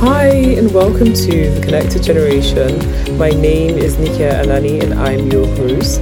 Hi, 0.00 0.28
and 0.28 0.72
welcome 0.72 1.12
to 1.12 1.50
The 1.50 1.60
Connected 1.62 2.02
Generation. 2.02 3.18
My 3.18 3.28
name 3.28 3.76
is 3.76 3.96
Nikia 3.96 4.42
Anani, 4.42 4.82
and 4.82 4.94
I'm 4.94 5.30
your 5.30 5.46
host. 5.56 6.00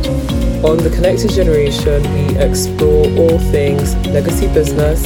On 0.64 0.76
The 0.76 0.88
Connected 0.94 1.32
Generation, 1.32 2.00
we 2.14 2.38
explore 2.38 3.06
all 3.18 3.40
things 3.50 3.96
legacy 4.06 4.46
business, 4.54 5.04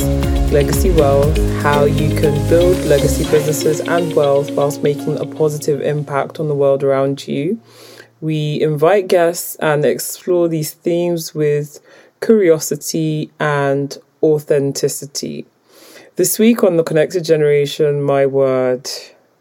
legacy 0.52 0.90
wealth, 0.90 1.34
how 1.62 1.84
you 1.84 2.14
can 2.20 2.34
build 2.50 2.76
legacy 2.84 3.24
businesses 3.30 3.80
and 3.80 4.14
wealth 4.14 4.50
whilst 4.50 4.82
making 4.82 5.18
a 5.18 5.24
positive 5.24 5.80
impact 5.80 6.38
on 6.38 6.48
the 6.48 6.54
world 6.54 6.84
around 6.84 7.26
you. 7.26 7.62
We 8.20 8.60
invite 8.60 9.08
guests 9.08 9.56
and 9.56 9.86
explore 9.86 10.48
these 10.48 10.74
themes 10.74 11.34
with 11.34 11.80
curiosity 12.20 13.30
and 13.40 13.96
authenticity. 14.22 15.46
This 16.16 16.38
week 16.38 16.62
on 16.62 16.76
The 16.76 16.82
Connected 16.82 17.24
Generation, 17.24 18.02
my 18.02 18.26
word, 18.26 18.86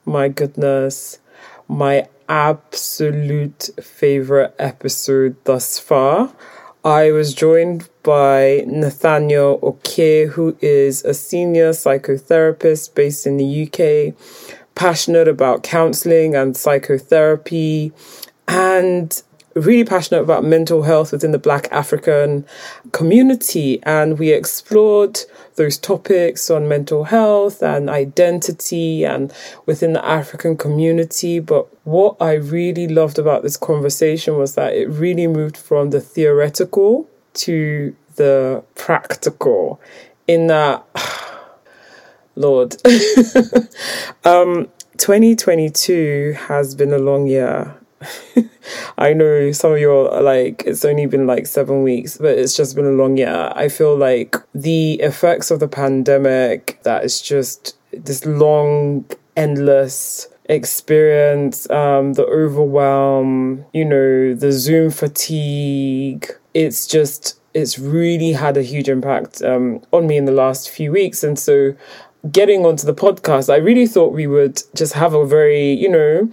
my 0.05 0.29
goodness, 0.29 1.19
my 1.67 2.07
absolute 2.29 3.71
favorite 3.83 4.55
episode 4.57 5.35
thus 5.43 5.77
far. 5.77 6.31
I 6.85 7.11
was 7.11 7.33
joined 7.33 7.89
by 8.03 8.63
Nathaniel 8.65 9.59
Oke, 9.61 10.29
who 10.31 10.55
is 10.61 11.03
a 11.03 11.13
senior 11.13 11.71
psychotherapist 11.71 12.95
based 12.95 13.27
in 13.27 13.35
the 13.35 13.67
UK, 13.67 14.15
passionate 14.73 15.27
about 15.27 15.63
counseling 15.63 16.35
and 16.35 16.55
psychotherapy, 16.55 17.91
and 18.47 19.21
really 19.55 19.83
passionate 19.83 20.21
about 20.21 20.43
mental 20.43 20.83
health 20.83 21.11
within 21.11 21.31
the 21.31 21.37
Black 21.37 21.67
African 21.71 22.45
community. 22.91 23.81
And 23.83 24.17
we 24.17 24.31
explored 24.31 25.19
those 25.55 25.77
topics 25.77 26.49
on 26.49 26.67
mental 26.67 27.05
health 27.05 27.61
and 27.61 27.89
identity 27.89 29.03
and 29.03 29.33
within 29.65 29.93
the 29.93 30.05
African 30.05 30.57
community. 30.57 31.39
But 31.39 31.67
what 31.85 32.15
I 32.19 32.33
really 32.33 32.87
loved 32.87 33.19
about 33.19 33.43
this 33.43 33.57
conversation 33.57 34.37
was 34.37 34.55
that 34.55 34.73
it 34.73 34.89
really 34.89 35.27
moved 35.27 35.57
from 35.57 35.89
the 35.89 36.01
theoretical 36.01 37.09
to 37.33 37.95
the 38.15 38.63
practical, 38.75 39.79
in 40.27 40.47
that, 40.47 40.85
Lord, 42.35 42.75
um, 44.23 44.69
2022 44.97 46.35
has 46.47 46.75
been 46.75 46.93
a 46.93 46.97
long 46.97 47.27
year 47.27 47.80
I 48.97 49.13
know 49.13 49.51
some 49.51 49.73
of 49.73 49.79
you 49.79 49.91
are 49.91 50.21
like, 50.21 50.63
it's 50.65 50.85
only 50.85 51.05
been 51.05 51.27
like 51.27 51.47
seven 51.47 51.83
weeks, 51.83 52.17
but 52.17 52.37
it's 52.37 52.55
just 52.55 52.75
been 52.75 52.85
a 52.85 52.91
long 52.91 53.17
year. 53.17 53.51
I 53.55 53.69
feel 53.69 53.95
like 53.95 54.35
the 54.53 54.93
effects 55.01 55.51
of 55.51 55.59
the 55.59 55.67
pandemic, 55.67 56.79
that 56.83 57.03
is 57.03 57.21
just 57.21 57.77
this 57.91 58.25
long, 58.25 59.05
endless 59.35 60.27
experience, 60.45 61.69
um, 61.69 62.13
the 62.13 62.25
overwhelm, 62.25 63.65
you 63.73 63.85
know, 63.85 64.33
the 64.33 64.51
Zoom 64.51 64.91
fatigue. 64.91 66.27
It's 66.53 66.85
just, 66.87 67.39
it's 67.53 67.79
really 67.79 68.33
had 68.33 68.57
a 68.57 68.63
huge 68.63 68.89
impact 68.89 69.41
um, 69.41 69.81
on 69.91 70.07
me 70.07 70.17
in 70.17 70.25
the 70.25 70.31
last 70.31 70.69
few 70.69 70.91
weeks. 70.91 71.23
And 71.23 71.37
so, 71.39 71.75
getting 72.31 72.65
onto 72.65 72.85
the 72.85 72.93
podcast, 72.93 73.51
I 73.51 73.57
really 73.57 73.87
thought 73.87 74.13
we 74.13 74.27
would 74.27 74.61
just 74.75 74.93
have 74.93 75.13
a 75.13 75.25
very, 75.25 75.73
you 75.73 75.89
know, 75.89 76.29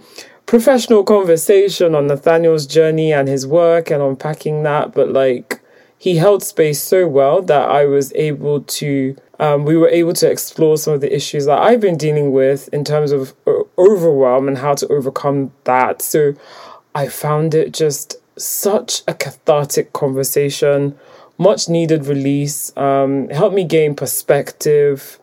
professional 0.49 1.03
conversation 1.03 1.93
on 1.93 2.07
Nathaniel's 2.07 2.65
journey 2.65 3.13
and 3.13 3.27
his 3.27 3.45
work 3.45 3.91
and 3.91 4.01
unpacking 4.01 4.63
that, 4.63 4.95
but 4.95 5.13
like 5.13 5.61
he 5.99 6.17
held 6.17 6.41
space 6.41 6.81
so 6.81 7.07
well 7.07 7.43
that 7.43 7.69
I 7.69 7.85
was 7.85 8.11
able 8.15 8.61
to, 8.61 9.15
um, 9.39 9.63
we 9.63 9.77
were 9.77 9.89
able 9.89 10.13
to 10.13 10.27
explore 10.27 10.75
some 10.79 10.95
of 10.95 11.01
the 11.01 11.15
issues 11.15 11.45
that 11.45 11.59
I've 11.59 11.79
been 11.79 11.97
dealing 11.97 12.31
with 12.31 12.67
in 12.73 12.83
terms 12.83 13.11
of 13.11 13.35
overwhelm 13.77 14.47
and 14.47 14.57
how 14.57 14.73
to 14.73 14.87
overcome 14.87 15.51
that. 15.65 16.01
So 16.01 16.33
I 16.95 17.09
found 17.09 17.53
it 17.53 17.71
just 17.71 18.15
such 18.35 19.03
a 19.07 19.13
cathartic 19.13 19.93
conversation, 19.93 20.97
much 21.37 21.69
needed 21.69 22.07
release, 22.07 22.75
um, 22.75 23.29
helped 23.29 23.53
me 23.53 23.65
gain 23.65 23.93
perspective, 23.93 25.19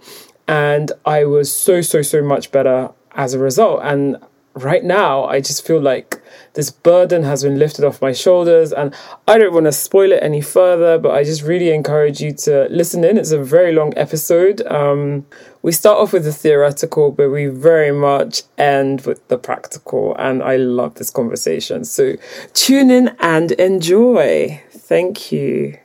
and 0.47 0.93
I 1.05 1.25
was 1.25 1.53
so, 1.53 1.81
so, 1.81 2.01
so 2.03 2.23
much 2.23 2.53
better 2.53 2.93
as 3.17 3.35
a 3.35 3.41
result. 3.41 3.81
And 3.83 4.19
right 4.57 4.83
now, 4.83 5.25
I 5.25 5.41
just 5.41 5.67
feel 5.67 5.81
like 5.81 6.21
this 6.55 6.71
burden 6.71 7.23
has 7.23 7.43
been 7.43 7.59
lifted 7.59 7.85
off 7.85 8.01
my 8.01 8.13
shoulders. 8.13 8.73
And 8.73 8.95
I 9.29 9.39
don't 9.39 9.53
want 9.53 9.67
to 9.67 9.73
spoil 9.73 10.13
it 10.13 10.23
any 10.23 10.41
further, 10.41 10.99
but 10.99 11.15
I 11.15 11.25
just 11.25 11.43
really 11.43 11.71
encourage 11.71 12.21
you 12.21 12.33
to 12.33 12.67
listen 12.71 13.05
in. 13.05 13.19
It's 13.19 13.31
a 13.31 13.43
very 13.43 13.73
long 13.73 13.93
episode. 13.97 14.67
Um, 14.67 15.27
we 15.63 15.73
start 15.73 15.99
off 15.99 16.13
with 16.13 16.25
the 16.25 16.33
theoretical, 16.33 17.13
but 17.13 17.31
we 17.31 17.47
very 17.47 17.93
much 17.93 18.43
end 18.57 19.03
with 19.03 19.27
the 19.29 19.39
practical. 19.39 20.17
And 20.19 20.43
I 20.43 20.57
love 20.57 20.95
this 20.95 21.11
conversation. 21.11 21.85
So 21.85 22.15
tune 22.55 22.91
in 22.91 23.15
and 23.21 23.53
enjoy. 23.53 24.63
Thank 24.71 25.31
you. 25.31 25.79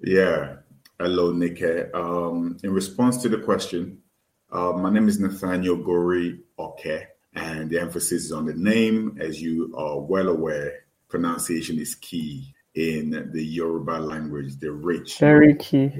Yeah. 0.00 0.56
Hello, 0.98 1.32
Nikke. 1.32 1.94
Um, 1.94 2.58
in 2.62 2.72
response 2.72 3.18
to 3.22 3.28
the 3.28 3.38
question, 3.38 3.98
uh, 4.52 4.72
my 4.72 4.90
name 4.90 5.08
is 5.08 5.20
Nathaniel 5.20 5.76
Gori 5.76 6.40
Oke 6.58 7.09
and 7.34 7.70
the 7.70 7.80
emphasis 7.80 8.24
is 8.24 8.32
on 8.32 8.46
the 8.46 8.54
name. 8.54 9.16
As 9.20 9.40
you 9.40 9.72
are 9.76 9.98
well 10.00 10.28
aware, 10.28 10.84
pronunciation 11.08 11.78
is 11.78 11.94
key 11.94 12.52
in 12.74 13.30
the 13.32 13.44
Yoruba 13.44 13.92
language, 14.00 14.56
the 14.58 14.72
rich. 14.72 15.18
Very 15.18 15.54
key. 15.54 15.92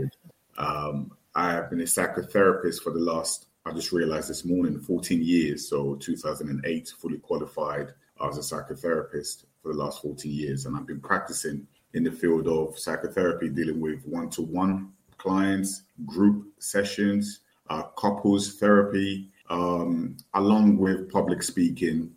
Um, 0.58 1.12
I 1.34 1.52
have 1.52 1.70
been 1.70 1.80
a 1.80 1.84
psychotherapist 1.84 2.82
for 2.82 2.92
the 2.92 3.00
last, 3.00 3.46
I 3.64 3.72
just 3.72 3.92
realized 3.92 4.28
this 4.28 4.44
morning, 4.44 4.78
14 4.78 5.22
years. 5.22 5.68
So 5.68 5.94
2008, 5.96 6.92
fully 6.98 7.18
qualified 7.18 7.92
as 8.26 8.36
a 8.38 8.40
psychotherapist 8.40 9.44
for 9.62 9.72
the 9.72 9.78
last 9.78 10.02
14 10.02 10.30
years. 10.30 10.66
And 10.66 10.76
I've 10.76 10.86
been 10.86 11.00
practicing 11.00 11.66
in 11.94 12.04
the 12.04 12.12
field 12.12 12.46
of 12.48 12.78
psychotherapy, 12.78 13.48
dealing 13.48 13.80
with 13.80 14.04
one 14.06 14.30
to 14.30 14.42
one 14.42 14.92
clients, 15.18 15.82
group 16.06 16.46
sessions, 16.58 17.40
uh, 17.68 17.82
couples 17.96 18.54
therapy, 18.54 19.29
um, 19.50 20.16
along 20.34 20.78
with 20.78 21.10
public 21.10 21.42
speaking, 21.42 22.12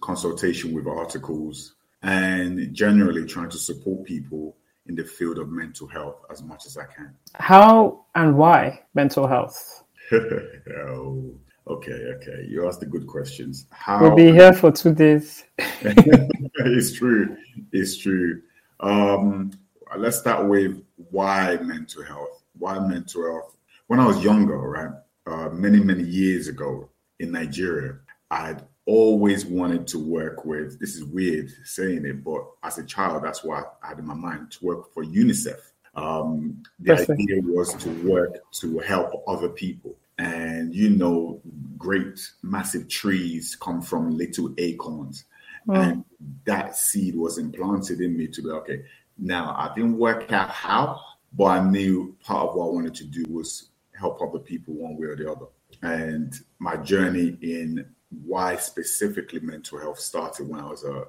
consultation 0.00 0.72
with 0.72 0.86
articles, 0.86 1.74
and 2.02 2.72
generally 2.74 3.24
trying 3.26 3.50
to 3.50 3.58
support 3.58 4.04
people 4.04 4.56
in 4.86 4.94
the 4.94 5.04
field 5.04 5.38
of 5.38 5.50
mental 5.50 5.86
health 5.86 6.24
as 6.30 6.42
much 6.42 6.64
as 6.66 6.78
I 6.78 6.86
can. 6.86 7.14
How 7.34 8.04
and 8.14 8.36
why 8.36 8.82
mental 8.94 9.26
health? 9.26 9.84
oh, 10.12 11.34
okay, 11.68 11.92
okay. 12.16 12.46
You 12.48 12.66
asked 12.66 12.80
the 12.80 12.86
good 12.86 13.06
questions. 13.06 13.66
How 13.70 14.00
we'll 14.00 14.16
be 14.16 14.32
here 14.32 14.54
for 14.54 14.72
two 14.72 14.94
days. 14.94 15.44
it's 15.58 16.92
true. 16.92 17.36
It's 17.70 17.98
true. 17.98 18.42
Um, 18.80 19.52
let's 19.96 20.18
start 20.18 20.48
with 20.48 20.82
why 21.10 21.58
mental 21.60 22.02
health. 22.02 22.42
Why 22.58 22.78
mental 22.78 23.30
health? 23.30 23.56
When 23.88 24.00
I 24.00 24.06
was 24.06 24.24
younger, 24.24 24.56
right? 24.56 24.90
Uh, 25.28 25.50
many, 25.50 25.78
many 25.78 26.04
years 26.04 26.48
ago 26.48 26.88
in 27.20 27.32
Nigeria, 27.32 27.96
I'd 28.30 28.62
always 28.86 29.44
wanted 29.44 29.86
to 29.88 29.98
work 29.98 30.46
with, 30.46 30.80
this 30.80 30.94
is 30.94 31.04
weird 31.04 31.50
saying 31.64 32.06
it, 32.06 32.24
but 32.24 32.46
as 32.62 32.78
a 32.78 32.84
child, 32.84 33.22
that's 33.22 33.44
what 33.44 33.78
I 33.82 33.88
had 33.88 33.98
in 33.98 34.06
my 34.06 34.14
mind 34.14 34.52
to 34.52 34.64
work 34.64 34.94
for 34.94 35.04
UNICEF. 35.04 35.60
Um, 35.94 36.62
the 36.80 36.94
idea 36.94 37.42
was 37.42 37.74
to 37.74 37.90
work 38.08 38.36
to 38.60 38.78
help 38.78 39.22
other 39.26 39.50
people. 39.50 39.96
And 40.16 40.74
you 40.74 40.90
know, 40.90 41.42
great 41.76 42.18
massive 42.42 42.88
trees 42.88 43.56
come 43.60 43.82
from 43.82 44.16
little 44.16 44.54
acorns. 44.56 45.26
Mm. 45.68 45.76
And 45.76 46.04
that 46.46 46.76
seed 46.76 47.14
was 47.14 47.36
implanted 47.36 48.00
in 48.00 48.16
me 48.16 48.28
to 48.28 48.42
be 48.42 48.48
okay. 48.48 48.84
Now, 49.18 49.54
I 49.58 49.74
didn't 49.74 49.98
work 49.98 50.32
out 50.32 50.50
how, 50.50 51.00
but 51.34 51.44
I 51.44 51.68
knew 51.68 52.16
part 52.24 52.48
of 52.48 52.54
what 52.54 52.66
I 52.66 52.70
wanted 52.70 52.94
to 52.96 53.04
do 53.04 53.24
was 53.28 53.68
help 53.98 54.20
other 54.22 54.38
people 54.38 54.74
one 54.74 54.96
way 54.96 55.06
or 55.08 55.16
the 55.16 55.30
other. 55.30 55.46
And 55.82 56.34
my 56.58 56.76
journey 56.76 57.36
in 57.42 57.84
why 58.10 58.56
specifically 58.56 59.40
mental 59.40 59.78
health 59.78 60.00
started 60.00 60.48
when 60.48 60.60
I 60.60 60.68
was 60.68 60.84
a, 60.84 61.04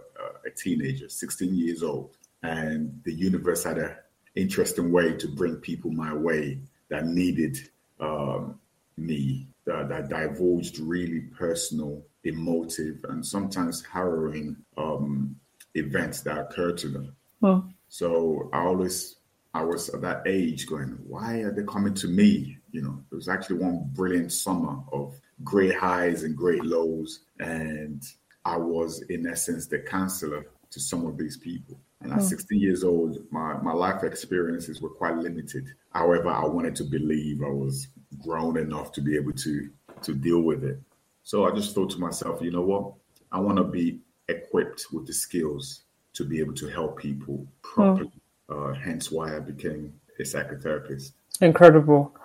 a 0.45 0.51
teenager, 0.55 1.07
16 1.07 1.53
years 1.55 1.83
old. 1.83 2.15
And 2.43 3.01
the 3.05 3.13
universe 3.13 3.63
had 3.63 3.77
an 3.77 3.95
interesting 4.35 4.91
way 4.91 5.13
to 5.13 5.27
bring 5.27 5.55
people 5.57 5.91
my 5.91 6.13
way 6.13 6.59
that 6.89 7.05
needed 7.05 7.57
um, 7.99 8.59
me, 8.97 9.47
that, 9.65 9.89
that, 9.89 10.09
divulged 10.09 10.79
really 10.79 11.21
personal, 11.37 12.03
emotive, 12.23 13.03
and 13.09 13.25
sometimes 13.25 13.83
harrowing 13.85 14.55
um, 14.77 15.35
events 15.75 16.21
that 16.21 16.37
occurred 16.37 16.77
to 16.79 16.89
them. 16.89 17.15
Oh. 17.43 17.63
So 17.89 18.49
I 18.53 18.59
always, 18.59 19.17
I 19.53 19.63
was 19.63 19.89
at 19.89 20.01
that 20.01 20.23
age 20.25 20.67
going, 20.67 20.97
why 21.07 21.39
are 21.39 21.51
they 21.51 21.63
coming 21.63 21.93
to 21.95 22.07
me? 22.07 22.58
You 22.71 22.81
know, 22.81 23.03
it 23.11 23.15
was 23.15 23.27
actually 23.27 23.57
one 23.57 23.89
brilliant 23.93 24.31
summer 24.31 24.77
of 24.91 25.19
great 25.43 25.75
highs 25.75 26.23
and 26.23 26.35
great 26.35 26.63
lows. 26.63 27.21
And 27.39 28.03
I 28.45 28.57
was, 28.57 29.01
in 29.09 29.27
essence, 29.27 29.67
the 29.67 29.79
counselor 29.79 30.45
to 30.71 30.79
some 30.79 31.05
of 31.05 31.17
these 31.17 31.37
people. 31.37 31.79
And 32.01 32.13
at 32.13 32.19
oh. 32.19 32.23
16 32.23 32.59
years 32.59 32.83
old, 32.83 33.17
my, 33.31 33.55
my 33.61 33.73
life 33.73 34.03
experiences 34.03 34.81
were 34.81 34.89
quite 34.89 35.17
limited. 35.17 35.67
However, 35.93 36.29
I 36.29 36.45
wanted 36.45 36.75
to 36.77 36.83
believe 36.83 37.41
I 37.41 37.49
was 37.49 37.87
grown 38.23 38.57
enough 38.57 38.91
to 38.93 39.01
be 39.01 39.15
able 39.15 39.33
to 39.33 39.69
to 40.03 40.13
deal 40.13 40.41
with 40.41 40.63
it. 40.63 40.79
So 41.23 41.45
I 41.45 41.51
just 41.51 41.75
thought 41.75 41.89
to 41.91 41.99
myself, 41.99 42.41
you 42.41 42.51
know 42.51 42.61
what? 42.61 42.93
I 43.31 43.39
want 43.39 43.57
to 43.57 43.63
be 43.63 43.99
equipped 44.27 44.87
with 44.91 45.05
the 45.05 45.13
skills 45.13 45.81
to 46.13 46.23
be 46.23 46.39
able 46.39 46.53
to 46.55 46.67
help 46.67 46.97
people 46.97 47.45
properly. 47.61 48.11
Mm. 48.49 48.71
Uh, 48.71 48.73
hence 48.73 49.11
why 49.11 49.35
I 49.35 49.39
became 49.39 49.93
a 50.19 50.23
psychotherapist. 50.23 51.11
Incredible. 51.41 52.15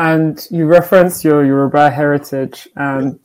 And 0.00 0.34
you 0.50 0.64
reference 0.66 1.24
your 1.24 1.44
Yoruba 1.44 1.90
heritage, 1.90 2.68
and. 2.76 3.18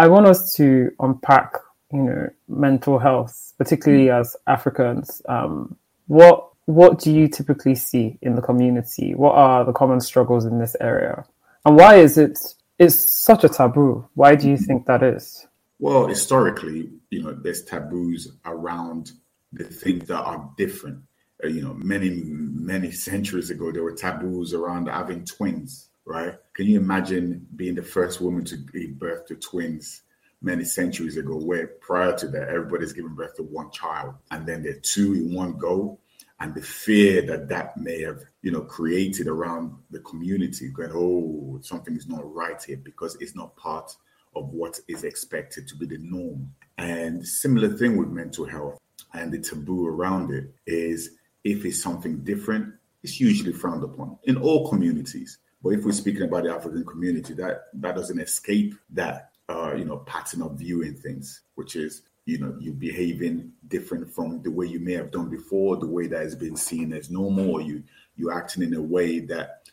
I 0.00 0.08
want 0.08 0.26
us 0.26 0.54
to 0.54 0.90
unpack, 1.00 1.56
you 1.92 2.02
know, 2.02 2.30
mental 2.48 2.98
health, 2.98 3.52
particularly 3.58 4.06
mm. 4.06 4.18
as 4.18 4.34
Africans. 4.46 5.20
Um, 5.28 5.76
what 6.06 6.48
what 6.64 7.00
do 7.00 7.12
you 7.12 7.28
typically 7.28 7.74
see 7.74 8.16
in 8.22 8.34
the 8.34 8.40
community? 8.40 9.14
What 9.14 9.34
are 9.34 9.62
the 9.62 9.74
common 9.74 10.00
struggles 10.00 10.46
in 10.46 10.58
this 10.58 10.74
area, 10.80 11.26
and 11.66 11.76
why 11.76 11.96
is 11.96 12.16
it 12.16 12.38
it's 12.78 12.94
such 13.10 13.44
a 13.44 13.48
taboo? 13.50 14.08
Why 14.14 14.36
do 14.36 14.48
you 14.48 14.56
mm. 14.56 14.66
think 14.66 14.86
that 14.86 15.02
is? 15.02 15.46
Well, 15.78 16.06
historically, 16.06 16.90
you 17.10 17.22
know, 17.22 17.32
there's 17.34 17.62
taboos 17.64 18.32
around 18.46 19.12
the 19.52 19.64
things 19.64 20.08
that 20.08 20.22
are 20.22 20.50
different. 20.56 21.02
Uh, 21.44 21.48
you 21.48 21.60
know, 21.60 21.74
many 21.74 22.08
many 22.10 22.90
centuries 22.90 23.50
ago, 23.50 23.70
there 23.70 23.82
were 23.82 23.96
taboos 23.96 24.54
around 24.54 24.88
having 24.88 25.26
twins. 25.26 25.89
Right? 26.04 26.34
Can 26.54 26.66
you 26.66 26.80
imagine 26.80 27.46
being 27.54 27.74
the 27.74 27.82
first 27.82 28.20
woman 28.20 28.44
to 28.46 28.56
give 28.56 28.98
birth 28.98 29.26
to 29.26 29.36
twins? 29.36 30.02
many 30.42 30.64
centuries 30.64 31.16
ago, 31.16 31.36
where 31.36 31.66
prior 31.66 32.16
to 32.16 32.26
that, 32.28 32.48
everybody's 32.48 32.92
giving 32.92 33.14
birth 33.14 33.36
to 33.36 33.42
one 33.42 33.70
child, 33.70 34.14
and 34.30 34.46
then 34.46 34.62
they're 34.62 34.80
two 34.80 35.14
in 35.14 35.34
one 35.34 35.58
go, 35.58 35.98
and 36.40 36.54
the 36.54 36.62
fear 36.62 37.22
that 37.22 37.48
that 37.48 37.76
may 37.76 38.00
have, 38.00 38.22
you 38.42 38.50
know, 38.50 38.62
created 38.62 39.26
around 39.26 39.76
the 39.90 40.00
community, 40.00 40.70
going, 40.70 40.90
oh, 40.94 41.58
something 41.62 41.94
is 41.94 42.08
not 42.08 42.34
right 42.34 42.62
here 42.62 42.78
because 42.78 43.16
it's 43.20 43.36
not 43.36 43.54
part 43.56 43.94
of 44.34 44.48
what 44.48 44.80
is 44.88 45.04
expected 45.04 45.68
to 45.68 45.76
be 45.76 45.86
the 45.86 45.98
norm. 45.98 46.50
And 46.78 47.26
similar 47.26 47.68
thing 47.68 47.98
with 47.98 48.08
mental 48.08 48.46
health 48.46 48.78
and 49.12 49.32
the 49.32 49.40
taboo 49.40 49.86
around 49.86 50.32
it 50.32 50.54
is 50.66 51.10
if 51.44 51.64
it's 51.64 51.82
something 51.82 52.24
different, 52.24 52.72
it's 53.02 53.20
usually 53.20 53.52
frowned 53.52 53.84
upon 53.84 54.18
in 54.24 54.36
all 54.36 54.68
communities. 54.70 55.38
But 55.62 55.70
if 55.70 55.84
we're 55.84 55.92
speaking 55.92 56.22
about 56.22 56.44
the 56.44 56.54
African 56.54 56.84
community, 56.84 57.34
that 57.34 57.64
that 57.74 57.94
doesn't 57.94 58.20
escape 58.20 58.74
that 58.90 59.32
uh, 59.48 59.74
you 59.74 59.84
know 59.84 59.98
pattern 59.98 60.42
of 60.42 60.58
viewing 60.58 60.94
things, 60.94 61.42
which 61.54 61.76
is 61.76 62.02
you 62.24 62.38
know 62.38 62.56
you 62.58 62.72
behaving 62.72 63.52
different 63.68 64.10
from 64.12 64.42
the 64.42 64.50
way 64.50 64.66
you 64.66 64.80
may 64.80 64.92
have 64.92 65.10
done 65.10 65.28
before, 65.28 65.76
the 65.76 65.86
way 65.86 66.06
that 66.06 66.22
has 66.22 66.34
been 66.34 66.56
seen. 66.56 66.92
As 66.92 67.10
normal, 67.10 67.50
or 67.50 67.60
you 67.60 67.82
you 68.16 68.30
acting 68.30 68.62
in 68.62 68.74
a 68.74 68.82
way 68.82 69.20
that 69.20 69.68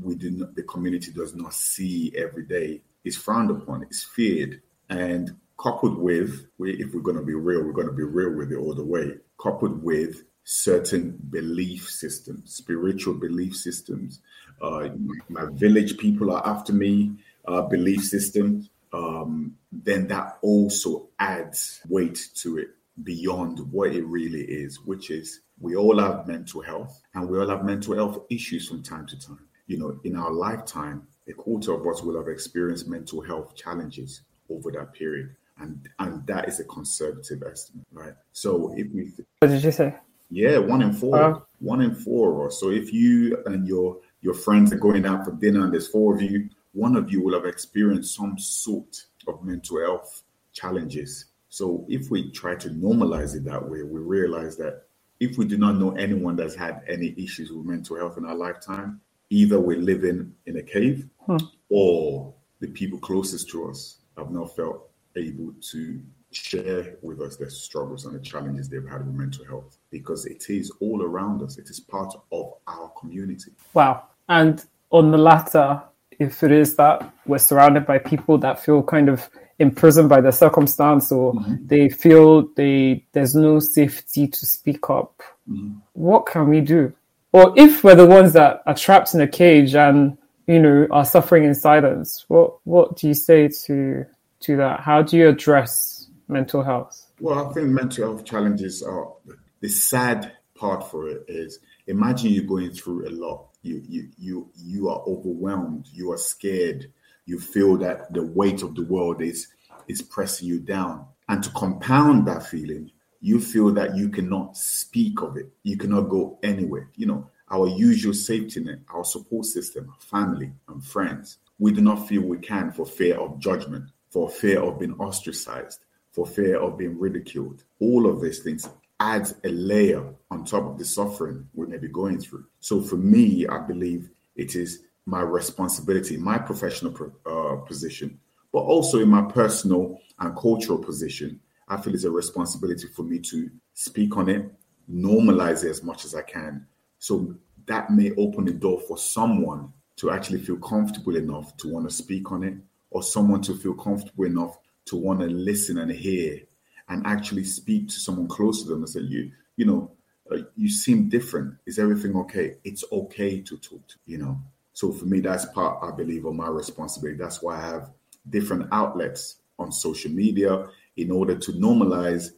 within 0.00 0.48
the 0.54 0.62
community 0.62 1.12
does 1.12 1.34
not 1.34 1.54
see 1.54 2.12
every 2.16 2.44
day. 2.44 2.82
Is 3.04 3.16
frowned 3.16 3.50
upon, 3.50 3.86
is 3.90 4.02
feared, 4.02 4.60
and 4.90 5.36
coupled 5.58 5.98
with, 5.98 6.46
if 6.60 6.94
we're 6.94 7.00
going 7.00 7.16
to 7.16 7.22
be 7.22 7.34
real, 7.34 7.62
we're 7.62 7.72
going 7.72 7.86
to 7.86 7.92
be 7.92 8.04
real 8.04 8.34
with 8.34 8.52
it 8.52 8.56
all 8.56 8.74
the 8.74 8.84
way, 8.84 9.14
coupled 9.40 9.82
with 9.82 10.24
certain 10.50 11.10
belief 11.28 11.90
systems, 11.90 12.54
spiritual 12.54 13.12
belief 13.12 13.54
systems. 13.54 14.20
Uh, 14.62 14.88
my 15.28 15.44
village 15.52 15.98
people 15.98 16.32
are 16.32 16.44
after 16.46 16.72
me, 16.72 17.12
uh, 17.46 17.60
belief 17.60 18.02
system. 18.02 18.66
Um, 18.94 19.58
then 19.70 20.08
that 20.08 20.38
also 20.40 21.10
adds 21.18 21.82
weight 21.86 22.30
to 22.36 22.56
it 22.56 22.68
beyond 23.04 23.58
what 23.70 23.94
it 23.94 24.06
really 24.06 24.40
is, 24.40 24.80
which 24.80 25.10
is 25.10 25.40
we 25.60 25.76
all 25.76 25.98
have 25.98 26.26
mental 26.26 26.62
health 26.62 26.98
and 27.12 27.28
we 27.28 27.38
all 27.38 27.48
have 27.50 27.62
mental 27.62 27.94
health 27.94 28.24
issues 28.30 28.66
from 28.66 28.82
time 28.82 29.06
to 29.08 29.20
time. 29.20 29.46
You 29.66 29.78
know, 29.78 30.00
in 30.04 30.16
our 30.16 30.32
lifetime, 30.32 31.06
a 31.28 31.34
quarter 31.34 31.74
of 31.74 31.86
us 31.86 32.02
will 32.02 32.16
have 32.16 32.28
experienced 32.28 32.88
mental 32.88 33.20
health 33.20 33.54
challenges 33.54 34.22
over 34.48 34.72
that 34.72 34.94
period. 34.94 35.36
And, 35.58 35.86
and 35.98 36.26
that 36.26 36.48
is 36.48 36.58
a 36.58 36.64
conservative 36.64 37.42
estimate, 37.42 37.86
right? 37.92 38.14
So 38.32 38.72
if 38.78 38.86
we, 38.94 39.10
th- 39.10 39.28
what 39.40 39.48
did 39.48 39.62
you 39.62 39.72
say? 39.72 39.94
Yeah, 40.30 40.58
one 40.58 40.82
in 40.82 40.92
four, 40.92 41.18
uh, 41.18 41.40
one 41.60 41.80
in 41.80 41.94
four 41.94 42.32
or 42.32 42.50
so. 42.50 42.70
If 42.70 42.92
you 42.92 43.42
and 43.46 43.66
your 43.66 43.98
your 44.20 44.34
friends 44.34 44.72
are 44.72 44.78
going 44.78 45.06
out 45.06 45.24
for 45.24 45.32
dinner 45.32 45.64
and 45.64 45.72
there's 45.72 45.88
four 45.88 46.14
of 46.14 46.22
you, 46.22 46.48
one 46.72 46.96
of 46.96 47.10
you 47.10 47.22
will 47.22 47.34
have 47.34 47.46
experienced 47.46 48.14
some 48.14 48.38
sort 48.38 49.04
of 49.26 49.42
mental 49.42 49.80
health 49.80 50.22
challenges. 50.52 51.26
So 51.48 51.86
if 51.88 52.10
we 52.10 52.30
try 52.30 52.56
to 52.56 52.68
normalize 52.68 53.34
it 53.34 53.44
that 53.44 53.62
way, 53.62 53.82
we 53.82 54.00
realize 54.00 54.56
that 54.58 54.82
if 55.20 55.38
we 55.38 55.46
do 55.46 55.56
not 55.56 55.76
know 55.76 55.92
anyone 55.92 56.36
that's 56.36 56.54
had 56.54 56.82
any 56.88 57.14
issues 57.16 57.50
with 57.50 57.64
mental 57.64 57.96
health 57.96 58.18
in 58.18 58.24
our 58.24 58.34
lifetime, 58.34 59.00
either 59.30 59.58
we're 59.58 59.78
living 59.78 60.32
in 60.46 60.58
a 60.58 60.62
cave 60.62 61.08
hmm. 61.26 61.36
or 61.70 62.34
the 62.60 62.68
people 62.68 62.98
closest 62.98 63.48
to 63.50 63.68
us 63.68 63.98
have 64.16 64.30
not 64.30 64.54
felt 64.54 64.90
able 65.16 65.52
to 65.60 66.00
share 66.30 66.96
with 67.02 67.20
us 67.20 67.36
their 67.36 67.50
struggles 67.50 68.04
and 68.04 68.14
the 68.14 68.20
challenges 68.20 68.68
they've 68.68 68.88
had 68.88 69.06
with 69.06 69.14
mental 69.14 69.44
health 69.44 69.78
because 69.90 70.26
it 70.26 70.50
is 70.50 70.70
all 70.80 71.02
around 71.02 71.42
us. 71.42 71.58
It 71.58 71.68
is 71.70 71.80
part 71.80 72.14
of 72.32 72.54
our 72.66 72.92
community. 73.00 73.52
Wow. 73.74 74.04
And 74.28 74.64
on 74.90 75.10
the 75.10 75.18
latter, 75.18 75.82
if 76.18 76.42
it 76.42 76.52
is 76.52 76.76
that 76.76 77.12
we're 77.26 77.38
surrounded 77.38 77.86
by 77.86 77.98
people 77.98 78.38
that 78.38 78.62
feel 78.62 78.82
kind 78.82 79.08
of 79.08 79.28
imprisoned 79.58 80.08
by 80.08 80.20
the 80.20 80.30
circumstance 80.30 81.10
or 81.10 81.34
mm-hmm. 81.34 81.66
they 81.66 81.88
feel 81.88 82.46
they 82.54 83.04
there's 83.12 83.34
no 83.34 83.58
safety 83.58 84.28
to 84.28 84.46
speak 84.46 84.88
up, 84.90 85.22
mm-hmm. 85.48 85.78
what 85.94 86.26
can 86.26 86.48
we 86.48 86.60
do? 86.60 86.92
or 87.32 87.52
if 87.56 87.84
we're 87.84 87.94
the 87.94 88.06
ones 88.06 88.32
that 88.32 88.62
are 88.66 88.74
trapped 88.74 89.14
in 89.14 89.20
a 89.20 89.28
cage 89.28 89.74
and 89.74 90.16
you 90.46 90.58
know 90.58 90.86
are 90.90 91.04
suffering 91.04 91.44
in 91.44 91.54
silence 91.54 92.24
what 92.28 92.54
what 92.64 92.96
do 92.96 93.08
you 93.08 93.14
say 93.14 93.48
to 93.48 94.04
to 94.40 94.56
that 94.56 94.80
how 94.80 95.02
do 95.02 95.16
you 95.16 95.28
address 95.28 95.97
mental 96.28 96.62
health? 96.62 97.10
Well 97.20 97.48
i 97.48 97.52
think 97.52 97.68
mental 97.68 98.04
health 98.04 98.24
challenges 98.24 98.82
are 98.82 99.12
the 99.60 99.68
sad 99.68 100.32
part 100.54 100.90
for 100.90 101.08
it 101.08 101.24
is 101.28 101.60
imagine 101.86 102.30
you're 102.30 102.44
going 102.44 102.70
through 102.72 103.08
a 103.08 103.10
lot. 103.10 103.48
You 103.62 103.82
you 103.88 104.08
you 104.18 104.50
you 104.56 104.88
are 104.88 105.00
overwhelmed. 105.06 105.86
You 105.92 106.12
are 106.12 106.18
scared. 106.18 106.92
You 107.26 107.38
feel 107.38 107.76
that 107.78 108.12
the 108.12 108.22
weight 108.22 108.62
of 108.62 108.74
the 108.74 108.84
world 108.84 109.20
is 109.22 109.48
is 109.88 110.02
pressing 110.02 110.48
you 110.48 110.60
down. 110.60 111.06
And 111.28 111.42
to 111.42 111.50
compound 111.50 112.26
that 112.28 112.46
feeling 112.46 112.90
you 113.20 113.40
feel 113.40 113.72
that 113.72 113.96
you 113.96 114.08
cannot 114.08 114.56
speak 114.56 115.20
of 115.22 115.36
it, 115.36 115.48
you 115.64 115.76
cannot 115.76 116.02
go 116.02 116.38
anywhere. 116.42 116.88
You 116.94 117.06
know, 117.06 117.30
our 117.50 117.66
usual 117.66 118.14
safety 118.14 118.60
net, 118.60 118.78
our 118.94 119.04
support 119.04 119.44
system, 119.46 119.92
family 119.98 120.52
and 120.68 120.84
friends, 120.84 121.38
we 121.58 121.72
do 121.72 121.80
not 121.80 122.06
feel 122.08 122.22
we 122.22 122.38
can 122.38 122.70
for 122.70 122.86
fear 122.86 123.16
of 123.16 123.40
judgment, 123.40 123.90
for 124.10 124.30
fear 124.30 124.60
of 124.60 124.78
being 124.78 124.94
ostracized, 124.94 125.80
for 126.12 126.26
fear 126.26 126.58
of 126.58 126.78
being 126.78 126.98
ridiculed. 126.98 127.64
All 127.80 128.06
of 128.06 128.20
these 128.20 128.40
things 128.40 128.68
adds 129.00 129.34
a 129.44 129.48
layer 129.48 130.04
on 130.30 130.44
top 130.44 130.64
of 130.64 130.78
the 130.78 130.84
suffering 130.84 131.48
we 131.54 131.66
may 131.66 131.78
be 131.78 131.88
going 131.88 132.20
through. 132.20 132.46
So 132.60 132.80
for 132.80 132.96
me, 132.96 133.46
I 133.46 133.58
believe 133.58 134.10
it 134.36 134.56
is 134.56 134.82
my 135.06 135.20
responsibility, 135.20 136.16
my 136.16 136.38
professional 136.38 136.94
uh, 137.24 137.64
position, 137.64 138.18
but 138.52 138.60
also 138.60 138.98
in 138.98 139.08
my 139.08 139.22
personal 139.22 140.00
and 140.18 140.36
cultural 140.36 140.78
position 140.78 141.40
I 141.68 141.76
feel 141.76 141.94
it's 141.94 142.04
a 142.04 142.10
responsibility 142.10 142.88
for 142.88 143.02
me 143.02 143.18
to 143.20 143.50
speak 143.74 144.16
on 144.16 144.28
it, 144.28 144.50
normalize 144.90 145.64
it 145.64 145.70
as 145.70 145.82
much 145.82 146.04
as 146.04 146.14
I 146.14 146.22
can. 146.22 146.66
So 146.98 147.34
that 147.66 147.90
may 147.90 148.12
open 148.12 148.46
the 148.46 148.52
door 148.52 148.80
for 148.80 148.96
someone 148.96 149.72
to 149.96 150.10
actually 150.10 150.40
feel 150.40 150.56
comfortable 150.56 151.16
enough 151.16 151.56
to 151.58 151.68
want 151.68 151.88
to 151.88 151.94
speak 151.94 152.32
on 152.32 152.42
it, 152.42 152.54
or 152.90 153.02
someone 153.02 153.42
to 153.42 153.54
feel 153.54 153.74
comfortable 153.74 154.24
enough 154.24 154.58
to 154.88 154.96
want 154.96 155.20
to 155.20 155.26
listen 155.26 155.78
and 155.78 155.90
hear 155.90 156.40
and 156.88 157.06
actually 157.06 157.44
speak 157.44 157.88
to 157.88 157.94
someone 157.94 158.28
close 158.28 158.62
to 158.62 158.68
them 158.68 158.78
and 158.78 158.88
say, 158.88 159.00
you, 159.00 159.30
you 159.56 159.66
know, 159.66 159.90
uh, 160.30 160.38
you 160.56 160.68
seem 160.68 161.08
different. 161.08 161.54
Is 161.66 161.78
everything 161.78 162.16
okay? 162.16 162.56
It's 162.64 162.84
okay 162.92 163.40
to 163.40 163.56
talk 163.56 163.86
to, 163.88 163.96
you 164.06 164.18
know. 164.18 164.40
So 164.72 164.92
for 164.92 165.06
me, 165.06 165.20
that's 165.20 165.46
part, 165.46 165.78
I 165.82 165.90
believe, 165.90 166.24
of 166.24 166.34
my 166.34 166.48
responsibility. 166.48 167.18
That's 167.18 167.42
why 167.42 167.56
I 167.56 167.66
have 167.66 167.90
different 168.30 168.68
outlets 168.72 169.36
on 169.58 169.72
social 169.72 170.10
media 170.10 170.68
in 170.96 171.10
order 171.10 171.36
to 171.36 171.52
normalize 171.52 172.30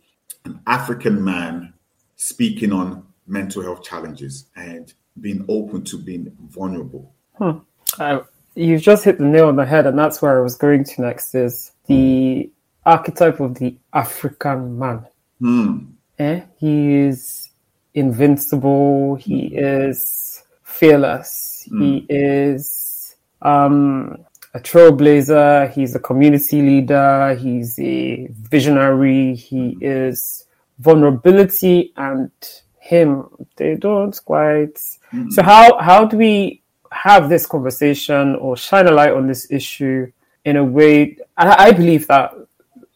an 0.44 0.60
African 0.66 1.22
man 1.22 1.74
speaking 2.16 2.72
on 2.72 3.06
mental 3.26 3.62
health 3.62 3.82
challenges 3.82 4.46
and 4.56 4.92
being 5.20 5.44
open 5.48 5.84
to 5.84 5.98
being 5.98 6.34
vulnerable. 6.48 7.12
Hmm. 7.36 7.58
Uh, 7.98 8.20
you've 8.54 8.82
just 8.82 9.04
hit 9.04 9.18
the 9.18 9.24
nail 9.24 9.48
on 9.48 9.56
the 9.56 9.66
head, 9.66 9.86
and 9.86 9.98
that's 9.98 10.22
where 10.22 10.38
I 10.38 10.42
was 10.42 10.56
going 10.56 10.84
to 10.84 11.02
next 11.02 11.34
is 11.34 11.72
the 11.90 12.50
archetype 12.84 13.40
of 13.40 13.54
the 13.54 13.76
African 13.92 14.78
man. 14.78 15.06
Hmm. 15.38 15.78
Eh? 16.18 16.42
He 16.56 16.94
is 16.94 17.50
invincible, 17.94 19.16
he 19.16 19.46
is 19.46 20.42
fearless, 20.62 21.66
hmm. 21.68 21.82
he 21.82 22.06
is 22.08 23.16
um, 23.42 24.24
a 24.54 24.60
trailblazer, 24.60 25.70
he's 25.72 25.94
a 25.94 25.98
community 26.00 26.62
leader, 26.62 27.34
he's 27.34 27.78
a 27.78 28.28
visionary, 28.30 29.34
he 29.34 29.76
is 29.80 30.46
vulnerability 30.80 31.92
and 31.96 32.30
him 32.78 33.28
they 33.56 33.76
don't 33.76 34.18
quite 34.24 34.74
mm-hmm. 34.74 35.30
so 35.30 35.42
how 35.42 35.78
how 35.78 36.04
do 36.06 36.16
we 36.16 36.62
have 36.90 37.28
this 37.28 37.46
conversation 37.46 38.34
or 38.36 38.56
shine 38.56 38.86
a 38.86 38.90
light 38.90 39.12
on 39.12 39.28
this 39.28 39.46
issue 39.50 40.10
in 40.44 40.56
a 40.56 40.64
way. 40.64 41.16
I, 41.36 41.66
I 41.66 41.72
believe 41.72 42.06
that. 42.08 42.32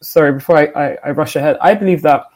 Sorry, 0.03 0.33
before 0.33 0.59
I, 0.59 0.65
I, 0.67 0.99
I 1.07 1.11
rush 1.13 1.35
ahead, 1.35 1.57
I 1.63 1.75
believe 1.75 2.03
that 2.03 2.27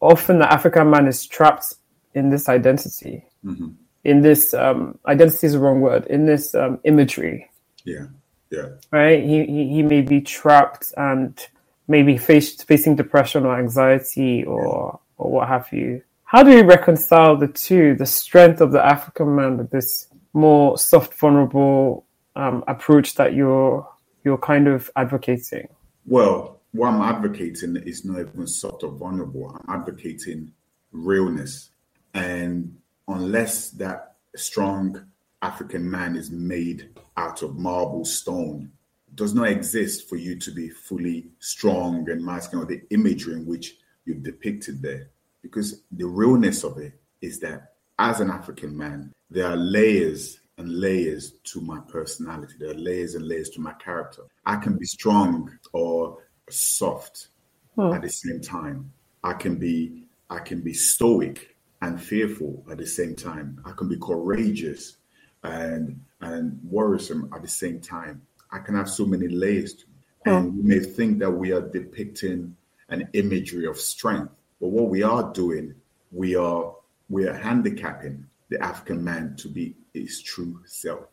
often 0.00 0.38
the 0.38 0.50
African 0.50 0.88
man 0.88 1.06
is 1.06 1.26
trapped 1.26 1.74
in 2.14 2.30
this 2.30 2.48
identity, 2.48 3.24
mm-hmm. 3.44 3.68
in 4.04 4.22
this 4.22 4.54
um, 4.54 4.98
identity 5.06 5.46
is 5.46 5.52
the 5.52 5.58
wrong 5.58 5.80
word, 5.80 6.06
in 6.06 6.24
this 6.24 6.54
um, 6.54 6.80
imagery. 6.84 7.50
Yeah, 7.84 8.06
yeah. 8.50 8.68
Right. 8.90 9.22
He, 9.22 9.44
he 9.44 9.68
he 9.68 9.82
may 9.82 10.00
be 10.00 10.20
trapped 10.22 10.92
and 10.96 11.38
maybe 11.86 12.16
face, 12.16 12.62
facing 12.62 12.96
depression 12.96 13.44
or 13.44 13.58
anxiety 13.58 14.44
or 14.44 14.62
yeah. 14.94 15.24
or 15.24 15.30
what 15.30 15.48
have 15.48 15.72
you. 15.72 16.02
How 16.24 16.42
do 16.42 16.50
you 16.50 16.62
reconcile 16.62 17.36
the 17.36 17.48
two, 17.48 17.94
the 17.94 18.06
strength 18.06 18.60
of 18.60 18.72
the 18.72 18.84
African 18.84 19.34
man 19.34 19.56
with 19.56 19.70
this 19.70 20.08
more 20.34 20.76
soft, 20.76 21.14
vulnerable 21.14 22.04
um, 22.36 22.64
approach 22.68 23.14
that 23.14 23.34
you're 23.34 23.88
you're 24.24 24.38
kind 24.38 24.68
of 24.68 24.90
advocating? 24.96 25.68
Well, 26.06 26.60
what 26.72 26.88
I'm 26.88 27.02
advocating 27.02 27.76
is 27.76 28.04
not 28.04 28.20
even 28.20 28.46
soft 28.46 28.82
or 28.82 28.92
vulnerable. 28.92 29.56
I'm 29.68 29.80
advocating 29.80 30.52
realness, 30.92 31.70
and 32.14 32.76
unless 33.06 33.70
that 33.72 34.16
strong 34.36 35.06
African 35.42 35.88
man 35.90 36.16
is 36.16 36.30
made 36.30 36.90
out 37.16 37.42
of 37.42 37.56
marble 37.56 38.04
stone, 38.04 38.72
does 39.14 39.34
not 39.34 39.48
exist 39.48 40.08
for 40.08 40.16
you 40.16 40.38
to 40.38 40.50
be 40.50 40.68
fully 40.68 41.28
strong 41.38 42.08
and 42.10 42.24
masculine, 42.24 42.66
or 42.66 42.68
the 42.68 42.82
imagery 42.90 43.34
in 43.34 43.46
which 43.46 43.76
you've 44.04 44.22
depicted 44.22 44.82
there 44.82 45.10
because 45.42 45.82
the 45.92 46.06
realness 46.06 46.64
of 46.64 46.78
it 46.78 46.92
is 47.20 47.40
that 47.40 47.72
as 47.98 48.20
an 48.20 48.30
African 48.30 48.76
man, 48.76 49.12
there 49.30 49.46
are 49.46 49.56
layers 49.56 50.40
and 50.58 50.80
layers 50.80 51.32
to 51.44 51.60
my 51.60 51.78
personality. 51.88 52.54
There 52.58 52.70
are 52.70 52.74
layers 52.74 53.14
and 53.14 53.26
layers 53.26 53.48
to 53.50 53.60
my 53.60 53.72
character. 53.74 54.22
I 54.44 54.56
can 54.56 54.76
be 54.76 54.84
strong 54.84 55.56
or 55.72 56.18
soft 56.50 57.28
hmm. 57.76 57.92
at 57.92 58.02
the 58.02 58.10
same 58.10 58.40
time. 58.40 58.92
I 59.24 59.32
can 59.32 59.56
be 59.56 60.04
I 60.30 60.40
can 60.40 60.60
be 60.60 60.74
stoic 60.74 61.56
and 61.80 62.00
fearful 62.00 62.64
at 62.70 62.78
the 62.78 62.86
same 62.86 63.14
time. 63.14 63.62
I 63.64 63.72
can 63.72 63.88
be 63.88 63.96
courageous 63.96 64.96
and 65.44 66.00
and 66.20 66.58
worrisome 66.64 67.30
at 67.34 67.42
the 67.42 67.48
same 67.48 67.80
time. 67.80 68.22
I 68.50 68.58
can 68.58 68.74
have 68.74 68.90
so 68.90 69.06
many 69.06 69.28
layers 69.28 69.74
to 69.74 69.86
me. 69.86 69.92
Hmm. 70.24 70.30
And 70.30 70.56
we 70.56 70.62
may 70.62 70.80
think 70.80 71.20
that 71.20 71.30
we 71.30 71.52
are 71.52 71.62
depicting 71.62 72.56
an 72.88 73.08
imagery 73.12 73.66
of 73.66 73.78
strength, 73.78 74.32
but 74.60 74.68
what 74.68 74.88
we 74.88 75.02
are 75.02 75.32
doing, 75.32 75.74
we 76.10 76.34
are 76.34 76.74
we 77.08 77.26
are 77.26 77.34
handicapping 77.34 78.26
the 78.48 78.62
African 78.62 79.04
man 79.04 79.36
to 79.36 79.48
be 79.48 79.76
his 80.02 80.22
true 80.22 80.60
self. 80.66 81.04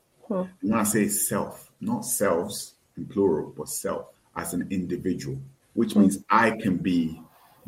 And 0.62 0.72
when 0.72 0.80
I 0.80 0.84
say 0.84 1.08
self, 1.08 1.72
not 1.82 2.06
selves 2.06 2.75
in 2.98 3.06
plural, 3.06 3.54
but 3.56 3.70
self 3.70 4.08
as 4.36 4.54
an 4.54 4.68
individual, 4.70 5.38
which 5.74 5.96
means 5.96 6.20
I 6.30 6.51
can 6.51 6.77
be 6.77 7.22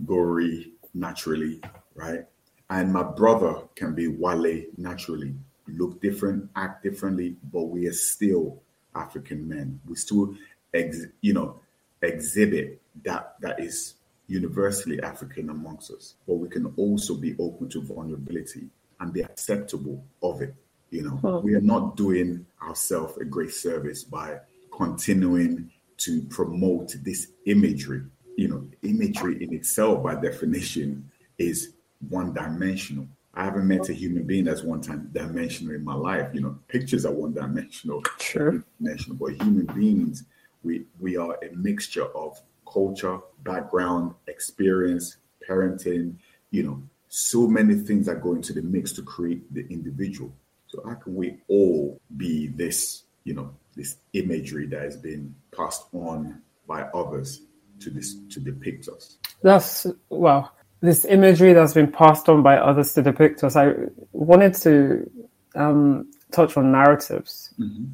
Gori 0.05 0.71
naturally, 0.93 1.62
right? 1.95 2.25
And 2.69 2.91
my 2.91 3.03
brother 3.03 3.62
can 3.75 3.93
be 3.93 4.07
Wale 4.07 4.63
naturally, 4.77 5.36
look 5.67 6.01
different, 6.01 6.50
act 6.55 6.83
differently, 6.83 7.36
but 7.51 7.63
we 7.63 7.88
are 7.88 7.93
still 7.93 8.62
African 8.95 9.47
men. 9.47 9.79
We 9.88 9.95
still, 9.95 10.36
ex, 10.74 11.01
you 11.21 11.33
know, 11.33 11.59
exhibit 12.01 12.81
that 13.03 13.36
that 13.41 13.59
is 13.59 13.95
universally 14.27 15.01
African 15.01 15.50
amongst 15.50 15.91
us, 15.91 16.15
but 16.27 16.36
we 16.36 16.50
can 16.50 16.74
also 16.75 17.15
be 17.15 17.36
open 17.39 17.69
to 17.69 17.81
vulnerability 17.81 18.67
and 19.00 19.13
be 19.13 19.21
acceptable 19.21 20.03
of 20.21 20.41
it. 20.41 20.53
You 20.89 21.03
know, 21.03 21.20
oh. 21.24 21.39
we 21.39 21.53
are 21.53 21.62
not 21.62 21.98
doing 21.98 22.46
ourselves 22.62 23.17
a 23.17 23.25
great 23.25 23.51
service 23.51 24.03
by 24.03 24.39
continuing 24.75 25.72
to 25.98 26.22
promote 26.24 26.96
this 27.03 27.27
imagery. 27.46 28.03
You 28.38 28.48
know, 28.48 28.67
imagery 28.84 29.44
in 29.44 29.53
itself, 29.53 30.03
by 30.03 30.15
definition, 30.15 31.10
is 31.38 31.74
one 32.10 32.34
dimensional. 32.34 33.08
I 33.34 33.44
haven't 33.44 33.67
met 33.67 33.89
a 33.89 33.94
human 33.94 34.24
being 34.24 34.46
that's 34.46 34.63
one 34.63 34.82
time 34.82 35.10
dimensional 35.12 35.75
in 35.75 35.84
my 35.84 35.94
life. 35.94 36.34
You 36.34 36.41
know, 36.41 36.60
pictures 36.67 37.06
are 37.06 37.13
one 37.13 37.34
dimensional, 37.34 38.01
sure, 38.20 38.63
dimensional, 38.79 39.17
but 39.17 39.41
human 39.41 39.65
beings, 39.75 40.24
we 40.63 40.86
we 41.00 41.17
are 41.17 41.38
a 41.44 41.56
mixture 41.56 42.06
of 42.15 42.41
culture, 42.72 43.20
background, 43.44 44.13
experience, 44.27 45.17
parenting, 45.48 46.15
you 46.51 46.63
know, 46.63 46.82
so 47.10 47.48
many 47.48 47.75
things 47.75 48.08
that 48.08 48.22
go 48.22 48.34
into 48.34 48.53
the 48.53 48.62
mix 48.62 48.91
to 48.94 49.01
create 49.01 49.53
the 49.53 49.65
individual. 49.70 50.34
So 50.77 50.88
how 50.88 50.96
can 50.96 51.15
we 51.15 51.38
all 51.48 52.00
be 52.17 52.50
this, 52.50 53.03
you 53.24 53.34
know, 53.34 53.50
this 53.75 53.98
imagery 54.13 54.67
that 54.67 54.81
has 54.81 54.96
been 54.96 55.34
passed 55.55 55.88
on 55.91 56.41
by 56.67 56.84
others 56.93 57.41
to 57.79 57.89
this 57.89 58.15
to 58.29 58.39
depict 58.39 58.88
us? 58.88 59.17
That's 59.41 59.88
well, 60.10 60.51
this 60.81 61.03
imagery 61.05 61.53
that's 61.53 61.74
been 61.74 61.91
passed 61.91 62.29
on 62.29 62.43
by 62.43 62.57
others 62.57 62.93
to 62.93 63.01
depict 63.01 63.43
us. 63.43 63.55
I 63.55 63.74
wanted 64.12 64.53
to 64.55 65.10
um, 65.55 66.12
touch 66.31 66.57
on 66.57 66.72
narratives 66.72 67.55
mm-hmm. 67.60 67.86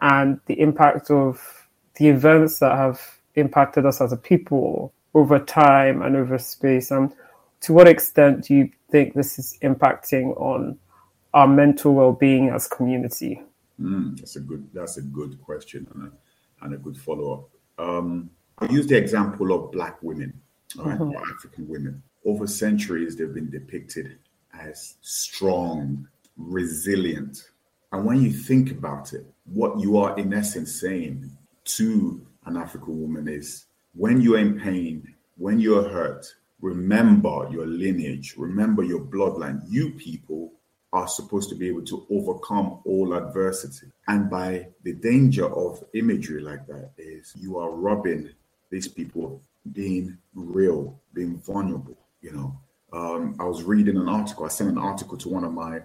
and 0.00 0.40
the 0.46 0.58
impact 0.60 1.10
of 1.10 1.68
the 1.96 2.08
events 2.08 2.58
that 2.60 2.74
have 2.74 3.00
impacted 3.34 3.84
us 3.84 4.00
as 4.00 4.12
a 4.12 4.16
people 4.16 4.94
over 5.14 5.38
time 5.38 6.00
and 6.00 6.16
over 6.16 6.38
space? 6.38 6.90
And 6.90 7.12
to 7.62 7.74
what 7.74 7.86
extent 7.86 8.44
do 8.44 8.54
you 8.54 8.70
think 8.90 9.12
this 9.12 9.38
is 9.38 9.58
impacting 9.62 10.40
on 10.40 10.78
our 11.34 11.46
mental 11.46 11.94
well-being 11.94 12.48
as 12.50 12.66
community? 12.66 13.42
Mm, 13.80 14.18
that's 14.18 14.36
a 14.36 14.40
good. 14.40 14.68
That's 14.72 14.98
a 14.98 15.02
good 15.02 15.40
question 15.42 15.86
and 15.94 16.08
a, 16.08 16.64
and 16.64 16.74
a 16.74 16.78
good 16.78 16.96
follow-up. 16.96 17.48
Um, 17.78 18.30
I 18.58 18.66
use 18.66 18.86
the 18.86 18.96
example 18.96 19.52
of 19.52 19.72
Black 19.72 20.02
women, 20.02 20.38
right, 20.76 20.98
mm-hmm. 20.98 21.16
African 21.32 21.66
women. 21.68 22.02
Over 22.26 22.46
centuries, 22.46 23.16
they've 23.16 23.32
been 23.32 23.50
depicted 23.50 24.18
as 24.52 24.96
strong, 25.00 26.06
resilient, 26.36 27.50
and 27.92 28.04
when 28.04 28.22
you 28.22 28.30
think 28.30 28.70
about 28.70 29.12
it, 29.12 29.26
what 29.46 29.80
you 29.80 29.96
are 29.98 30.16
in 30.18 30.32
essence 30.32 30.80
saying 30.80 31.30
to 31.64 32.24
an 32.46 32.56
African 32.56 33.00
woman 33.00 33.26
is 33.26 33.66
when 33.94 34.20
you're 34.20 34.38
in 34.38 34.60
pain, 34.60 35.14
when 35.38 35.58
you're 35.58 35.88
hurt, 35.88 36.26
remember 36.60 37.48
your 37.50 37.66
lineage, 37.66 38.34
remember 38.36 38.84
your 38.84 39.00
bloodline. 39.00 39.62
You 39.68 39.90
people 39.92 40.52
are 40.92 41.08
supposed 41.08 41.48
to 41.50 41.54
be 41.54 41.68
able 41.68 41.84
to 41.84 42.06
overcome 42.10 42.80
all 42.84 43.14
adversity. 43.14 43.86
And 44.08 44.28
by 44.28 44.68
the 44.82 44.94
danger 44.94 45.46
of 45.46 45.84
imagery 45.94 46.42
like 46.42 46.66
that 46.66 46.90
is 46.98 47.32
you 47.38 47.58
are 47.58 47.70
robbing 47.70 48.30
these 48.70 48.88
people 48.88 49.42
being 49.72 50.18
real, 50.34 51.00
being 51.14 51.38
vulnerable. 51.38 51.96
You 52.20 52.32
know, 52.32 52.60
um, 52.92 53.36
I 53.38 53.44
was 53.44 53.62
reading 53.62 53.96
an 53.96 54.08
article. 54.08 54.44
I 54.44 54.48
sent 54.48 54.70
an 54.70 54.78
article 54.78 55.16
to 55.18 55.28
one 55.28 55.44
of 55.44 55.52
my 55.52 55.80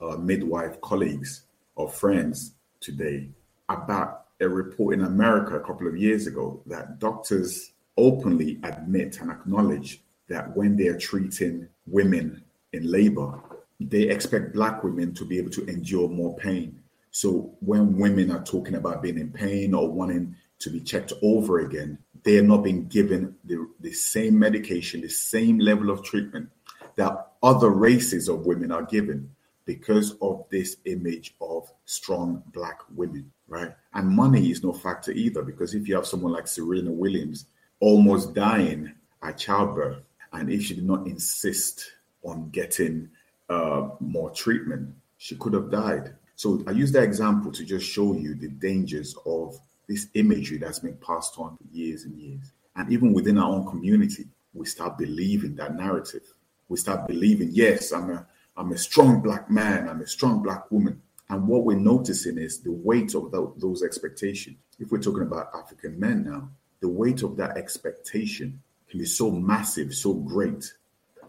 uh, 0.00 0.16
midwife 0.16 0.80
colleagues 0.80 1.42
or 1.74 1.90
friends 1.90 2.54
today 2.80 3.28
about 3.68 4.26
a 4.40 4.48
report 4.48 4.94
in 4.94 5.04
America 5.04 5.56
a 5.56 5.60
couple 5.60 5.86
of 5.86 5.96
years 5.96 6.26
ago 6.26 6.62
that 6.66 6.98
doctors 6.98 7.72
openly 7.96 8.58
admit 8.62 9.20
and 9.20 9.30
acknowledge 9.30 10.02
that 10.28 10.54
when 10.56 10.76
they 10.76 10.88
are 10.88 10.98
treating 10.98 11.68
women 11.86 12.42
in 12.72 12.90
labor, 12.90 13.40
they 13.80 14.02
expect 14.02 14.54
black 14.54 14.82
women 14.82 15.14
to 15.14 15.24
be 15.24 15.38
able 15.38 15.50
to 15.50 15.66
endure 15.66 16.08
more 16.08 16.36
pain. 16.36 16.80
So 17.10 17.54
when 17.60 17.96
women 17.96 18.30
are 18.30 18.44
talking 18.44 18.74
about 18.74 19.02
being 19.02 19.18
in 19.18 19.30
pain 19.30 19.74
or 19.74 19.90
wanting 19.90 20.36
to 20.60 20.70
be 20.70 20.80
checked 20.80 21.12
over 21.22 21.60
again, 21.60 21.98
they 22.22 22.38
are 22.38 22.42
not 22.42 22.64
being 22.64 22.88
given 22.88 23.34
the, 23.44 23.68
the 23.80 23.92
same 23.92 24.38
medication, 24.38 25.00
the 25.00 25.08
same 25.08 25.58
level 25.58 25.90
of 25.90 26.02
treatment 26.02 26.50
that 26.96 27.32
other 27.42 27.70
races 27.70 28.28
of 28.28 28.46
women 28.46 28.72
are 28.72 28.82
given 28.82 29.30
because 29.66 30.16
of 30.22 30.44
this 30.50 30.76
image 30.84 31.34
of 31.40 31.70
strong 31.84 32.42
black 32.52 32.80
women 32.94 33.30
right? 33.48 33.74
And 33.94 34.08
money 34.08 34.50
is 34.50 34.62
no 34.62 34.72
factor 34.72 35.12
either, 35.12 35.42
because 35.42 35.74
if 35.74 35.88
you 35.88 35.94
have 35.94 36.06
someone 36.06 36.32
like 36.32 36.48
Serena 36.48 36.90
Williams 36.90 37.46
almost 37.80 38.34
dying 38.34 38.92
at 39.22 39.38
childbirth, 39.38 40.02
and 40.32 40.50
if 40.50 40.62
she 40.62 40.74
did 40.74 40.86
not 40.86 41.06
insist 41.06 41.92
on 42.22 42.50
getting 42.50 43.08
uh, 43.48 43.88
more 44.00 44.30
treatment, 44.30 44.94
she 45.18 45.36
could 45.36 45.54
have 45.54 45.70
died. 45.70 46.14
So 46.34 46.62
I 46.66 46.72
use 46.72 46.92
that 46.92 47.04
example 47.04 47.50
to 47.52 47.64
just 47.64 47.86
show 47.86 48.14
you 48.14 48.34
the 48.34 48.48
dangers 48.48 49.14
of 49.24 49.58
this 49.88 50.08
imagery 50.14 50.58
that's 50.58 50.80
been 50.80 50.96
passed 50.98 51.38
on 51.38 51.56
for 51.56 51.64
years 51.72 52.04
and 52.04 52.18
years. 52.18 52.52
And 52.74 52.92
even 52.92 53.12
within 53.12 53.38
our 53.38 53.50
own 53.50 53.66
community, 53.66 54.26
we 54.52 54.66
start 54.66 54.98
believing 54.98 55.54
that 55.56 55.76
narrative. 55.76 56.22
We 56.68 56.76
start 56.76 57.06
believing, 57.06 57.50
yes, 57.52 57.92
I'm 57.92 58.10
a 58.10 58.26
I'm 58.56 58.72
a 58.72 58.78
strong 58.78 59.20
black 59.20 59.50
man, 59.50 59.88
I'm 59.88 60.00
a 60.00 60.06
strong 60.06 60.42
black 60.42 60.70
woman. 60.70 61.02
And 61.28 61.46
what 61.46 61.64
we're 61.64 61.78
noticing 61.78 62.38
is 62.38 62.60
the 62.60 62.72
weight 62.72 63.14
of 63.14 63.30
the, 63.30 63.52
those 63.58 63.82
expectations. 63.82 64.56
If 64.78 64.90
we're 64.90 65.02
talking 65.02 65.22
about 65.22 65.50
African 65.54 65.98
men 65.98 66.24
now, 66.24 66.48
the 66.80 66.88
weight 66.88 67.22
of 67.22 67.36
that 67.36 67.56
expectation 67.56 68.62
can 68.88 69.00
be 69.00 69.04
so 69.06 69.30
massive, 69.30 69.94
so 69.94 70.14
great 70.14 70.72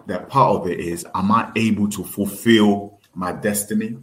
that 0.08 0.30
part 0.30 0.62
of 0.62 0.68
it 0.68 0.80
is 0.80 1.06
Am 1.14 1.32
I 1.32 1.52
able 1.56 1.90
to 1.90 2.04
fulfill 2.04 3.00
my 3.14 3.32
destiny? 3.32 3.98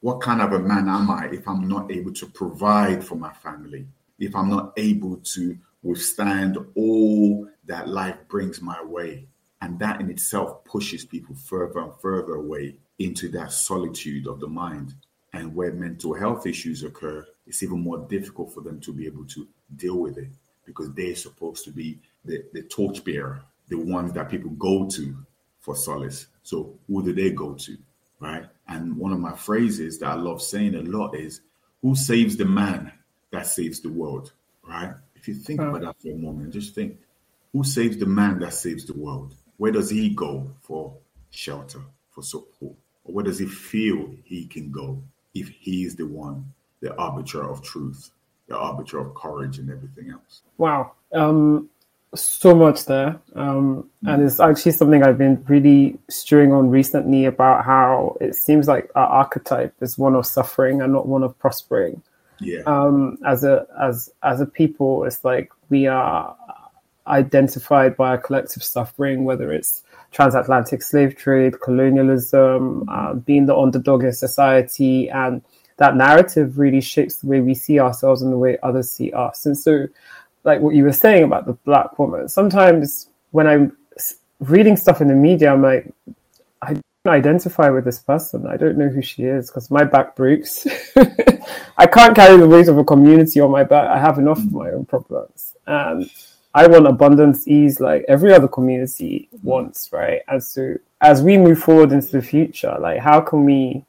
What 0.00 0.20
kind 0.20 0.42
of 0.42 0.52
a 0.52 0.58
man 0.58 0.88
am 0.88 1.10
I 1.10 1.30
if 1.32 1.48
I'm 1.48 1.66
not 1.66 1.90
able 1.90 2.12
to 2.12 2.26
provide 2.26 3.02
for 3.02 3.14
my 3.14 3.32
family? 3.32 3.86
if 4.18 4.34
I'm 4.34 4.50
not 4.50 4.72
able 4.76 5.16
to 5.16 5.58
withstand 5.82 6.58
all 6.74 7.48
that 7.66 7.88
life 7.88 8.16
brings 8.28 8.60
my 8.60 8.82
way. 8.82 9.26
And 9.60 9.78
that 9.78 10.00
in 10.00 10.10
itself 10.10 10.64
pushes 10.64 11.04
people 11.04 11.34
further 11.34 11.80
and 11.80 11.92
further 12.00 12.34
away 12.34 12.76
into 12.98 13.28
that 13.30 13.52
solitude 13.52 14.26
of 14.26 14.40
the 14.40 14.46
mind. 14.46 14.94
And 15.32 15.54
where 15.54 15.72
mental 15.72 16.14
health 16.14 16.46
issues 16.46 16.84
occur, 16.84 17.26
it's 17.46 17.62
even 17.62 17.80
more 17.80 17.98
difficult 18.08 18.54
for 18.54 18.60
them 18.60 18.80
to 18.80 18.92
be 18.92 19.06
able 19.06 19.24
to 19.26 19.48
deal 19.76 19.96
with 19.96 20.18
it 20.18 20.28
because 20.64 20.92
they're 20.92 21.16
supposed 21.16 21.64
to 21.64 21.70
be 21.70 21.98
the, 22.24 22.44
the 22.52 22.62
torchbearer, 22.62 23.42
the 23.68 23.76
ones 23.76 24.12
that 24.12 24.30
people 24.30 24.50
go 24.50 24.88
to 24.88 25.16
for 25.64 25.74
solace. 25.74 26.26
So 26.42 26.74
who 26.86 27.02
do 27.02 27.14
they 27.14 27.30
go 27.30 27.54
to? 27.54 27.78
Right. 28.20 28.44
And 28.68 28.96
one 28.96 29.12
of 29.12 29.18
my 29.18 29.34
phrases 29.34 29.98
that 29.98 30.10
I 30.10 30.14
love 30.14 30.42
saying 30.42 30.74
a 30.74 30.82
lot 30.82 31.16
is 31.16 31.40
who 31.80 31.94
saves 31.94 32.36
the 32.36 32.44
man 32.44 32.92
that 33.32 33.46
saves 33.46 33.80
the 33.80 33.88
world? 33.88 34.32
Right? 34.62 34.92
If 35.16 35.26
you 35.26 35.34
think 35.34 35.60
about 35.60 35.80
that 35.80 36.00
for 36.00 36.12
a 36.12 36.16
moment, 36.16 36.52
just 36.52 36.74
think 36.74 36.98
who 37.52 37.64
saves 37.64 37.96
the 37.96 38.06
man 38.06 38.38
that 38.40 38.52
saves 38.52 38.84
the 38.84 38.92
world? 38.92 39.34
Where 39.56 39.72
does 39.72 39.88
he 39.88 40.10
go 40.10 40.50
for 40.60 40.94
shelter, 41.30 41.80
for 42.10 42.22
support? 42.22 42.74
Or 43.04 43.14
where 43.14 43.24
does 43.24 43.38
he 43.38 43.46
feel 43.46 44.10
he 44.24 44.44
can 44.46 44.70
go 44.70 45.02
if 45.34 45.48
he 45.48 45.84
is 45.84 45.96
the 45.96 46.06
one, 46.06 46.52
the 46.80 46.94
arbiter 46.96 47.42
of 47.42 47.62
truth, 47.62 48.10
the 48.48 48.56
arbiter 48.56 48.98
of 48.98 49.14
courage 49.14 49.58
and 49.58 49.70
everything 49.70 50.10
else? 50.10 50.42
Wow. 50.58 50.92
Um, 51.12 51.70
so 52.14 52.54
much 52.54 52.86
there. 52.86 53.20
Um, 53.34 53.90
and 54.06 54.22
it's 54.22 54.40
actually 54.40 54.72
something 54.72 55.02
I've 55.02 55.18
been 55.18 55.44
really 55.48 55.98
stewing 56.08 56.52
on 56.52 56.70
recently 56.70 57.24
about 57.24 57.64
how 57.64 58.16
it 58.20 58.34
seems 58.34 58.68
like 58.68 58.90
our 58.94 59.06
archetype 59.06 59.74
is 59.80 59.98
one 59.98 60.14
of 60.14 60.26
suffering 60.26 60.82
and 60.82 60.92
not 60.92 61.06
one 61.06 61.22
of 61.22 61.38
prospering. 61.38 62.02
Yeah. 62.40 62.62
Um, 62.66 63.18
as 63.24 63.44
a 63.44 63.66
as 63.80 64.10
as 64.22 64.40
a 64.40 64.46
people, 64.46 65.04
it's 65.04 65.24
like 65.24 65.50
we 65.70 65.86
are 65.86 66.36
identified 67.06 67.96
by 67.96 68.14
a 68.14 68.18
collective 68.18 68.62
suffering, 68.62 69.24
whether 69.24 69.52
it's 69.52 69.82
transatlantic 70.10 70.82
slave 70.82 71.16
trade, 71.16 71.60
colonialism, 71.60 72.88
uh, 72.88 73.14
being 73.14 73.46
the 73.46 73.56
underdog 73.56 74.04
in 74.04 74.12
society, 74.12 75.10
and 75.10 75.42
that 75.76 75.96
narrative 75.96 76.58
really 76.58 76.80
shapes 76.80 77.16
the 77.16 77.26
way 77.26 77.40
we 77.40 77.54
see 77.54 77.80
ourselves 77.80 78.22
and 78.22 78.32
the 78.32 78.38
way 78.38 78.56
others 78.62 78.90
see 78.90 79.12
us. 79.12 79.44
And 79.44 79.58
so, 79.58 79.86
like 80.44 80.60
what 80.60 80.74
you 80.74 80.84
were 80.84 80.92
saying 80.92 81.24
about 81.24 81.46
the 81.46 81.54
black 81.64 81.98
woman, 81.98 82.28
sometimes 82.28 83.08
when 83.30 83.46
I'm 83.46 83.76
reading 84.40 84.76
stuff 84.76 85.00
in 85.00 85.08
the 85.08 85.14
media, 85.14 85.52
I'm 85.52 85.62
like, 85.62 85.92
I 86.62 86.74
don't 86.74 87.14
identify 87.14 87.70
with 87.70 87.84
this 87.84 87.98
person. 87.98 88.46
I 88.46 88.56
don't 88.56 88.78
know 88.78 88.88
who 88.88 89.02
she 89.02 89.24
is 89.24 89.48
because 89.48 89.70
my 89.70 89.84
back 89.84 90.16
breaks. 90.16 90.66
I 91.76 91.86
can't 91.86 92.14
carry 92.14 92.36
the 92.38 92.48
weight 92.48 92.68
of 92.68 92.78
a 92.78 92.84
community 92.84 93.40
on 93.40 93.50
my 93.50 93.64
back. 93.64 93.88
I 93.88 93.98
have 93.98 94.18
enough 94.18 94.38
of 94.38 94.52
my 94.52 94.70
own 94.70 94.84
problems. 94.86 95.56
And 95.66 96.08
I 96.54 96.66
want 96.68 96.86
abundance, 96.86 97.48
ease, 97.48 97.80
like 97.80 98.04
every 98.06 98.32
other 98.32 98.48
community 98.48 99.28
wants, 99.42 99.92
right? 99.92 100.22
And 100.28 100.42
so 100.42 100.76
as 101.00 101.22
we 101.22 101.36
move 101.36 101.58
forward 101.58 101.92
into 101.92 102.12
the 102.12 102.22
future, 102.22 102.76
like 102.78 103.00
how 103.00 103.20
can 103.20 103.44
we, 103.44 103.84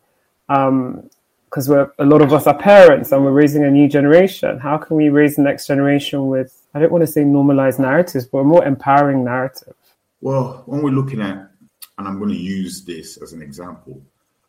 um, 0.50 1.10
because 1.56 1.70
we're 1.70 1.90
a 2.00 2.06
lot 2.06 2.22
of 2.22 2.34
us 2.34 2.48
are 2.48 2.58
parents 2.58 3.14
and 3.14 3.24
we're 3.24 3.32
raising 3.32 3.64
a 3.64 3.72
new 3.72 3.88
generation. 3.88 4.60
How 4.60 4.78
can 4.78 4.98
we 4.98 5.08
raise 5.08 5.38
the 5.38 5.42
next 5.42 5.68
generation 5.68 6.28
with 6.28 6.68
I 6.74 6.80
don't 6.80 6.92
want 6.92 7.04
to 7.04 7.08
say 7.08 7.24
normalized 7.24 7.80
narratives, 7.80 8.26
but 8.26 8.40
a 8.40 8.44
more 8.44 8.66
empowering 8.66 9.24
narrative? 9.24 9.74
Well, 10.20 10.64
when 10.66 10.82
we're 10.82 10.90
looking 10.90 11.22
at, 11.22 11.50
and 11.98 12.08
I'm 12.10 12.18
going 12.18 12.32
to 12.32 12.36
use 12.36 12.84
this 12.84 13.16
as 13.16 13.32
an 13.32 13.42
example, 13.42 14.02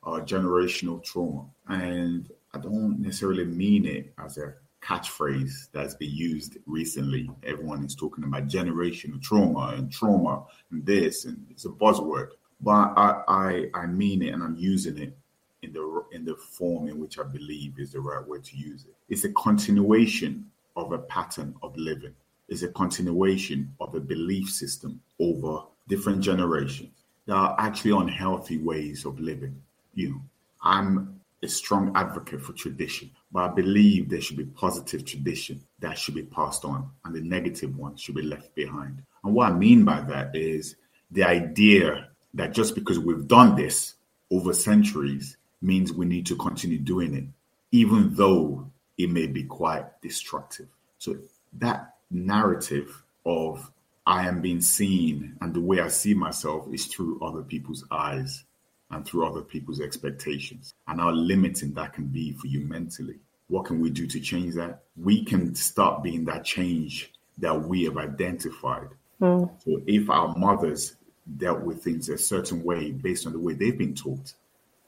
uh, 0.03 0.19
generational 0.23 1.01
trauma, 1.05 1.45
and 1.69 2.29
I 2.53 2.59
don't 2.59 2.99
necessarily 2.99 3.45
mean 3.45 3.87
it 3.87 4.13
as 4.19 4.39
a 4.39 4.55
catchphrase 4.83 5.69
that's 5.71 5.95
been 5.95 6.11
used 6.11 6.57
recently. 6.67 7.31
Everyone 7.45 7.85
is 7.85 7.95
talking 7.95 8.25
about 8.25 8.49
generational 8.49 9.23
trauma 9.23 9.75
and 9.77 9.93
trauma 9.93 10.45
and 10.73 10.85
this, 10.85 11.25
and 11.25 11.47
it's 11.51 11.67
a 11.67 11.69
buzzword. 11.69 12.31
But 12.61 12.95
I, 12.97 13.23
I, 13.29 13.71
I 13.75 13.87
mean 13.87 14.23
it, 14.23 14.35
and 14.35 14.43
I'm 14.43 14.57
using 14.57 14.99
it 14.99 15.17
in 15.63 15.73
the 15.73 16.03
in 16.13 16.25
the 16.25 16.37
form 16.37 16.89
in 16.89 16.99
which 16.99 17.19
I 17.19 17.23
believe 17.25 17.79
is 17.79 17.93
the 17.93 18.01
right 18.01 18.27
way 18.27 18.39
to 18.39 18.57
use 18.57 18.85
it. 18.85 18.95
It's 19.09 19.25
a 19.25 19.33
continuation 19.33 20.51
of 20.77 20.93
a 20.93 20.99
pattern 20.99 21.55
of 21.63 21.77
living. 21.77 22.15
It's 22.49 22.63
a 22.63 22.69
continuation 22.69 23.75
of 23.81 23.95
a 23.95 24.01
belief 24.01 24.51
system 24.51 25.01
over 25.19 25.63
different 25.89 26.23
generations. 26.23 27.05
There 27.27 27.37
are 27.37 27.57
actually 27.59 27.91
unhealthy 27.93 28.59
ways 28.59 29.05
of 29.05 29.19
living. 29.19 29.61
You 29.95 30.11
know, 30.11 30.23
I'm 30.63 31.21
a 31.43 31.49
strong 31.49 31.93
advocate 31.95 32.41
for 32.41 32.53
tradition, 32.53 33.11
but 33.33 33.51
I 33.51 33.55
believe 33.55 34.09
there 34.09 34.21
should 34.21 34.37
be 34.37 34.45
positive 34.45 35.05
tradition 35.05 35.63
that 35.81 35.99
should 35.99 36.15
be 36.15 36.23
passed 36.23 36.65
on, 36.65 36.91
and 37.05 37.15
the 37.15 37.21
negative 37.21 37.77
ones 37.77 38.01
should 38.01 38.15
be 38.15 38.23
left 38.23 38.55
behind. 38.55 39.03
And 39.25 39.35
what 39.35 39.51
I 39.51 39.55
mean 39.55 39.85
by 39.85 40.03
that 40.03 40.37
is 40.37 40.77
the 41.11 41.25
idea 41.25 42.09
that 42.35 42.53
just 42.53 42.75
because 42.75 42.99
we've 42.99 43.27
done 43.27 43.57
this 43.57 43.95
over 44.31 44.53
centuries 44.53 45.37
means 45.67 45.93
we 45.93 46.07
need 46.07 46.27
to 46.27 46.37
continue 46.37 46.79
doing 46.79 47.15
it, 47.15 47.25
even 47.73 48.15
though 48.15 48.71
it 48.97 49.11
may 49.11 49.27
be 49.27 49.43
quite 49.43 50.01
destructive. 50.01 50.69
So 50.99 51.17
that 51.55 51.97
narrative 52.11 53.03
of 53.27 53.71
I 54.07 54.29
am 54.29 54.41
being 54.41 54.61
seen 54.61 55.37
and 55.41 55.53
the 55.53 55.61
way 55.61 55.81
I 55.81 55.89
see 55.89 56.15
myself 56.15 56.67
is 56.73 56.87
through 56.87 57.21
other 57.21 57.43
people's 57.43 57.85
eyes 57.91 58.45
and 58.91 59.05
through 59.05 59.27
other 59.27 59.43
people's 59.43 59.81
expectations 59.81 60.73
and 60.87 61.01
how 61.01 61.11
limiting 61.11 61.75
that 61.75 61.93
can 61.93 62.07
be 62.07 62.33
for 62.33 62.47
you 62.47 62.61
mentally. 62.61 63.17
What 63.49 63.65
can 63.65 63.81
we 63.81 63.91
do 63.91 64.07
to 64.07 64.21
change 64.21 64.55
that? 64.55 64.83
We 64.97 65.25
can 65.25 65.55
start 65.57 66.05
being 66.05 66.25
that 66.27 66.45
change 66.45 67.13
that 67.39 67.61
we 67.63 67.85
have 67.85 67.97
identified. 67.97 68.89
Mm. 69.21 69.51
So 69.65 69.83
if 69.87 70.09
our 70.09 70.37
mothers 70.37 70.97
dealt 71.37 71.63
with 71.63 71.83
things 71.83 72.09
a 72.09 72.17
certain 72.17 72.63
way 72.63 72.93
based 72.93 73.27
on 73.27 73.33
the 73.33 73.41
way 73.41 73.55
they've 73.55 73.77
been 73.77 73.95
taught, 73.95 74.35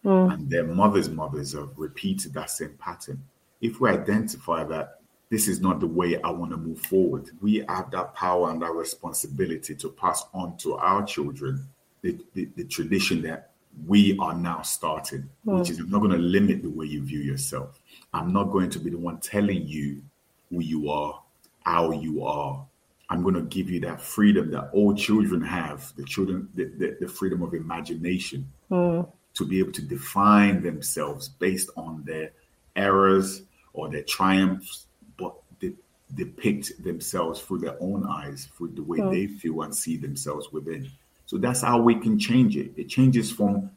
mm. 0.05 0.33
and 0.33 0.51
their 0.51 0.65
mothers' 0.65 1.09
mothers 1.09 1.53
have 1.53 1.71
repeated 1.77 2.35
that 2.35 2.51
same 2.51 2.75
pattern, 2.79 3.23
if 3.61 3.81
we 3.81 3.91
identify 3.91 4.65
that 4.65 5.01
this 5.31 5.49
is 5.49 5.61
not 5.61 5.81
the 5.81 5.87
way 5.87 6.21
I 6.23 6.31
want 6.31 6.53
to 6.53 6.57
move 6.57 6.81
forward, 6.81 7.31
we 7.41 7.65
have 7.69 7.91
that 7.91 8.15
power 8.15 8.51
and 8.51 8.63
that 8.63 8.73
responsibility 8.73 9.75
to 9.75 9.91
pass 9.91 10.25
on 10.33 10.57
to 10.59 10.77
our 10.77 11.05
children 11.05 11.67
the, 12.03 12.19
the, 12.35 12.49
the 12.57 12.65
tradition 12.65 13.23
that 13.23 13.51
we 13.87 14.17
are 14.19 14.35
now 14.35 14.63
starting, 14.63 15.29
mm. 15.47 15.59
which 15.59 15.71
is 15.71 15.79
I'm 15.79 15.91
not 15.91 15.99
going 15.99 16.13
to 16.13 16.19
limit 16.19 16.63
the 16.63 16.71
way 16.71 16.87
you 16.87 17.03
view 17.03 17.21
yourself. 17.21 17.81
I'm 18.15 18.33
not 18.33 18.45
going 18.45 18.71
to 18.71 18.79
be 18.79 18.91
the 18.91 18.99
one 18.99 19.19
telling 19.19 19.67
you 19.67 20.03
who 20.51 20.61
you 20.61 20.91
are, 20.91 21.21
how 21.65 21.91
you 21.91 22.25
are. 22.25 22.65
I'm 23.11 23.23
going 23.23 23.35
to 23.35 23.43
give 23.43 23.71
you 23.71 23.81
that 23.81 24.01
freedom 24.01 24.51
that 24.51 24.71
all 24.73 24.95
children 24.95 25.41
have, 25.43 25.93
the 25.97 26.05
children, 26.05 26.49
the, 26.55 26.65
the, 26.65 26.97
the 27.01 27.09
freedom 27.09 27.43
of 27.43 27.55
imagination 27.55 28.51
mm. 28.71 29.11
To 29.35 29.45
be 29.45 29.59
able 29.59 29.73
to 29.73 29.83
define 29.83 30.63
themselves 30.63 31.29
based 31.29 31.71
on 31.77 32.03
their 32.05 32.33
errors 32.75 33.43
or 33.73 33.89
their 33.89 34.03
triumphs, 34.03 34.87
but 35.17 35.35
de- 35.61 35.77
depict 36.15 36.83
themselves 36.83 37.41
through 37.41 37.59
their 37.59 37.77
own 37.81 38.07
eyes, 38.09 38.49
through 38.57 38.69
the 38.69 38.83
way 38.83 39.01
they 39.11 39.27
feel 39.27 39.63
and 39.63 39.75
see 39.75 39.97
themselves 39.97 40.53
within. 40.53 40.91
So 41.27 41.37
that's 41.39 41.63
how 41.63 41.81
we 41.81 41.95
can 41.97 42.19
change 42.19 42.57
it. 42.57 42.73
It 42.77 42.89
changes 42.89 43.31
from 43.31 43.71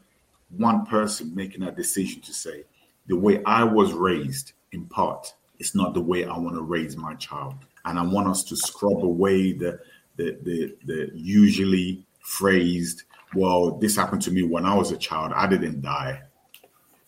one 0.58 0.86
person 0.86 1.36
making 1.36 1.64
a 1.64 1.72
decision 1.72 2.22
to 2.22 2.34
say, 2.34 2.64
the 3.08 3.18
way 3.18 3.44
I 3.46 3.64
was 3.64 3.94
raised, 3.94 4.54
in 4.72 4.86
part, 4.86 5.34
it's 5.60 5.76
not 5.76 5.94
the 5.94 6.02
way 6.02 6.26
I 6.26 6.38
want 6.38 6.56
to 6.56 6.62
raise 6.62 6.96
my 6.98 7.16
child. 7.16 7.56
And 7.86 8.00
I 8.00 8.04
want 8.04 8.28
us 8.28 8.44
to 8.46 8.56
scrub 8.56 9.04
away 9.04 9.54
the 9.54 9.80
the 10.16 10.38
the, 10.44 10.76
the 10.86 11.12
usually 11.14 12.06
phrased, 12.20 13.04
well, 13.34 13.78
this 13.78 13.96
happened 13.96 14.22
to 14.24 14.32
me 14.32 14.44
when 14.44 14.66
I 14.66 14.76
was 14.76 14.92
a 14.92 14.98
child. 14.98 15.32
I 15.36 15.48
didn't 15.48 15.82
die. 15.82 16.22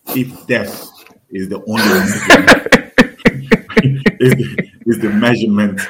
If 0.08 0.48
death 0.48 0.90
is 1.30 1.50
the 1.50 1.58
only 1.58 1.84
is, 4.20 4.36
the, 4.36 4.70
is 4.86 5.00
the 5.00 5.10
measurement 5.10 5.82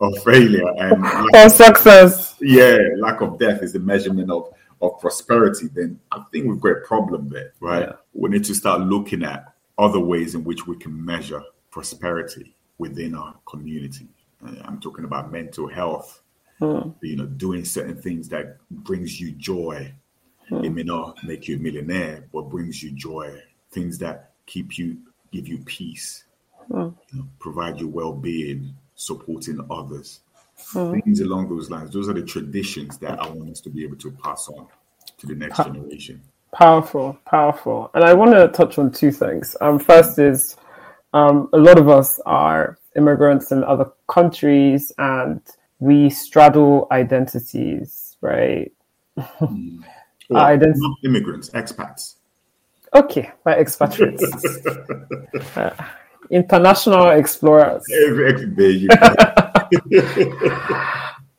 of 0.00 0.22
failure 0.22 0.68
and 0.78 1.04
of 1.34 1.52
success. 1.52 2.36
Yeah, 2.40 2.78
lack 2.96 3.20
of 3.20 3.38
death 3.38 3.62
is 3.62 3.72
the 3.72 3.80
measurement 3.80 4.30
of 4.30 4.52
of 4.80 5.00
prosperity. 5.00 5.68
Then 5.68 6.00
I 6.12 6.22
think 6.32 6.46
we've 6.46 6.60
got 6.60 6.70
a 6.70 6.86
problem 6.86 7.28
there, 7.28 7.52
right? 7.60 7.82
Yeah. 7.82 7.92
We 8.14 8.30
need 8.30 8.44
to 8.44 8.54
start 8.54 8.82
looking 8.82 9.24
at 9.24 9.52
other 9.76 10.00
ways 10.00 10.34
in 10.34 10.44
which 10.44 10.66
we 10.66 10.76
can 10.76 11.04
measure 11.04 11.42
prosperity 11.70 12.54
within 12.78 13.14
our 13.14 13.34
community. 13.46 14.08
Uh, 14.44 14.54
I'm 14.64 14.80
talking 14.80 15.04
about 15.04 15.32
mental 15.32 15.68
health. 15.68 16.22
Hmm. 16.58 16.90
You 17.00 17.16
know, 17.16 17.26
doing 17.26 17.64
certain 17.64 18.00
things 18.00 18.28
that 18.30 18.58
brings 18.70 19.20
you 19.20 19.32
joy. 19.32 19.92
Hmm. 20.48 20.64
It 20.64 20.70
may 20.70 20.82
not 20.82 21.22
make 21.24 21.48
you 21.48 21.56
a 21.56 21.58
millionaire, 21.58 22.24
but 22.32 22.42
brings 22.42 22.82
you 22.82 22.90
joy. 22.92 23.42
Things 23.70 23.98
that 23.98 24.32
keep 24.46 24.78
you, 24.78 24.96
give 25.30 25.46
you 25.46 25.58
peace, 25.58 26.24
hmm. 26.66 26.88
you 27.12 27.18
know, 27.18 27.24
provide 27.38 27.80
you 27.80 27.88
well-being, 27.88 28.74
supporting 28.98 29.64
others, 29.70 30.20
mm. 30.72 31.02
things 31.04 31.20
along 31.20 31.48
those 31.48 31.70
lines. 31.70 31.92
Those 31.92 32.08
are 32.08 32.14
the 32.14 32.22
traditions 32.22 32.98
that 32.98 33.20
I 33.20 33.28
want 33.28 33.50
us 33.50 33.60
to 33.62 33.70
be 33.70 33.84
able 33.84 33.96
to 33.98 34.10
pass 34.10 34.48
on 34.48 34.66
to 35.18 35.26
the 35.26 35.34
next 35.34 35.58
generation. 35.58 36.20
Powerful, 36.52 37.18
powerful. 37.26 37.90
And 37.94 38.04
I 38.04 38.14
want 38.14 38.32
to 38.32 38.48
touch 38.48 38.78
on 38.78 38.90
two 38.90 39.12
things. 39.12 39.56
Um, 39.60 39.78
first 39.78 40.18
is 40.18 40.56
um, 41.12 41.48
a 41.52 41.58
lot 41.58 41.78
of 41.78 41.88
us 41.88 42.20
are 42.26 42.78
immigrants 42.96 43.52
in 43.52 43.62
other 43.64 43.90
countries 44.08 44.92
and 44.98 45.40
we 45.80 46.10
straddle 46.10 46.86
identities, 46.90 48.16
right? 48.20 48.72
Mm. 49.18 49.84
Well, 50.30 50.44
Ident- 50.44 50.74
not 50.76 50.98
immigrants, 51.06 51.48
expats. 51.50 52.16
Okay, 52.94 53.30
by 53.44 53.54
expatriates. 53.56 54.22
Uh, 55.56 55.70
international 56.30 57.08
explorers. 57.10 57.82
There 57.88 58.70
you 58.70 58.88
go. 58.88 58.96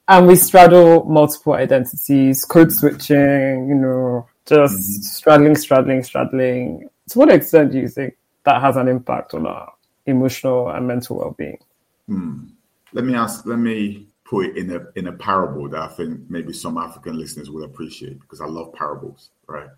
and 0.07 0.25
we 0.27 0.35
straddle 0.35 1.05
multiple 1.05 1.53
identities, 1.53 2.45
code 2.45 2.71
switching, 2.71 3.67
you 3.69 3.75
know, 3.75 4.27
just 4.47 4.73
Mhm. 4.73 5.03
straddling, 5.03 5.55
straddling, 5.55 6.03
straddling. 6.03 6.89
To 7.09 7.19
what 7.19 7.29
extent 7.31 7.71
do 7.71 7.77
you 7.79 7.87
think 7.87 8.17
that 8.45 8.59
has 8.59 8.75
an 8.75 8.87
impact 8.87 9.35
on 9.35 9.45
our 9.45 9.71
emotional 10.07 10.69
and 10.69 10.87
mental 10.87 11.17
well-being? 11.17 11.59
Hmm. 12.07 12.45
Let 12.93 13.05
me 13.05 13.13
ask. 13.13 13.45
Let 13.45 13.59
me 13.59 14.07
put 14.29 14.45
it 14.45 14.57
in 14.57 14.71
a 14.71 14.85
in 14.95 15.07
a 15.07 15.11
parable 15.11 15.67
that 15.69 15.81
I 15.81 15.87
think 15.87 16.21
maybe 16.29 16.53
some 16.53 16.77
African 16.77 17.17
listeners 17.17 17.49
will 17.49 17.63
appreciate 17.63 18.21
because 18.21 18.41
I 18.41 18.45
love 18.45 18.73
parables. 18.73 19.31
Right? 19.47 19.69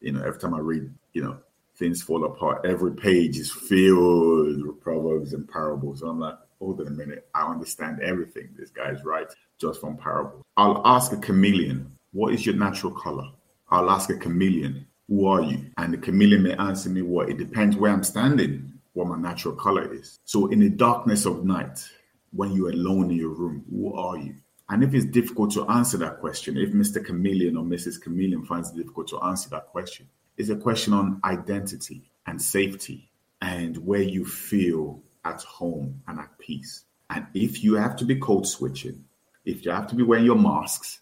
You 0.00 0.12
know, 0.12 0.22
every 0.22 0.38
time 0.38 0.54
I 0.54 0.58
read, 0.58 0.92
you 1.14 1.22
know, 1.22 1.38
things 1.76 2.02
fall 2.02 2.24
apart. 2.24 2.66
Every 2.66 2.92
page 2.92 3.38
is 3.38 3.50
filled 3.50 4.66
with 4.66 4.80
proverbs 4.80 5.32
and 5.32 5.48
parables. 5.48 6.02
And 6.02 6.10
I'm 6.10 6.20
like, 6.20 6.36
hold 6.58 6.80
on 6.80 6.88
a 6.88 6.90
minute. 6.90 7.26
I 7.34 7.50
understand 7.50 8.00
everything 8.00 8.50
this 8.56 8.70
guy's 8.70 9.02
right 9.04 9.26
just 9.58 9.80
from 9.80 9.96
parables. 9.96 10.44
I'll 10.56 10.82
ask 10.84 11.12
a 11.12 11.16
chameleon, 11.16 11.90
what 12.12 12.34
is 12.34 12.44
your 12.44 12.56
natural 12.56 12.92
color? 12.92 13.28
I'll 13.70 13.90
ask 13.90 14.10
a 14.10 14.16
chameleon, 14.16 14.86
who 15.08 15.26
are 15.26 15.42
you? 15.42 15.70
And 15.78 15.92
the 15.92 15.98
chameleon 15.98 16.42
may 16.42 16.54
answer 16.54 16.90
me, 16.90 17.02
what? 17.02 17.30
It 17.30 17.38
depends 17.38 17.76
where 17.76 17.90
I'm 17.90 18.04
standing, 18.04 18.72
what 18.92 19.08
my 19.08 19.16
natural 19.16 19.54
color 19.54 19.92
is. 19.92 20.18
So 20.24 20.48
in 20.48 20.60
the 20.60 20.68
darkness 20.68 21.24
of 21.24 21.44
night, 21.44 21.88
when 22.34 22.52
you're 22.52 22.70
alone 22.70 23.10
in 23.10 23.16
your 23.16 23.34
room, 23.34 23.64
who 23.70 23.94
are 23.94 24.18
you? 24.18 24.34
And 24.68 24.82
if 24.82 24.94
it's 24.94 25.04
difficult 25.04 25.52
to 25.52 25.66
answer 25.68 25.98
that 25.98 26.20
question, 26.20 26.56
if 26.56 26.70
Mr. 26.72 27.04
Chameleon 27.04 27.56
or 27.56 27.64
Mrs. 27.64 28.00
Chameleon 28.00 28.44
finds 28.44 28.70
it 28.70 28.76
difficult 28.76 29.08
to 29.08 29.20
answer 29.20 29.50
that 29.50 29.68
question, 29.68 30.08
it's 30.36 30.48
a 30.48 30.56
question 30.56 30.92
on 30.92 31.20
identity 31.24 32.10
and 32.26 32.40
safety 32.40 33.10
and 33.42 33.76
where 33.78 34.02
you 34.02 34.24
feel 34.24 35.02
at 35.24 35.42
home 35.42 36.02
and 36.08 36.18
at 36.18 36.38
peace. 36.38 36.84
And 37.10 37.26
if 37.34 37.62
you 37.62 37.74
have 37.74 37.96
to 37.96 38.04
be 38.04 38.16
code 38.16 38.46
switching, 38.46 39.04
if 39.44 39.64
you 39.64 39.70
have 39.70 39.86
to 39.88 39.94
be 39.94 40.02
wearing 40.02 40.24
your 40.24 40.38
masks 40.38 41.00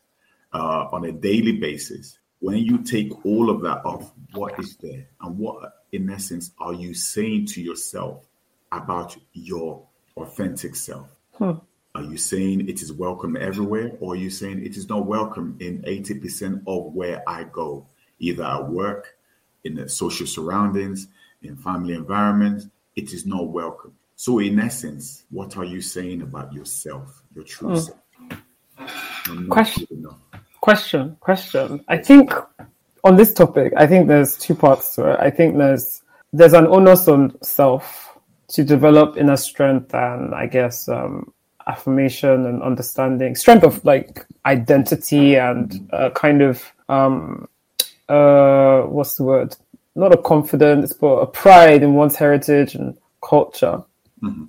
uh, 0.53 0.89
on 0.93 1.05
a 1.05 1.13
daily 1.13 1.53
basis, 1.53 2.19
when 2.41 2.57
you 2.59 2.83
take 2.83 3.25
all 3.25 3.49
of 3.49 3.63
that 3.63 3.85
off, 3.85 4.13
what 4.33 4.59
is 4.59 4.77
there? 4.79 5.07
And 5.21 5.39
what, 5.39 5.85
in 5.93 6.11
essence, 6.11 6.51
are 6.59 6.75
you 6.75 6.93
saying 6.93 7.47
to 7.47 7.63
yourself 7.63 8.27
about 8.73 9.17
your 9.33 9.87
authentic 10.17 10.75
self? 10.75 11.09
Are 11.41 12.03
you 12.03 12.17
saying 12.17 12.69
it 12.69 12.81
is 12.83 12.93
welcome 12.93 13.37
everywhere, 13.37 13.93
or 14.01 14.15
are 14.15 14.17
you 14.17 14.31
saying 14.31 14.65
it 14.65 14.77
is 14.77 14.89
not 14.89 15.07
welcome 15.07 15.57
in 15.61 15.83
80% 15.83 16.63
of 16.67 16.95
where 16.95 17.23
I 17.29 17.45
go, 17.45 17.87
either 18.19 18.45
at 18.45 18.69
work, 18.69 19.17
in 19.65 19.75
the 19.75 19.89
social 19.89 20.27
surroundings, 20.27 21.09
in 21.43 21.57
family 21.57 21.95
environments? 21.95 22.67
It 22.97 23.13
is 23.13 23.27
not 23.27 23.49
welcome. 23.49 23.95
So, 24.17 24.39
in 24.39 24.59
essence, 24.59 25.25
what 25.31 25.57
are 25.57 25.65
you 25.65 25.81
saying 25.81 26.23
about 26.23 26.53
yourself, 26.53 27.23
your 27.35 27.45
true 27.45 27.71
hmm. 27.71 27.77
self? 27.77 29.49
Question. 29.49 30.07
Question, 30.61 31.17
question. 31.21 31.85
I 31.89 31.99
think 31.99 32.33
on 33.05 33.17
this 33.17 33.35
topic, 33.35 33.73
I 33.77 33.87
think 33.87 34.09
there's 34.09 34.37
two 34.37 34.55
parts 34.55 34.95
to 34.95 35.13
it. 35.13 35.21
I 35.21 35.31
think 35.31 35.59
there's 35.59 36.03
there's 36.33 36.53
an 36.53 36.67
onus 36.67 37.09
on 37.09 37.37
self 37.43 38.12
to 38.53 38.65
develop 38.65 39.17
inner 39.17 39.37
strength 39.37 39.95
and 39.95 40.35
I 40.35 40.47
guess 40.47 40.89
um, 40.89 41.33
affirmation 41.67 42.47
and 42.47 42.63
understanding, 42.63 43.35
strength 43.35 43.65
of 43.65 43.85
like 43.85 44.27
identity 44.47 45.37
and 45.37 45.89
uh, 45.93 46.11
kind 46.11 46.43
of 46.43 46.65
um, 46.89 47.49
uh, 48.09 48.83
what's 48.83 49.17
the 49.17 49.25
word? 49.25 49.57
Not 49.95 50.13
a 50.13 50.17
confidence, 50.17 50.93
but 50.93 51.17
a 51.17 51.27
pride 51.27 51.83
in 51.83 51.95
one's 51.95 52.17
heritage 52.17 52.75
and 52.75 52.97
culture. 53.23 53.83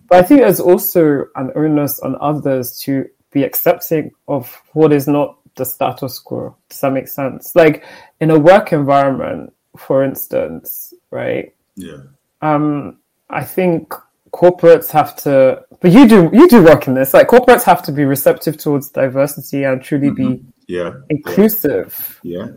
But 0.07 0.19
I 0.19 0.21
think 0.21 0.41
there's 0.41 0.59
also 0.59 1.25
an 1.35 1.51
onus 1.55 1.99
on 1.99 2.15
others 2.21 2.79
to 2.81 3.09
be 3.31 3.43
accepting 3.43 4.11
of 4.27 4.61
what 4.73 4.93
is 4.93 5.07
not 5.07 5.37
the 5.55 5.65
status 5.65 6.19
quo. 6.19 6.55
Does 6.69 6.79
that 6.81 6.93
make 6.93 7.07
sense? 7.07 7.55
Like 7.55 7.83
in 8.19 8.29
a 8.29 8.37
work 8.37 8.71
environment, 8.71 9.53
for 9.77 10.03
instance, 10.03 10.93
right? 11.09 11.53
Yeah. 11.75 12.03
Um, 12.41 12.99
I 13.33 13.43
think 13.43 13.93
corporates 14.31 14.89
have 14.91 15.15
to, 15.17 15.63
but 15.79 15.91
you 15.91 16.07
do 16.07 16.29
you 16.33 16.47
do 16.47 16.63
work 16.63 16.87
in 16.87 16.93
this. 16.93 17.13
Like 17.13 17.27
corporates 17.27 17.63
have 17.63 17.83
to 17.83 17.91
be 17.91 18.05
receptive 18.05 18.57
towards 18.57 18.89
diversity 18.89 19.63
and 19.63 19.81
truly 19.81 20.11
be 20.11 20.23
mm-hmm. 20.23 20.49
Yeah. 20.67 20.93
inclusive. 21.09 22.19
Yeah, 22.23 22.47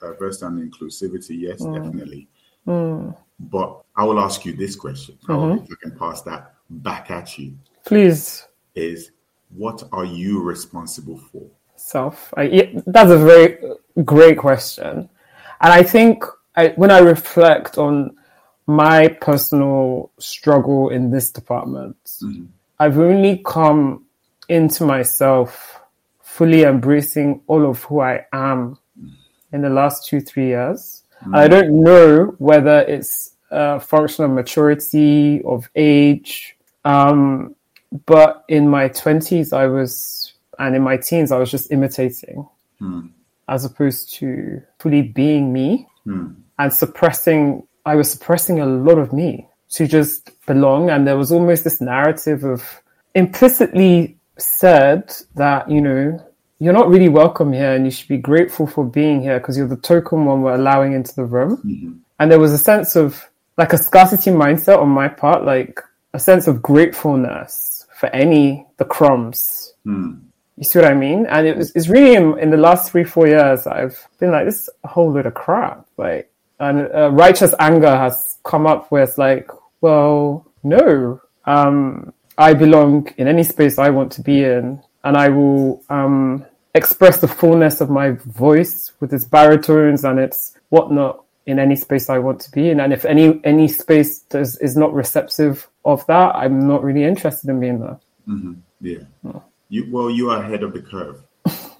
diversity 0.00 0.46
and 0.46 0.72
inclusivity, 0.72 1.40
yes, 1.40 1.62
mm. 1.62 1.74
definitely. 1.74 2.28
Mm. 2.66 3.16
But 3.38 3.82
I 3.96 4.04
will 4.04 4.20
ask 4.20 4.44
you 4.44 4.52
this 4.52 4.76
question. 4.76 5.18
Probably 5.22 5.56
mm-hmm. 5.56 5.64
if 5.64 5.78
I 5.78 5.88
can 5.88 5.98
pass 5.98 6.22
that 6.22 6.54
back 6.70 7.10
at 7.10 7.38
you, 7.38 7.56
Please, 7.84 8.46
is 8.74 9.12
what 9.50 9.82
are 9.92 10.04
you 10.04 10.42
responsible 10.42 11.18
for? 11.18 11.46
self. 11.82 12.32
I, 12.36 12.42
yeah, 12.44 12.80
that's 12.86 13.10
a 13.10 13.18
very 13.18 13.58
great 14.04 14.38
question, 14.38 15.08
and 15.60 15.72
I 15.72 15.82
think 15.82 16.24
I, 16.56 16.68
when 16.76 16.90
I 16.90 16.98
reflect 16.98 17.78
on 17.78 18.16
my 18.66 19.08
personal 19.08 20.10
struggle 20.18 20.88
in 20.88 21.10
this 21.10 21.30
department, 21.30 21.96
mm-hmm. 22.22 22.44
I've 22.78 22.98
only 22.98 23.42
come 23.44 24.06
into 24.48 24.84
myself 24.84 25.80
fully 26.20 26.62
embracing 26.62 27.42
all 27.46 27.68
of 27.68 27.82
who 27.84 28.00
I 28.00 28.26
am 28.32 28.78
mm-hmm. 28.98 29.08
in 29.52 29.62
the 29.62 29.70
last 29.70 30.06
two 30.06 30.20
three 30.20 30.46
years. 30.46 31.02
And 31.20 31.36
I 31.36 31.46
mm-hmm. 31.46 31.52
don't 31.52 31.82
know 31.82 32.34
whether 32.38 32.80
it's 32.80 33.32
a 33.50 33.78
function 33.78 34.24
of 34.24 34.30
maturity 34.30 35.42
of 35.44 35.68
age. 35.76 36.56
Um, 36.84 37.54
but 38.06 38.44
in 38.48 38.68
my 38.68 38.88
twenties, 38.88 39.52
I 39.52 39.66
was, 39.66 40.32
and 40.58 40.74
in 40.74 40.82
my 40.82 40.96
teens, 40.96 41.30
I 41.30 41.38
was 41.38 41.50
just 41.50 41.70
imitating, 41.70 42.48
hmm. 42.78 43.08
as 43.48 43.64
opposed 43.64 44.14
to 44.14 44.62
fully 44.78 45.02
being 45.02 45.52
me 45.52 45.86
hmm. 46.04 46.32
and 46.58 46.72
suppressing. 46.72 47.66
I 47.84 47.96
was 47.96 48.10
suppressing 48.10 48.60
a 48.60 48.66
lot 48.66 48.98
of 48.98 49.12
me 49.12 49.48
to 49.70 49.86
just 49.86 50.30
belong, 50.46 50.90
and 50.90 51.06
there 51.06 51.16
was 51.16 51.32
almost 51.32 51.64
this 51.64 51.80
narrative 51.80 52.44
of 52.44 52.82
implicitly 53.14 54.16
said 54.38 55.12
that 55.34 55.70
you 55.70 55.80
know 55.80 56.24
you're 56.58 56.72
not 56.72 56.88
really 56.88 57.08
welcome 57.08 57.52
here, 57.52 57.74
and 57.74 57.84
you 57.84 57.90
should 57.90 58.08
be 58.08 58.18
grateful 58.18 58.66
for 58.66 58.84
being 58.84 59.20
here 59.20 59.38
because 59.38 59.56
you're 59.56 59.68
the 59.68 59.76
token 59.76 60.24
one 60.24 60.42
we're 60.42 60.54
allowing 60.54 60.92
into 60.92 61.14
the 61.14 61.24
room. 61.24 61.56
Mm-hmm. 61.58 61.92
And 62.20 62.30
there 62.30 62.38
was 62.38 62.52
a 62.52 62.58
sense 62.58 62.94
of 62.94 63.28
like 63.58 63.72
a 63.72 63.78
scarcity 63.78 64.30
mindset 64.30 64.78
on 64.78 64.88
my 64.88 65.08
part, 65.08 65.44
like 65.44 65.80
a 66.14 66.18
sense 66.18 66.46
of 66.46 66.62
gratefulness 66.62 67.86
for 67.98 68.08
any 68.10 68.66
the 68.76 68.84
crumbs. 68.84 69.74
Hmm. 69.84 70.14
You 70.56 70.64
see 70.64 70.78
what 70.78 70.90
I 70.90 70.94
mean? 70.94 71.26
And 71.26 71.46
it 71.46 71.56
was 71.56 71.72
it's 71.74 71.88
really 71.88 72.14
in, 72.14 72.38
in 72.38 72.50
the 72.50 72.56
last 72.56 72.90
three 72.90 73.04
four 73.04 73.26
years 73.26 73.66
I've 73.66 74.06
been 74.18 74.30
like 74.30 74.44
this 74.44 74.62
is 74.62 74.70
a 74.84 74.88
whole 74.88 75.12
load 75.12 75.26
of 75.26 75.34
crap. 75.34 75.86
Like 75.96 76.31
and 76.62 76.94
uh, 76.94 77.10
righteous 77.10 77.54
anger 77.58 77.94
has 77.94 78.38
come 78.44 78.68
up 78.68 78.86
where 78.90 79.02
it's 79.02 79.18
like, 79.18 79.50
well, 79.80 80.46
no, 80.62 81.20
um, 81.44 82.14
I 82.38 82.54
belong 82.54 83.08
in 83.16 83.26
any 83.26 83.42
space 83.42 83.78
I 83.78 83.90
want 83.90 84.12
to 84.12 84.22
be 84.22 84.44
in, 84.44 84.80
and 85.02 85.16
I 85.16 85.28
will 85.28 85.82
um, 85.90 86.46
express 86.72 87.18
the 87.18 87.26
fullness 87.26 87.80
of 87.80 87.90
my 87.90 88.12
voice 88.12 88.92
with 89.00 89.12
its 89.12 89.24
baritones 89.24 90.04
and 90.04 90.20
its 90.20 90.56
whatnot 90.68 91.24
in 91.46 91.58
any 91.58 91.74
space 91.74 92.08
I 92.08 92.18
want 92.18 92.40
to 92.42 92.50
be 92.52 92.70
in. 92.70 92.78
And 92.78 92.92
if 92.92 93.04
any 93.04 93.40
any 93.42 93.66
space 93.66 94.20
does, 94.20 94.56
is 94.58 94.76
not 94.76 94.94
receptive 94.94 95.68
of 95.84 96.06
that, 96.06 96.36
I'm 96.36 96.68
not 96.68 96.84
really 96.84 97.02
interested 97.02 97.50
in 97.50 97.58
being 97.58 97.80
there. 97.80 97.98
Yeah. 98.80 99.40
You 99.68 99.88
well, 99.90 100.10
you 100.10 100.30
are 100.30 100.44
ahead 100.44 100.62
of 100.62 100.74
the 100.74 100.82
curve. 100.82 101.24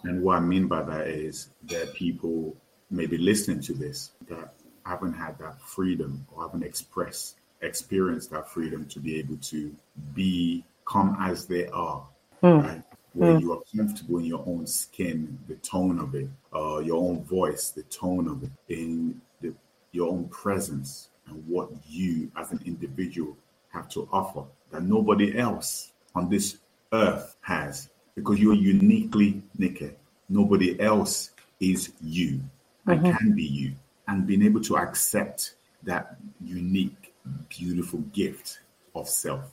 and 0.02 0.22
what 0.22 0.38
I 0.38 0.40
mean 0.40 0.66
by 0.66 0.82
that 0.82 1.06
is 1.06 1.50
that 1.66 1.94
people 1.94 2.56
maybe 2.90 3.16
listening 3.16 3.60
to 3.60 3.74
this 3.74 4.10
that 4.28 4.54
haven't 4.84 5.14
had 5.14 5.38
that 5.38 5.60
freedom 5.60 6.26
or 6.32 6.42
haven't 6.42 6.62
expressed 6.62 7.36
experienced 7.62 8.30
that 8.30 8.48
freedom 8.48 8.84
to 8.86 8.98
be 8.98 9.18
able 9.18 9.36
to 9.36 9.74
be 10.14 10.64
come 10.84 11.16
as 11.20 11.46
they 11.46 11.66
are. 11.68 12.06
Hmm. 12.40 12.58
Right? 12.58 12.82
Where 13.14 13.34
hmm. 13.34 13.38
you 13.38 13.52
are 13.52 13.60
comfortable 13.74 14.18
in 14.18 14.24
your 14.24 14.42
own 14.46 14.66
skin, 14.66 15.38
the 15.48 15.54
tone 15.56 15.98
of 15.98 16.14
it, 16.14 16.28
uh, 16.54 16.78
your 16.78 17.02
own 17.02 17.22
voice, 17.24 17.70
the 17.70 17.82
tone 17.84 18.26
of 18.28 18.42
it, 18.42 18.50
in 18.68 19.20
the, 19.40 19.54
your 19.92 20.10
own 20.10 20.28
presence, 20.28 21.08
and 21.26 21.46
what 21.46 21.68
you 21.88 22.30
as 22.36 22.50
an 22.52 22.60
individual 22.66 23.36
have 23.68 23.88
to 23.90 24.08
offer 24.12 24.44
that 24.70 24.82
nobody 24.82 25.38
else 25.38 25.92
on 26.14 26.28
this 26.28 26.58
earth 26.92 27.36
has 27.40 27.88
because 28.14 28.38
you're 28.38 28.54
uniquely 28.54 29.42
naked. 29.56 29.96
Nobody 30.28 30.78
else 30.80 31.30
is 31.60 31.92
you 32.02 32.40
and 32.86 33.00
mm-hmm. 33.00 33.16
can 33.16 33.34
be 33.34 33.44
you. 33.44 33.72
And 34.12 34.26
being 34.26 34.42
able 34.42 34.60
to 34.62 34.76
accept 34.76 35.54
that 35.84 36.16
unique, 36.44 37.14
beautiful 37.48 38.00
gift 38.12 38.60
of 38.94 39.08
self. 39.08 39.44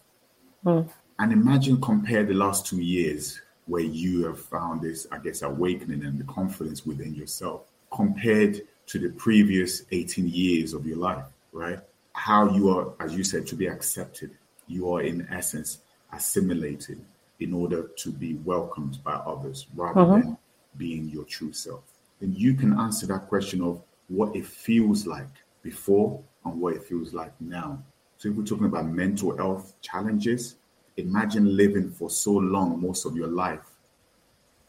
and 1.19 1.33
imagine 1.33 1.79
compare 1.81 2.23
the 2.23 2.33
last 2.33 2.65
two 2.65 2.81
years 2.81 3.41
where 3.65 3.83
you 3.83 4.25
have 4.25 4.39
found 4.39 4.81
this, 4.81 5.05
I 5.11 5.19
guess, 5.19 5.41
awakening 5.43 6.03
and 6.03 6.17
the 6.17 6.23
confidence 6.23 6.85
within 6.85 7.13
yourself 7.13 7.67
compared 7.91 8.61
to 8.87 8.99
the 8.99 9.09
previous 9.09 9.83
18 9.91 10.29
years 10.29 10.73
of 10.73 10.87
your 10.87 10.97
life, 10.97 11.25
right? 11.51 11.79
How 12.13 12.49
you 12.49 12.69
are, 12.69 12.93
as 12.99 13.15
you 13.15 13.23
said, 13.23 13.45
to 13.47 13.55
be 13.55 13.67
accepted. 13.67 14.31
You 14.67 14.93
are, 14.93 15.01
in 15.01 15.27
essence, 15.29 15.79
assimilated 16.13 16.99
in 17.39 17.53
order 17.53 17.89
to 17.97 18.11
be 18.11 18.35
welcomed 18.35 19.03
by 19.03 19.13
others 19.13 19.67
rather 19.75 20.01
uh-huh. 20.01 20.13
than 20.15 20.37
being 20.77 21.09
your 21.09 21.25
true 21.25 21.53
self. 21.53 21.83
Then 22.19 22.33
you 22.33 22.53
can 22.55 22.77
answer 22.79 23.07
that 23.07 23.27
question 23.27 23.61
of 23.61 23.81
what 24.09 24.35
it 24.35 24.45
feels 24.45 25.07
like 25.07 25.29
before 25.61 26.21
and 26.45 26.59
what 26.59 26.75
it 26.75 26.83
feels 26.83 27.13
like 27.13 27.33
now. 27.39 27.81
So 28.17 28.29
if 28.29 28.35
we're 28.35 28.43
talking 28.43 28.65
about 28.65 28.85
mental 28.87 29.37
health 29.37 29.73
challenges, 29.81 30.55
imagine 30.97 31.55
living 31.55 31.89
for 31.89 32.09
so 32.09 32.33
long, 32.33 32.81
most 32.81 33.05
of 33.05 33.15
your 33.15 33.27
life, 33.27 33.77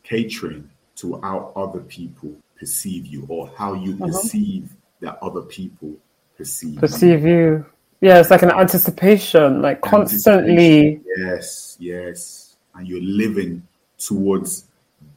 catering 0.03 0.71
to 0.97 1.21
how 1.23 1.53
other 1.57 1.81
people 1.81 2.35
perceive 2.59 3.07
you 3.07 3.27
or 3.29 3.51
how 3.57 3.75
you 3.75 3.95
uh-huh. 3.95 4.07
perceive 4.07 4.71
that 5.01 5.19
other 5.23 5.43
people 5.43 5.95
perceive 6.37 6.79
perceive 6.79 7.23
you. 7.23 7.29
you. 7.29 7.67
Yeah, 8.03 8.21
it's 8.21 8.31
like 8.31 8.43
an 8.43 8.51
anticipation, 8.51 9.61
like 9.61 9.83
constantly. 9.83 11.01
Yes, 11.19 11.77
yes. 11.79 12.57
And 12.75 12.89
you're 12.89 13.03
living 13.03 13.67
towards 13.99 14.67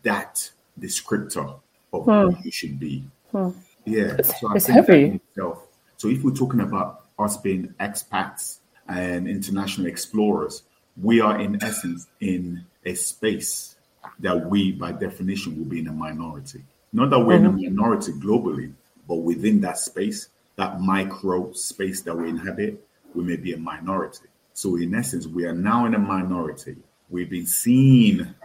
that 0.02 0.50
descriptor 0.80 1.60
of 1.94 2.04
hmm. 2.04 2.12
who 2.12 2.38
you 2.44 2.52
should 2.52 2.80
be. 2.80 3.06
Hmm. 3.32 3.52
Yeah, 3.86 4.16
it's, 4.18 4.40
so 4.40 4.54
it's 4.54 4.68
heavy. 4.68 5.20
So 5.36 6.10
if 6.10 6.24
we're 6.24 6.34
talking 6.34 6.62
about 6.62 7.06
us 7.20 7.38
being 7.38 7.74
expats 7.80 8.60
and 8.88 9.28
international 9.28 9.88
explorers, 9.88 10.64
we 11.02 11.22
are 11.22 11.40
in 11.40 11.62
essence 11.64 12.08
in 12.20 12.66
a 12.86 12.94
space 12.94 13.76
that 14.20 14.50
we, 14.50 14.72
by 14.72 14.92
definition, 14.92 15.58
will 15.58 15.66
be 15.66 15.80
in 15.80 15.88
a 15.88 15.94
minority. 15.94 16.64
Not 16.92 17.10
that 17.10 17.20
we're 17.20 17.38
mm-hmm. 17.38 17.46
in 17.46 17.46
a 17.46 17.70
mm-hmm. 17.70 17.76
minority 17.76 18.12
globally, 18.14 18.74
but 19.08 19.16
within 19.16 19.62
that 19.62 19.78
space, 19.78 20.30
that 20.56 20.80
micro 20.82 21.52
space 21.54 22.02
that 22.02 22.16
we 22.16 22.30
inhabit, 22.30 22.86
we 23.16 23.24
may 23.24 23.38
be 23.38 23.54
a 23.54 23.58
minority. 23.58 24.28
So, 24.54 24.76
in 24.76 24.94
essence, 24.94 25.26
we 25.26 25.46
are 25.46 25.54
now 25.54 25.86
in 25.86 25.96
a 25.96 26.00
minority. 26.00 26.76
We've 27.10 27.30
been 27.30 27.48
seen 27.48 28.36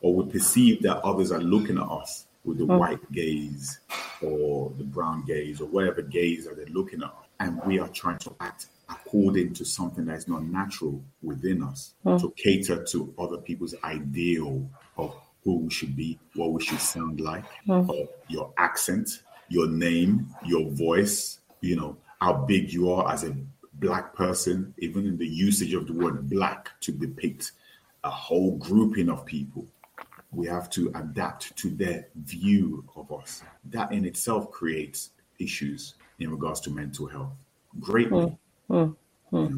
or 0.00 0.14
we 0.14 0.30
perceive 0.30 0.82
that 0.82 0.98
others 0.98 1.32
are 1.32 1.40
looking 1.40 1.78
at 1.78 1.84
us 1.84 2.26
with 2.44 2.58
the 2.58 2.64
mm-hmm. 2.64 2.78
white 2.78 3.12
gaze 3.12 3.80
or 4.22 4.72
the 4.78 4.84
brown 4.84 5.24
gaze 5.26 5.60
or 5.60 5.66
whatever 5.66 6.02
gaze 6.02 6.46
that 6.46 6.56
they're 6.56 6.66
looking 6.66 7.02
at. 7.02 7.14
And 7.40 7.60
we 7.64 7.78
are 7.78 7.88
trying 7.88 8.18
to 8.18 8.34
act 8.40 8.66
according 8.88 9.52
to 9.54 9.64
something 9.64 10.06
that 10.06 10.16
is 10.16 10.28
not 10.28 10.42
natural 10.42 11.02
within 11.22 11.62
us 11.62 11.94
mm. 12.04 12.20
to 12.20 12.32
cater 12.36 12.82
to 12.84 13.14
other 13.18 13.36
people's 13.36 13.74
ideal 13.84 14.68
of 14.96 15.14
who 15.44 15.58
we 15.58 15.70
should 15.70 15.94
be, 15.94 16.18
what 16.34 16.52
we 16.52 16.62
should 16.62 16.80
sound 16.80 17.20
like, 17.20 17.44
mm. 17.66 18.08
your 18.28 18.52
accent, 18.56 19.22
your 19.48 19.68
name, 19.68 20.34
your 20.44 20.68
voice, 20.70 21.40
you 21.60 21.76
know, 21.76 21.96
how 22.20 22.32
big 22.32 22.72
you 22.72 22.90
are 22.90 23.12
as 23.12 23.24
a 23.24 23.36
black 23.74 24.14
person, 24.14 24.74
even 24.78 25.06
in 25.06 25.16
the 25.16 25.26
usage 25.26 25.74
of 25.74 25.86
the 25.86 25.92
word 25.92 26.28
black 26.28 26.70
to 26.80 26.92
depict 26.92 27.52
a 28.04 28.10
whole 28.10 28.56
grouping 28.56 29.08
of 29.08 29.24
people. 29.24 29.66
We 30.38 30.46
have 30.46 30.70
to 30.70 30.92
adapt 30.94 31.56
to 31.56 31.68
their 31.68 32.06
view 32.14 32.84
of 32.94 33.10
us. 33.10 33.42
That 33.64 33.90
in 33.90 34.04
itself 34.04 34.52
creates 34.52 35.10
issues 35.40 35.94
in 36.20 36.30
regards 36.30 36.60
to 36.60 36.70
mental 36.70 37.06
health 37.08 37.32
greatly. 37.80 38.36
Mm. 38.70 38.94
Hmm. 39.30 39.36
Hmm. 39.36 39.56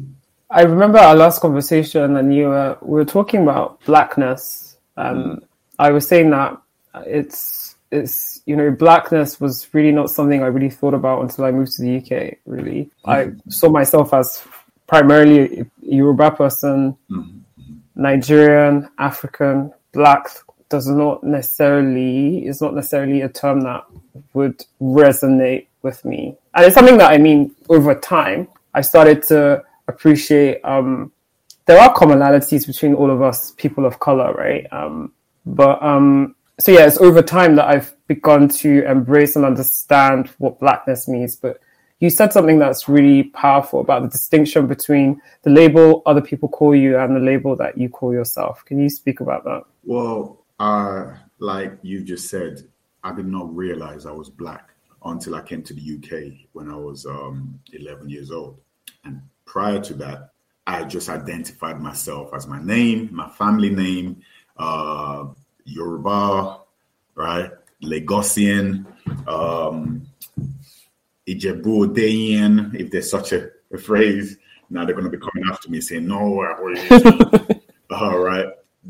I 0.49 0.63
remember 0.63 0.97
our 0.97 1.15
last 1.15 1.39
conversation, 1.39 2.17
and 2.17 2.33
you 2.35 2.47
were 2.47 2.79
we 2.81 2.95
were 2.95 3.05
talking 3.05 3.43
about 3.43 3.79
blackness. 3.85 4.77
Um, 4.97 5.41
I 5.77 5.91
was 5.91 6.07
saying 6.07 6.31
that 6.31 6.59
it's 7.05 7.75
it's 7.91 8.41
you 8.47 8.55
know 8.55 8.71
blackness 8.71 9.39
was 9.39 9.71
really 9.75 9.91
not 9.91 10.09
something 10.09 10.41
I 10.41 10.47
really 10.47 10.71
thought 10.71 10.95
about 10.95 11.21
until 11.21 11.45
I 11.45 11.51
moved 11.51 11.73
to 11.73 11.83
the 11.83 11.97
UK. 11.99 12.39
Really, 12.47 12.89
I 13.05 13.33
saw 13.49 13.69
myself 13.69 14.15
as 14.15 14.43
primarily 14.87 15.59
a 15.59 15.65
Yoruba 15.83 16.31
person, 16.31 16.97
Nigerian, 17.95 18.89
African, 18.97 19.71
black 19.93 20.27
does 20.71 20.87
not 20.87 21.23
necessarily 21.23 22.47
is 22.47 22.61
not 22.61 22.73
necessarily 22.73 23.21
a 23.21 23.29
term 23.29 23.61
that 23.61 23.85
would 24.33 24.65
resonate 24.81 25.67
with 25.83 26.03
me, 26.03 26.35
and 26.55 26.65
it's 26.65 26.75
something 26.75 26.97
that 26.97 27.11
I 27.11 27.19
mean 27.19 27.55
over 27.69 27.93
time 27.93 28.47
I 28.73 28.81
started 28.81 29.21
to 29.23 29.63
appreciate 29.87 30.61
um, 30.63 31.11
there 31.65 31.79
are 31.79 31.93
commonalities 31.93 32.65
between 32.65 32.95
all 32.95 33.11
of 33.11 33.21
us 33.21 33.51
people 33.51 33.85
of 33.85 33.99
color, 33.99 34.33
right? 34.33 34.65
Um, 34.71 35.13
but 35.45 35.81
um, 35.83 36.35
so 36.59 36.71
yeah, 36.71 36.87
it's 36.87 36.99
over 36.99 37.21
time 37.21 37.55
that 37.55 37.67
I've 37.67 37.93
begun 38.07 38.47
to 38.49 38.85
embrace 38.89 39.35
and 39.35 39.45
understand 39.45 40.29
what 40.37 40.59
blackness 40.59 41.07
means. 41.07 41.35
But 41.35 41.59
you 41.99 42.09
said 42.09 42.33
something 42.33 42.59
that's 42.59 42.89
really 42.89 43.23
powerful 43.23 43.79
about 43.79 44.01
the 44.01 44.09
distinction 44.09 44.67
between 44.67 45.21
the 45.43 45.51
label 45.51 46.01
other 46.05 46.21
people 46.21 46.49
call 46.49 46.75
you 46.75 46.97
and 46.97 47.15
the 47.15 47.19
label 47.19 47.55
that 47.57 47.77
you 47.77 47.89
call 47.89 48.11
yourself. 48.11 48.65
Can 48.65 48.81
you 48.81 48.89
speak 48.89 49.19
about 49.19 49.43
that? 49.43 49.63
Well, 49.83 50.40
uh, 50.61 51.15
like 51.39 51.79
you 51.81 52.03
just 52.03 52.29
said, 52.29 52.61
I 53.03 53.13
did 53.15 53.25
not 53.25 53.53
realize 53.55 54.05
I 54.05 54.11
was 54.11 54.29
black 54.29 54.69
until 55.03 55.33
I 55.33 55.41
came 55.41 55.63
to 55.63 55.73
the 55.73 55.81
UK 55.97 56.47
when 56.53 56.69
I 56.69 56.75
was 56.75 57.07
um, 57.07 57.59
11 57.73 58.09
years 58.09 58.29
old. 58.29 58.59
And 59.03 59.23
prior 59.45 59.79
to 59.79 59.95
that, 59.95 60.33
I 60.67 60.83
just 60.83 61.09
identified 61.09 61.81
myself 61.81 62.31
as 62.35 62.45
my 62.45 62.61
name, 62.61 63.09
my 63.11 63.27
family 63.29 63.71
name, 63.71 64.21
uh, 64.57 65.25
Yoruba, 65.65 66.59
right? 67.15 67.49
Lagosian, 67.81 68.85
um, 69.27 70.05
Ijebu 71.27 72.75
if 72.79 72.91
there's 72.91 73.09
such 73.09 73.31
a, 73.31 73.49
a, 73.73 73.79
phrase. 73.79 74.37
Now 74.69 74.85
they're 74.85 74.93
going 74.93 75.09
to 75.09 75.17
be 75.17 75.25
coming 75.25 75.49
after 75.49 75.71
me 75.71 75.81
saying, 75.81 76.07
no. 76.07 76.39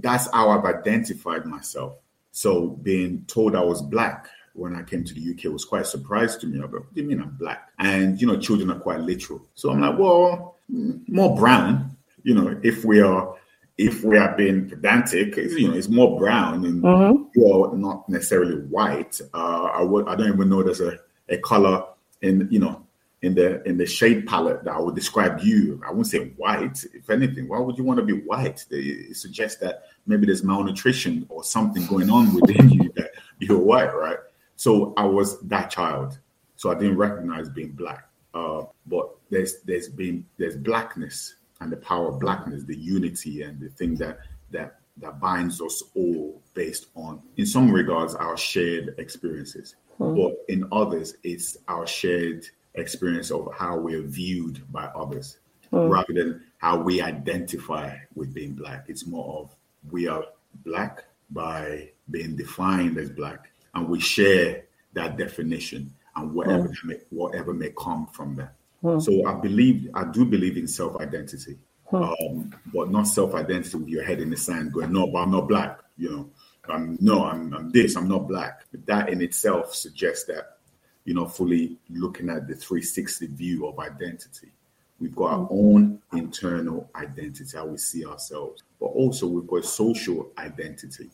That's 0.01 0.31
how 0.31 0.49
I've 0.49 0.65
identified 0.65 1.45
myself. 1.45 1.95
So 2.31 2.69
being 2.81 3.25
told 3.27 3.55
I 3.55 3.63
was 3.63 3.81
black 3.81 4.27
when 4.53 4.75
I 4.75 4.83
came 4.83 5.03
to 5.03 5.13
the 5.13 5.31
UK 5.31 5.51
was 5.51 5.65
quite 5.65 5.83
a 5.83 5.85
surprise 5.85 6.37
to 6.37 6.47
me. 6.47 6.59
I 6.59 6.61
go, 6.61 6.79
what 6.79 6.93
do 6.93 7.01
you 7.01 7.07
mean 7.07 7.21
I'm 7.21 7.35
black? 7.37 7.69
And, 7.79 8.19
you 8.19 8.27
know, 8.27 8.37
children 8.37 8.71
are 8.71 8.79
quite 8.79 8.99
literal. 8.99 9.45
So 9.55 9.71
I'm 9.71 9.81
like, 9.81 9.97
well, 9.97 10.55
more 10.69 11.35
brown, 11.35 11.95
you 12.23 12.33
know, 12.35 12.59
if 12.63 12.85
we 12.85 13.01
are 13.01 13.35
if 13.77 14.03
we 14.03 14.17
are 14.17 14.35
being 14.35 14.69
pedantic, 14.69 15.35
you 15.37 15.67
know, 15.67 15.73
it's 15.73 15.87
more 15.87 16.19
brown 16.19 16.65
and 16.65 16.83
mm-hmm. 16.83 17.23
you're 17.33 17.75
not 17.75 18.07
necessarily 18.07 18.55
white. 18.55 19.19
Uh, 19.33 19.69
I 19.73 19.81
would, 19.81 20.07
I 20.07 20.15
don't 20.15 20.33
even 20.33 20.49
know 20.49 20.61
there's 20.61 20.81
a, 20.81 20.99
a 21.29 21.37
color 21.37 21.85
in, 22.21 22.47
you 22.51 22.59
know, 22.59 22.85
in 23.21 23.35
the 23.35 23.61
in 23.67 23.77
the 23.77 23.85
shade 23.85 24.25
palette 24.27 24.63
that 24.63 24.73
I 24.73 24.79
would 24.79 24.95
describe 24.95 25.39
you. 25.41 25.81
I 25.85 25.89
wouldn't 25.89 26.07
say 26.07 26.29
white. 26.37 26.83
If 26.93 27.09
anything, 27.09 27.47
why 27.47 27.59
would 27.59 27.77
you 27.77 27.83
want 27.83 27.99
to 27.99 28.05
be 28.05 28.21
white? 28.21 28.65
It 28.71 29.15
suggests 29.15 29.59
that 29.61 29.83
maybe 30.07 30.25
there's 30.25 30.43
malnutrition 30.43 31.25
or 31.29 31.43
something 31.43 31.85
going 31.85 32.09
on 32.09 32.33
within 32.33 32.69
you 32.69 32.91
that 32.95 33.11
you're 33.39 33.59
white, 33.59 33.95
right? 33.95 34.17
So 34.55 34.93
I 34.97 35.05
was 35.05 35.39
that 35.41 35.69
child. 35.69 36.19
So 36.55 36.71
I 36.71 36.75
didn't 36.75 36.97
recognize 36.97 37.49
being 37.49 37.71
black. 37.71 38.07
Uh, 38.33 38.63
but 38.87 39.09
there's 39.29 39.61
there's 39.61 39.89
been 39.89 40.25
there's 40.37 40.57
blackness 40.57 41.35
and 41.59 41.71
the 41.71 41.77
power 41.77 42.09
of 42.09 42.19
blackness, 42.19 42.63
the 42.63 42.77
unity 42.77 43.43
and 43.43 43.59
the 43.59 43.69
thing 43.69 43.95
that 43.95 44.19
that 44.49 44.79
that 44.97 45.19
binds 45.19 45.61
us 45.61 45.83
all 45.95 46.41
based 46.53 46.87
on, 46.95 47.21
in 47.37 47.45
some 47.45 47.71
regards, 47.71 48.13
our 48.15 48.37
shared 48.37 48.95
experiences. 48.97 49.75
Hmm. 49.97 50.15
But 50.15 50.33
in 50.49 50.67
others, 50.71 51.15
it's 51.23 51.57
our 51.67 51.87
shared 51.87 52.45
experience 52.75 53.31
of 53.31 53.49
how 53.57 53.77
we're 53.77 54.01
viewed 54.01 54.61
by 54.71 54.85
others, 54.85 55.39
hmm. 55.69 55.87
rather 55.87 56.13
than 56.13 56.43
how 56.57 56.77
we 56.77 57.01
identify 57.01 57.97
with 58.15 58.33
being 58.33 58.53
black. 58.53 58.85
It's 58.87 59.05
more 59.05 59.41
of 59.41 59.55
we 59.89 60.07
are 60.07 60.23
black 60.63 61.05
by 61.31 61.91
being 62.09 62.35
defined 62.35 62.97
as 62.97 63.09
black 63.09 63.51
and 63.73 63.87
we 63.87 63.99
share 63.99 64.63
that 64.93 65.17
definition 65.17 65.93
and 66.15 66.33
whatever 66.33 66.67
mm. 66.67 66.83
may, 66.83 66.97
whatever 67.09 67.53
may 67.53 67.71
come 67.77 68.07
from 68.07 68.35
that. 68.35 68.55
Mm. 68.83 69.01
So 69.01 69.25
I 69.25 69.39
believe 69.39 69.89
I 69.93 70.03
do 70.05 70.25
believe 70.25 70.57
in 70.57 70.67
self 70.67 70.97
identity, 70.97 71.57
mm. 71.91 72.31
um, 72.31 72.53
but 72.73 72.91
not 72.91 73.03
self 73.03 73.33
identity 73.33 73.77
with 73.77 73.87
your 73.87 74.03
head 74.03 74.19
in 74.19 74.29
the 74.29 74.37
sand, 74.37 74.73
going 74.73 74.91
no, 74.91 75.07
but 75.07 75.19
I'm 75.19 75.31
not 75.31 75.47
black. 75.47 75.79
You 75.97 76.09
know, 76.09 76.29
I'm 76.67 76.97
no, 76.99 77.25
I'm, 77.25 77.53
I'm 77.53 77.69
this, 77.69 77.95
I'm 77.95 78.09
not 78.09 78.27
black. 78.27 78.63
That 78.85 79.09
in 79.09 79.21
itself 79.21 79.73
suggests 79.73 80.25
that 80.25 80.57
you 81.05 81.13
know 81.13 81.25
fully 81.27 81.77
looking 81.89 82.29
at 82.29 82.47
the 82.47 82.55
360 82.55 83.27
view 83.27 83.67
of 83.67 83.79
identity. 83.79 84.51
We've 84.99 85.15
got 85.15 85.31
our 85.33 85.47
own 85.49 85.99
internal 86.13 86.87
identity, 86.95 87.57
how 87.57 87.65
we 87.65 87.77
see 87.77 88.05
ourselves, 88.05 88.61
but 88.79 88.87
also 88.87 89.25
we've 89.25 89.47
got 89.47 89.65
social 89.65 90.29
identity 90.37 91.09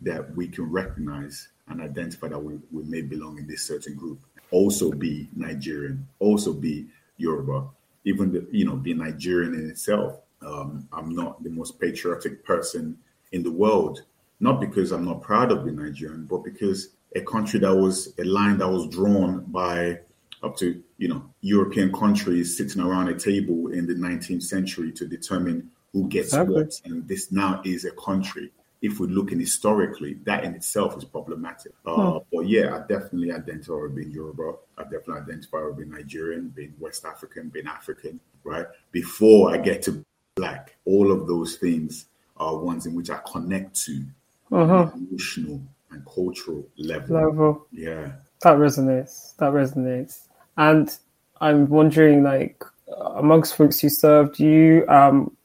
that 0.00 0.34
we 0.34 0.48
can 0.48 0.64
recognize 0.70 1.48
and 1.68 1.80
identify 1.80 2.28
that 2.28 2.38
we, 2.38 2.58
we 2.72 2.82
may 2.84 3.00
belong 3.00 3.38
in 3.38 3.46
this 3.46 3.64
certain 3.64 3.94
group. 3.94 4.18
Also 4.50 4.90
be 4.90 5.28
Nigerian, 5.36 6.06
also 6.18 6.52
be 6.52 6.86
Yoruba, 7.16 7.68
even 8.04 8.32
the, 8.32 8.46
you 8.50 8.64
know, 8.64 8.74
be 8.74 8.92
Nigerian 8.92 9.54
in 9.54 9.70
itself 9.70 10.20
Um, 10.44 10.88
I'm 10.92 11.14
not 11.14 11.42
the 11.42 11.50
most 11.50 11.80
patriotic 11.80 12.44
person 12.44 12.98
in 13.30 13.42
the 13.42 13.50
world, 13.50 14.02
not 14.40 14.60
because 14.60 14.90
I'm 14.90 15.04
not 15.04 15.22
proud 15.22 15.52
of 15.52 15.64
being 15.64 15.76
Nigerian, 15.76 16.24
but 16.24 16.42
because 16.42 16.88
a 17.14 17.20
country 17.20 17.60
that 17.60 17.74
was 17.74 18.14
a 18.18 18.24
line 18.24 18.58
that 18.58 18.68
was 18.68 18.88
drawn 18.88 19.44
by 19.48 19.98
up 20.42 20.56
to 20.56 20.82
you 20.98 21.08
know 21.08 21.24
European 21.40 21.92
countries 21.92 22.56
sitting 22.56 22.82
around 22.82 23.08
a 23.08 23.18
table 23.18 23.68
in 23.68 23.86
the 23.86 23.94
19th 23.94 24.42
century 24.42 24.92
to 24.92 25.06
determine 25.06 25.70
who 25.92 26.08
gets 26.08 26.28
exactly. 26.28 26.54
what, 26.54 26.80
and 26.84 27.06
this 27.06 27.30
now 27.32 27.60
is 27.64 27.84
a 27.84 27.90
country. 27.92 28.50
If 28.80 28.98
we're 28.98 29.06
looking 29.06 29.38
historically, 29.38 30.14
that 30.24 30.42
in 30.42 30.54
itself 30.56 30.96
is 30.96 31.04
problematic. 31.04 31.72
Uh, 31.86 32.12
hmm. 32.12 32.18
But 32.32 32.48
yeah, 32.48 32.74
I 32.74 32.78
definitely 32.80 33.30
identify 33.30 33.74
with 33.74 33.94
being 33.94 34.10
Yoruba. 34.10 34.54
I 34.76 34.82
definitely 34.82 35.22
identify 35.22 35.62
with 35.64 35.76
being 35.76 35.90
Nigerian, 35.90 36.48
being 36.48 36.74
West 36.80 37.04
African, 37.04 37.48
being 37.48 37.68
African. 37.68 38.18
Right 38.44 38.66
before 38.90 39.54
I 39.54 39.58
get 39.58 39.82
to 39.82 40.04
black, 40.34 40.74
all 40.84 41.12
of 41.12 41.28
those 41.28 41.56
things 41.56 42.06
are 42.38 42.56
ones 42.56 42.86
in 42.86 42.94
which 42.94 43.10
I 43.10 43.20
connect 43.30 43.80
to 43.84 44.02
uh-huh. 44.50 44.90
emotional 44.94 45.62
and 45.92 46.04
cultural 46.06 46.66
level. 46.78 47.16
Level. 47.16 47.66
Yeah. 47.70 48.12
That 48.42 48.56
resonates. 48.56 49.36
That 49.36 49.52
resonates. 49.52 50.28
And 50.56 50.96
I'm 51.40 51.68
wondering, 51.68 52.22
like, 52.22 52.62
amongst 53.14 53.56
folks 53.56 53.82
you 53.82 53.88
serve, 53.88 54.34
do 54.34 54.44
you 54.44 54.88
um, 54.88 55.36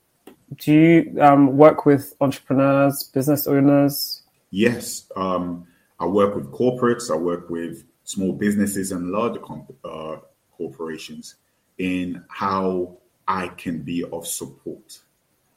do 0.55 0.71
you 0.73 1.21
um, 1.21 1.57
work 1.57 1.85
with 1.85 2.13
entrepreneurs, 2.21 3.03
business 3.03 3.47
owners? 3.47 4.21
Yes, 4.49 5.07
um, 5.15 5.67
I 5.99 6.05
work 6.05 6.35
with 6.35 6.51
corporates. 6.51 7.11
I 7.11 7.17
work 7.17 7.49
with 7.49 7.83
small 8.03 8.31
businesses 8.31 8.91
and 8.91 9.09
larger 9.11 9.39
comp- 9.39 9.75
uh, 9.83 10.17
corporations 10.51 11.35
in 11.77 12.23
how 12.29 12.97
I 13.27 13.49
can 13.49 13.81
be 13.81 14.03
of 14.05 14.25
support 14.25 14.99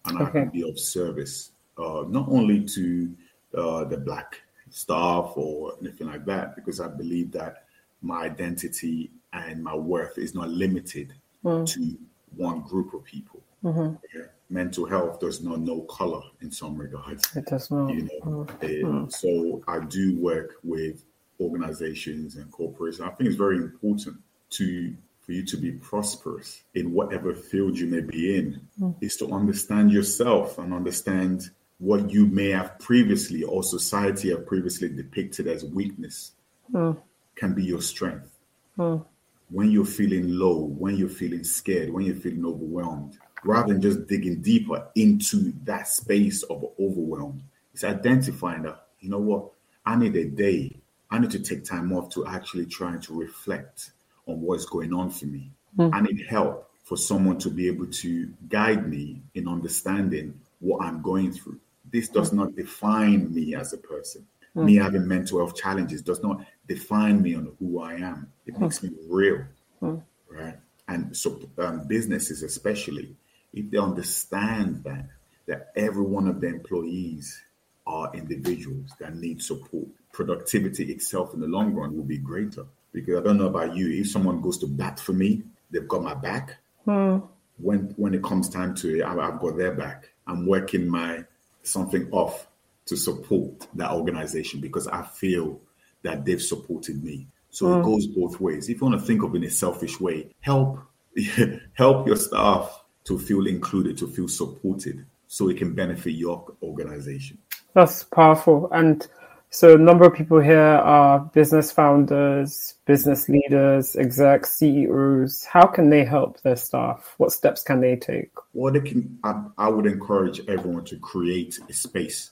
and 0.07 0.21
okay. 0.21 0.27
I 0.27 0.31
can 0.31 0.49
be 0.49 0.69
of 0.69 0.79
service, 0.79 1.53
uh, 1.79 2.05
not 2.09 2.29
only 2.29 2.65
to 2.65 3.15
uh, 3.57 3.85
the 3.85 3.97
black 3.97 4.43
staff 4.71 5.33
or 5.37 5.75
anything 5.81 6.07
like 6.07 6.25
that, 6.27 6.55
because 6.57 6.81
I 6.81 6.89
believe 6.89 7.33
that 7.33 7.65
my 8.03 8.23
identity 8.23 9.11
and 9.33 9.63
my 9.63 9.75
worth 9.75 10.19
is 10.19 10.35
not 10.35 10.49
limited 10.49 11.13
mm. 11.45 11.67
to 11.67 11.99
one 12.37 12.63
group 12.63 12.95
of 12.95 13.05
people. 13.05 13.43
Mm-hmm. 13.63 13.97
Yeah. 14.17 14.27
Mental 14.49 14.87
health 14.87 15.21
does 15.21 15.43
not 15.43 15.61
know 15.61 15.83
color 15.83 16.23
in 16.41 16.51
some 16.51 16.77
regards. 16.77 17.25
It 17.37 17.47
does 17.47 17.71
not. 17.71 17.95
You 17.95 18.03
know, 18.03 18.21
mm. 18.25 18.63
It, 18.63 18.85
mm. 18.85 19.13
so 19.13 19.63
I 19.69 19.81
do 19.81 20.19
work 20.19 20.55
with 20.65 21.05
organizations 21.41 22.37
and 22.37 22.51
corporations. 22.51 23.01
I 23.01 23.11
think 23.11 23.29
it's 23.29 23.37
very 23.37 23.57
important 23.57 24.17
to 24.51 24.97
for 25.21 25.33
you 25.33 25.45
to 25.45 25.57
be 25.57 25.71
prosperous 25.73 26.63
in 26.75 26.93
whatever 26.93 27.35
field 27.35 27.79
you 27.79 27.87
may 27.87 28.01
be 28.01 28.37
in 28.37 28.61
mm. 28.81 28.95
is 29.01 29.17
to 29.19 29.31
understand 29.33 29.93
yourself 29.93 30.59
and 30.59 30.73
understand 30.73 31.51
what 31.81 32.11
you 32.11 32.27
may 32.27 32.51
have 32.51 32.79
previously 32.79 33.43
or 33.43 33.63
society 33.63 34.31
have 34.31 34.47
previously 34.47 34.89
depicted 34.89 35.49
as 35.49 35.65
weakness 35.65 36.33
mm. 36.73 36.97
can 37.35 37.55
be 37.55 37.65
your 37.65 37.81
strength. 37.81 38.39
Mm. 38.79 39.05
When 39.49 39.71
you're 39.71 39.87
feeling 39.87 40.39
low, 40.39 40.59
when 40.59 40.97
you're 40.97 41.09
feeling 41.09 41.43
scared, 41.43 41.91
when 41.91 42.05
you're 42.05 42.15
feeling 42.15 42.45
overwhelmed, 42.45 43.19
rather 43.45 43.73
than 43.73 43.83
just 43.83 44.07
digging 44.07 44.43
deeper 44.43 44.87
into 44.95 45.55
that 45.65 45.89
space 45.89 46.43
of 46.45 46.65
overwhelm, 46.79 47.43
it's 47.73 47.83
identifying 47.83 48.63
that, 48.63 48.87
you 49.01 49.09
know 49.09 49.19
what, 49.19 49.51
I 49.87 49.97
need 49.97 50.15
a 50.17 50.27
day, 50.27 50.77
I 51.11 51.19
need 51.19 51.31
to 51.31 51.41
take 51.41 51.65
time 51.65 51.95
off 51.95 52.11
to 52.11 52.27
actually 52.27 52.67
try 52.67 52.99
to 52.99 53.19
reflect 53.19 53.93
on 54.27 54.43
what's 54.43 54.67
going 54.67 54.93
on 54.93 55.11
for 55.11 55.27
me. 55.27 55.51
Mm. 55.79 55.95
I 55.95 56.03
need 56.03 56.27
help 56.29 56.71
for 56.85 56.99
someone 56.99 57.39
to 57.39 57.49
be 57.49 57.69
able 57.69 57.87
to 57.87 58.29
guide 58.51 58.87
me 58.87 59.23
in 59.35 59.49
understanding 59.49 60.39
what 60.59 60.85
I'm 60.85 61.01
going 61.01 61.33
through 61.33 61.59
this 61.93 62.09
does 62.09 62.33
not 62.33 62.55
define 62.57 63.33
me 63.33 63.55
as 63.55 63.73
a 63.73 63.79
person. 63.79 64.27
Mm. 64.57 64.65
Me 64.65 64.77
having 64.77 65.07
mental 65.07 65.39
health 65.39 65.57
challenges 65.57 66.03
does 66.03 66.23
not 66.23 66.45
define 66.67 67.23
me 67.23 67.35
on 67.35 67.53
who 67.59 67.81
I 67.81 67.95
am. 67.95 68.33
It 68.47 68.55
mm. 68.55 68.61
makes 68.61 68.83
me 68.83 68.91
real, 69.09 69.45
mm. 69.83 70.03
right? 70.29 70.59
And 70.89 71.17
so, 71.17 71.41
um, 71.59 71.87
businesses, 71.87 72.43
especially, 72.43 73.15
if 73.53 73.71
they 73.71 73.79
understand 73.79 74.83
that 74.85 75.07
that 75.47 75.73
every 75.75 76.03
one 76.05 76.29
of 76.29 76.41
the 76.41 76.47
employees 76.47 77.43
are 77.87 78.15
individuals 78.15 78.93
that 79.01 79.17
need 79.17 79.43
support, 79.43 79.87
productivity 80.13 80.93
itself 80.93 81.35
in 81.35 81.41
the 81.41 81.47
long 81.47 81.75
run 81.75 81.97
will 81.97 82.05
be 82.05 82.19
greater. 82.19 82.65
Because 82.93 83.19
I 83.19 83.23
don't 83.23 83.39
know 83.39 83.47
about 83.47 83.75
you, 83.75 83.89
if 84.01 84.11
someone 84.11 84.41
goes 84.41 84.59
to 84.59 84.67
bat 84.67 85.01
for 85.01 85.13
me, 85.13 85.43
they've 85.71 85.89
got 85.89 86.03
my 86.03 86.15
back. 86.15 86.57
Hmm. 86.85 87.19
When 87.59 87.93
when 87.97 88.15
it 88.15 88.23
comes 88.23 88.49
time 88.49 88.75
to 88.77 88.99
it, 88.99 89.05
I've 89.05 89.41
got 89.41 89.57
their 89.57 89.73
back. 89.73 90.09
I'm 90.27 90.47
working 90.47 90.89
my 90.89 91.25
something 91.63 92.09
off 92.11 92.47
to 92.87 92.97
support 92.97 93.67
that 93.75 93.93
organization 93.93 94.61
because 94.61 94.89
I 94.89 95.03
feel 95.03 95.61
that 96.03 96.25
they've 96.25 96.43
supported 96.43 97.03
me. 97.05 97.29
So 97.51 97.67
mm. 97.67 97.81
it 97.81 97.85
goes 97.85 98.07
both 98.07 98.41
ways. 98.41 98.69
If 98.69 98.81
you 98.81 98.87
want 98.87 99.01
to 99.01 99.07
think 99.07 99.23
of 99.23 99.35
it 99.35 99.39
in 99.39 99.45
a 99.45 99.51
selfish 99.51 100.01
way, 100.01 100.31
help 100.41 100.79
help 101.75 102.07
your 102.07 102.17
staff 102.17 102.85
to 103.05 103.19
feel 103.19 103.47
included, 103.47 103.99
to 103.99 104.07
feel 104.07 104.29
supported, 104.29 105.05
so 105.27 105.49
it 105.49 105.57
can 105.57 105.75
benefit 105.75 106.13
your 106.13 106.53
organization. 106.63 107.39
That's 107.75 108.05
powerful. 108.05 108.69
And 108.73 109.07
so 109.53 109.75
a 109.75 109.79
number 109.79 110.05
of 110.05 110.15
people 110.15 110.39
here 110.39 110.59
are 110.59 111.19
business 111.19 111.73
founders, 111.73 112.77
business 112.87 113.29
leaders, 113.29 113.97
execs, 113.97 114.55
CEOs. 114.55 115.45
How 115.45 115.67
can 115.67 115.91
they 115.91 116.05
help 116.05 116.41
their 116.43 116.55
staff? 116.55 117.15
What 117.19 117.33
steps 117.33 117.63
can 117.63 117.81
they 117.81 117.97
take? 117.97 118.31
Well, 118.53 118.73
they 118.73 118.81
can. 118.81 119.19
I, 119.25 119.43
I 119.59 119.69
would 119.69 119.87
encourage 119.87 120.41
everyone 120.49 120.85
to 120.85 120.99
create 120.99 121.59
a 121.69 121.73
space. 121.73 122.31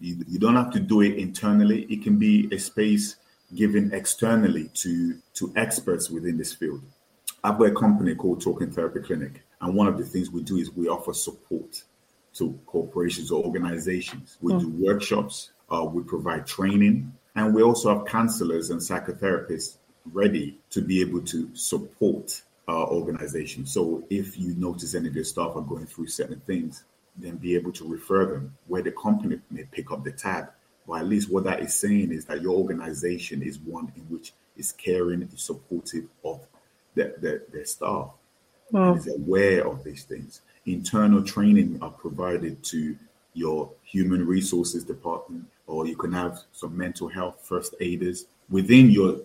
You, 0.00 0.24
you 0.26 0.40
don't 0.40 0.56
have 0.56 0.72
to 0.72 0.80
do 0.80 1.02
it 1.02 1.16
internally. 1.16 1.82
It 1.84 2.02
can 2.02 2.18
be 2.18 2.48
a 2.50 2.58
space 2.58 3.16
given 3.54 3.92
externally 3.92 4.68
to 4.74 5.16
to 5.34 5.52
experts 5.54 6.10
within 6.10 6.38
this 6.38 6.52
field. 6.52 6.82
I've 7.44 7.58
got 7.58 7.68
a 7.68 7.74
company 7.74 8.16
called 8.16 8.42
Talking 8.42 8.72
Therapy 8.72 9.00
Clinic, 9.00 9.44
and 9.60 9.76
one 9.76 9.86
of 9.86 9.96
the 9.96 10.04
things 10.04 10.30
we 10.30 10.42
do 10.42 10.56
is 10.56 10.72
we 10.72 10.88
offer 10.88 11.14
support 11.14 11.84
to 12.34 12.58
corporations 12.66 13.30
or 13.30 13.44
organizations. 13.44 14.38
We 14.40 14.54
mm. 14.54 14.60
do 14.60 14.68
workshops 14.84 15.52
uh, 15.70 15.84
we 15.84 16.02
provide 16.02 16.46
training, 16.46 17.12
and 17.34 17.54
we 17.54 17.62
also 17.62 17.96
have 17.96 18.06
counselors 18.06 18.70
and 18.70 18.80
psychotherapists 18.80 19.76
ready 20.12 20.58
to 20.70 20.80
be 20.80 21.00
able 21.00 21.20
to 21.22 21.54
support 21.54 22.42
our 22.66 22.86
organization. 22.88 23.66
So 23.66 24.04
if 24.10 24.38
you 24.38 24.54
notice 24.54 24.94
any 24.94 25.08
of 25.08 25.14
your 25.14 25.24
staff 25.24 25.52
are 25.56 25.62
going 25.62 25.86
through 25.86 26.08
certain 26.08 26.40
things, 26.40 26.84
then 27.16 27.36
be 27.36 27.54
able 27.54 27.72
to 27.72 27.88
refer 27.88 28.26
them 28.26 28.56
where 28.66 28.82
the 28.82 28.92
company 28.92 29.40
may 29.50 29.64
pick 29.64 29.90
up 29.90 30.04
the 30.04 30.12
tab. 30.12 30.50
Or 30.86 30.98
at 30.98 31.06
least 31.06 31.30
what 31.30 31.44
that 31.44 31.60
is 31.60 31.74
saying 31.74 32.12
is 32.12 32.24
that 32.26 32.40
your 32.40 32.54
organization 32.54 33.42
is 33.42 33.58
one 33.58 33.92
in 33.96 34.02
which 34.04 34.32
is 34.56 34.72
caring, 34.72 35.22
is 35.22 35.42
supportive 35.42 36.04
of 36.24 36.46
their, 36.94 37.14
their, 37.18 37.42
their 37.52 37.64
staff, 37.64 38.10
and 38.72 38.98
is 38.98 39.08
aware 39.08 39.66
of 39.66 39.84
these 39.84 40.04
things. 40.04 40.40
Internal 40.66 41.22
training 41.22 41.78
are 41.82 41.90
provided 41.90 42.62
to 42.64 42.96
your 43.38 43.70
human 43.84 44.26
resources 44.26 44.84
department, 44.84 45.44
or 45.66 45.86
you 45.86 45.96
can 45.96 46.12
have 46.12 46.38
some 46.52 46.76
mental 46.76 47.08
health 47.08 47.40
first 47.42 47.74
aiders 47.80 48.26
within 48.50 48.90
your 48.90 49.20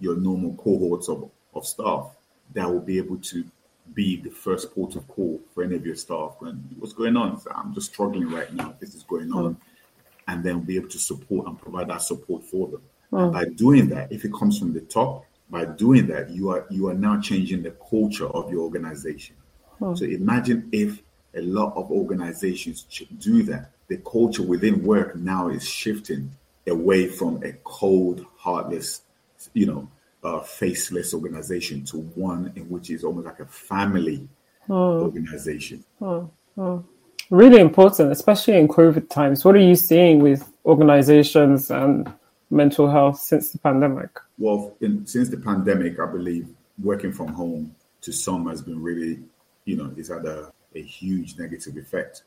your 0.00 0.16
normal 0.16 0.54
cohorts 0.54 1.08
of, 1.08 1.30
of 1.54 1.66
staff 1.66 2.16
that 2.54 2.68
will 2.70 2.80
be 2.80 2.98
able 2.98 3.18
to 3.18 3.44
be 3.94 4.16
the 4.16 4.30
first 4.30 4.74
port 4.74 4.96
of 4.96 5.06
call 5.08 5.40
for 5.54 5.64
any 5.64 5.74
of 5.74 5.84
your 5.84 5.96
staff 5.96 6.36
when 6.38 6.54
what's 6.78 6.92
going 6.92 7.16
on 7.16 7.40
so 7.40 7.50
i'm 7.54 7.74
just 7.74 7.92
struggling 7.92 8.28
right 8.28 8.52
now 8.52 8.74
this 8.80 8.94
is 8.94 9.02
going 9.04 9.32
on 9.32 9.54
mm. 9.54 9.60
and 10.28 10.44
then 10.44 10.60
be 10.60 10.76
able 10.76 10.88
to 10.88 10.98
support 10.98 11.46
and 11.46 11.58
provide 11.58 11.88
that 11.88 12.02
support 12.02 12.44
for 12.44 12.68
them 12.68 12.82
mm. 13.12 13.32
by 13.32 13.44
doing 13.56 13.88
that 13.88 14.10
if 14.12 14.24
it 14.24 14.32
comes 14.32 14.58
from 14.58 14.72
the 14.72 14.80
top 14.82 15.24
by 15.50 15.64
doing 15.64 16.06
that 16.06 16.28
you 16.30 16.50
are 16.50 16.66
you 16.70 16.86
are 16.88 16.94
now 16.94 17.18
changing 17.20 17.62
the 17.62 17.74
culture 17.88 18.28
of 18.28 18.50
your 18.50 18.60
organization 18.60 19.34
mm. 19.80 19.96
so 19.98 20.04
imagine 20.04 20.68
if 20.70 21.02
a 21.34 21.42
lot 21.42 21.76
of 21.76 21.90
organizations 21.90 22.86
do 23.18 23.42
that 23.44 23.70
the 23.88 23.96
culture 23.98 24.42
within 24.42 24.82
work 24.84 25.16
now 25.16 25.48
is 25.48 25.66
shifting 25.66 26.30
away 26.66 27.08
from 27.08 27.42
a 27.42 27.52
cold, 27.64 28.24
heartless, 28.36 29.02
you 29.54 29.66
know, 29.66 29.88
uh, 30.22 30.40
faceless 30.40 31.14
organization 31.14 31.84
to 31.84 31.98
one 31.98 32.52
in 32.54 32.68
which 32.68 32.90
is 32.90 33.02
almost 33.02 33.26
like 33.26 33.40
a 33.40 33.46
family 33.46 34.28
oh. 34.68 35.00
organization. 35.00 35.82
Oh. 36.00 36.30
Oh. 36.56 36.84
Really 37.30 37.60
important, 37.60 38.12
especially 38.12 38.58
in 38.58 38.68
COVID 38.68 39.08
times. 39.08 39.44
What 39.44 39.54
are 39.54 39.60
you 39.60 39.74
seeing 39.74 40.20
with 40.20 40.50
organizations 40.64 41.70
and 41.70 42.10
mental 42.50 42.90
health 42.90 43.20
since 43.20 43.50
the 43.50 43.58
pandemic? 43.58 44.10
Well, 44.38 44.74
in, 44.80 45.06
since 45.06 45.28
the 45.28 45.36
pandemic, 45.36 46.00
I 46.00 46.06
believe 46.06 46.48
working 46.82 47.12
from 47.12 47.28
home 47.28 47.74
to 48.02 48.12
some 48.12 48.48
has 48.48 48.62
been 48.62 48.82
really, 48.82 49.20
you 49.64 49.76
know, 49.76 49.92
it's 49.96 50.08
had 50.08 50.24
a, 50.24 50.52
a 50.78 50.82
huge 50.82 51.38
negative 51.38 51.76
effect 51.76 52.22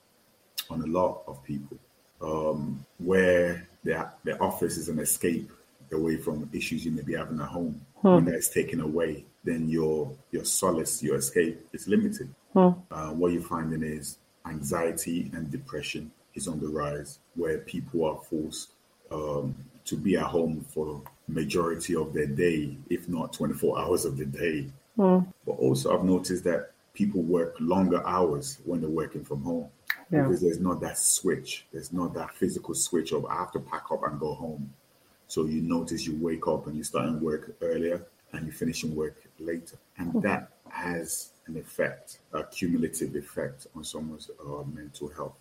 on 0.69 0.81
a 0.81 0.87
lot 0.87 1.23
of 1.27 1.43
people, 1.43 1.77
um, 2.21 2.85
where 2.97 3.67
their 3.83 4.13
their 4.23 4.41
office 4.41 4.77
is 4.77 4.89
an 4.89 4.99
escape 4.99 5.51
away 5.91 6.17
from 6.17 6.49
issues 6.53 6.85
you 6.85 6.91
may 6.91 7.01
be 7.01 7.15
having 7.15 7.39
at 7.39 7.47
home. 7.47 7.81
Hmm. 8.01 8.15
When 8.15 8.25
that 8.25 8.35
is 8.35 8.49
taken 8.49 8.81
away, 8.81 9.25
then 9.43 9.69
your 9.69 10.11
your 10.31 10.45
solace, 10.45 11.03
your 11.03 11.17
escape 11.17 11.67
is 11.73 11.87
limited. 11.87 12.33
Hmm. 12.53 12.69
Uh, 12.89 13.11
what 13.11 13.31
you're 13.31 13.41
finding 13.41 13.83
is 13.83 14.17
anxiety 14.45 15.29
and 15.33 15.51
depression 15.51 16.11
is 16.35 16.47
on 16.47 16.59
the 16.59 16.67
rise, 16.67 17.19
where 17.35 17.59
people 17.59 18.05
are 18.05 18.17
forced 18.29 18.69
um, 19.11 19.55
to 19.85 19.97
be 19.97 20.17
at 20.17 20.23
home 20.23 20.65
for 20.69 21.01
majority 21.27 21.95
of 21.95 22.13
their 22.13 22.27
day, 22.27 22.77
if 22.89 23.07
not 23.09 23.33
24 23.33 23.79
hours 23.79 24.05
of 24.05 24.17
the 24.17 24.25
day. 24.25 24.67
Mm. 24.97 25.25
But 25.45 25.53
also, 25.53 25.97
I've 25.97 26.05
noticed 26.05 26.43
that 26.45 26.70
people 26.93 27.21
work 27.21 27.55
longer 27.59 28.05
hours 28.05 28.59
when 28.65 28.81
they're 28.81 28.89
working 28.89 29.23
from 29.23 29.41
home 29.43 29.69
yeah. 30.11 30.23
because 30.23 30.41
there's 30.41 30.59
not 30.59 30.81
that 30.81 30.97
switch. 30.97 31.65
There's 31.71 31.93
not 31.93 32.13
that 32.15 32.35
physical 32.35 32.75
switch 32.75 33.11
of 33.11 33.25
I 33.25 33.35
have 33.35 33.51
to 33.53 33.59
pack 33.59 33.85
up 33.91 34.03
and 34.05 34.19
go 34.19 34.33
home. 34.33 34.73
So 35.27 35.45
you 35.45 35.61
notice 35.61 36.05
you 36.05 36.17
wake 36.17 36.47
up 36.47 36.67
and 36.67 36.75
you're 36.75 36.83
starting 36.83 37.21
work 37.21 37.55
earlier 37.61 38.05
and 38.33 38.45
you're 38.45 38.53
finishing 38.53 38.95
work 38.95 39.23
later. 39.39 39.77
And 39.97 40.13
mm. 40.13 40.21
that 40.23 40.51
has 40.69 41.31
an 41.47 41.57
effect, 41.57 42.19
a 42.33 42.43
cumulative 42.43 43.15
effect 43.15 43.67
on 43.75 43.83
someone's 43.83 44.29
uh, 44.39 44.63
mental 44.73 45.09
health. 45.09 45.35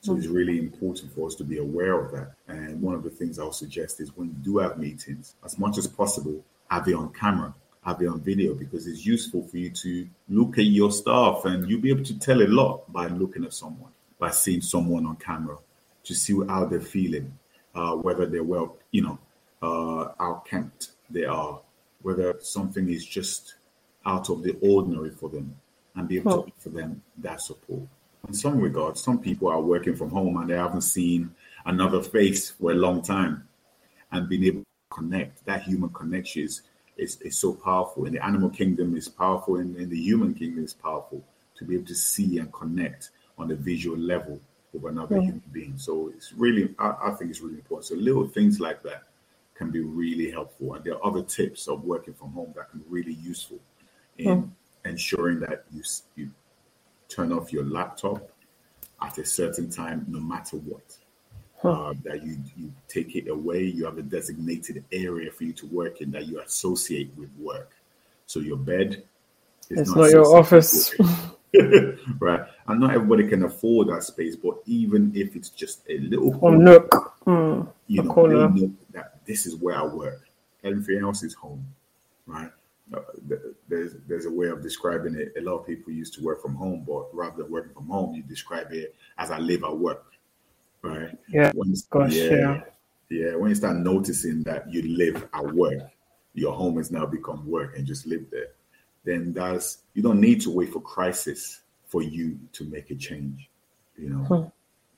So 0.00 0.16
it's 0.16 0.26
really 0.26 0.58
important 0.58 1.14
for 1.14 1.28
us 1.28 1.34
to 1.36 1.44
be 1.44 1.58
aware 1.58 1.98
of 1.98 2.12
that. 2.12 2.34
And 2.48 2.82
one 2.82 2.94
of 2.94 3.04
the 3.04 3.10
things 3.10 3.38
I'll 3.38 3.52
suggest 3.52 4.00
is 4.00 4.14
when 4.16 4.28
you 4.28 4.34
do 4.42 4.58
have 4.58 4.76
meetings, 4.76 5.34
as 5.44 5.58
much 5.58 5.78
as 5.78 5.86
possible, 5.86 6.44
have 6.68 6.86
it 6.88 6.94
on 6.94 7.12
camera, 7.12 7.54
have 7.84 8.00
it 8.00 8.06
on 8.06 8.20
video, 8.20 8.54
because 8.54 8.86
it's 8.86 9.04
useful 9.04 9.42
for 9.48 9.56
you 9.56 9.70
to 9.70 10.08
look 10.28 10.58
at 10.58 10.64
your 10.64 10.90
staff 10.92 11.44
and 11.44 11.68
you'll 11.68 11.80
be 11.80 11.90
able 11.90 12.04
to 12.04 12.18
tell 12.18 12.40
a 12.42 12.46
lot 12.46 12.90
by 12.92 13.06
looking 13.08 13.44
at 13.44 13.52
someone, 13.52 13.90
by 14.18 14.30
seeing 14.30 14.60
someone 14.60 15.06
on 15.06 15.16
camera 15.16 15.56
to 16.04 16.14
see 16.14 16.38
how 16.48 16.64
they're 16.64 16.80
feeling, 16.80 17.36
uh, 17.74 17.94
whether 17.94 18.26
they're 18.26 18.44
well, 18.44 18.76
you 18.90 19.02
know, 19.02 19.18
uh, 19.62 20.12
how 20.18 20.42
kempt 20.48 20.92
they 21.10 21.24
are, 21.24 21.60
whether 22.02 22.36
something 22.40 22.88
is 22.88 23.04
just 23.04 23.54
out 24.06 24.30
of 24.30 24.42
the 24.42 24.56
ordinary 24.60 25.10
for 25.10 25.28
them 25.28 25.54
and 25.94 26.08
be 26.08 26.16
able 26.16 26.42
to 26.42 26.52
offer 26.52 26.68
them 26.70 27.02
that 27.18 27.40
support 27.40 27.86
in 28.28 28.34
some 28.34 28.60
regards, 28.60 29.02
some 29.02 29.18
people 29.18 29.48
are 29.48 29.60
working 29.60 29.96
from 29.96 30.10
home 30.10 30.36
and 30.36 30.48
they 30.48 30.56
haven't 30.56 30.82
seen 30.82 31.34
another 31.66 32.02
face 32.02 32.50
for 32.50 32.72
a 32.72 32.74
long 32.74 33.02
time 33.02 33.48
and 34.12 34.28
being 34.28 34.44
able 34.44 34.60
to 34.60 34.96
connect. 34.96 35.44
That 35.46 35.62
human 35.62 35.90
connection 35.90 36.44
is, 36.44 36.62
is, 36.96 37.20
is 37.20 37.38
so 37.38 37.54
powerful. 37.54 38.06
In 38.06 38.12
the 38.12 38.24
animal 38.24 38.50
kingdom 38.50 38.96
is 38.96 39.08
powerful, 39.08 39.56
in, 39.56 39.76
in 39.76 39.88
the 39.88 39.98
human 39.98 40.34
kingdom 40.34 40.64
is 40.64 40.74
powerful 40.74 41.22
to 41.56 41.64
be 41.64 41.74
able 41.74 41.86
to 41.86 41.94
see 41.94 42.38
and 42.38 42.52
connect 42.52 43.10
on 43.38 43.50
a 43.50 43.54
visual 43.54 43.98
level 43.98 44.40
with 44.72 44.84
another 44.84 45.16
yeah. 45.16 45.22
human 45.22 45.42
being. 45.52 45.74
So 45.76 46.12
it's 46.14 46.32
really, 46.32 46.74
I, 46.78 46.94
I 47.04 47.10
think 47.12 47.30
it's 47.30 47.40
really 47.40 47.56
important. 47.56 47.86
So 47.86 47.94
little 47.94 48.26
things 48.26 48.60
like 48.60 48.82
that 48.82 49.04
can 49.54 49.70
be 49.70 49.80
really 49.80 50.30
helpful. 50.30 50.74
And 50.74 50.84
there 50.84 50.94
are 50.94 51.06
other 51.06 51.22
tips 51.22 51.68
of 51.68 51.84
working 51.84 52.14
from 52.14 52.32
home 52.32 52.52
that 52.56 52.70
can 52.70 52.80
be 52.80 52.86
really 52.88 53.14
useful 53.14 53.58
in 54.18 54.52
yeah. 54.84 54.90
ensuring 54.90 55.40
that 55.40 55.64
you, 55.72 55.82
you 56.16 56.30
turn 57.08 57.32
off 57.32 57.52
your 57.52 57.64
laptop 57.64 58.30
at 59.00 59.18
a 59.18 59.24
certain 59.24 59.70
time, 59.70 60.06
no 60.08 60.20
matter 60.20 60.56
what. 60.56 60.96
Uh, 61.64 61.94
that 62.02 62.24
you 62.24 62.38
you 62.56 62.72
take 62.88 63.14
it 63.14 63.28
away. 63.28 63.62
You 63.62 63.84
have 63.84 63.98
a 63.98 64.02
designated 64.02 64.84
area 64.90 65.30
for 65.30 65.44
you 65.44 65.52
to 65.52 65.66
work 65.66 66.00
in 66.00 66.10
that 66.10 66.26
you 66.26 66.40
associate 66.40 67.12
with 67.16 67.30
work. 67.38 67.70
So 68.26 68.40
your 68.40 68.56
bed 68.56 69.04
is 69.70 69.80
it's 69.80 69.90
not, 69.90 70.02
not 70.02 70.10
your 70.10 70.36
office. 70.36 70.92
right. 72.18 72.40
And 72.66 72.80
not 72.80 72.94
everybody 72.94 73.28
can 73.28 73.44
afford 73.44 73.88
that 73.88 74.02
space, 74.02 74.36
but 74.36 74.56
even 74.66 75.12
if 75.14 75.36
it's 75.36 75.50
just 75.50 75.82
a 75.88 75.98
little 75.98 76.32
nook, 76.50 76.90
mm, 77.26 77.68
you 77.86 78.02
know, 78.02 78.26
know 78.26 78.72
that 78.92 79.24
this 79.26 79.46
is 79.46 79.56
where 79.56 79.76
I 79.76 79.84
work. 79.84 80.22
Everything 80.64 81.02
else 81.02 81.22
is 81.22 81.34
home, 81.34 81.64
right? 82.26 82.50
Uh, 82.94 83.00
there's 83.68 83.94
there's 84.06 84.26
a 84.26 84.30
way 84.30 84.48
of 84.48 84.62
describing 84.62 85.14
it. 85.14 85.32
A 85.38 85.40
lot 85.40 85.58
of 85.58 85.66
people 85.66 85.92
used 85.92 86.14
to 86.14 86.22
work 86.22 86.42
from 86.42 86.54
home, 86.54 86.84
but 86.86 87.14
rather 87.14 87.42
than 87.42 87.52
working 87.52 87.72
from 87.72 87.88
home, 87.88 88.14
you 88.14 88.22
describe 88.22 88.72
it 88.72 88.94
as 89.18 89.30
I 89.30 89.38
live 89.38 89.64
at 89.64 89.76
work, 89.76 90.11
right? 90.82 91.16
Yeah. 91.28 91.52
When 91.54 91.74
Gosh, 91.90 92.14
yeah, 92.14 92.30
yeah. 92.30 92.60
Yeah. 93.08 93.34
When 93.36 93.50
you 93.50 93.54
start 93.54 93.76
noticing 93.76 94.42
that 94.44 94.72
you 94.72 94.96
live 94.96 95.28
at 95.32 95.54
work, 95.54 95.90
your 96.34 96.52
home 96.52 96.76
has 96.78 96.90
now 96.90 97.06
become 97.06 97.46
work 97.46 97.76
and 97.76 97.86
just 97.86 98.06
live 98.06 98.24
there, 98.30 98.48
then 99.04 99.32
that's 99.32 99.78
you 99.94 100.02
don't 100.02 100.20
need 100.20 100.40
to 100.42 100.50
wait 100.50 100.72
for 100.72 100.80
crisis 100.80 101.60
for 101.86 102.02
you 102.02 102.38
to 102.52 102.64
make 102.64 102.90
a 102.90 102.94
change. 102.94 103.48
You 103.96 104.10
know. 104.10 104.24
Hmm. 104.24 104.48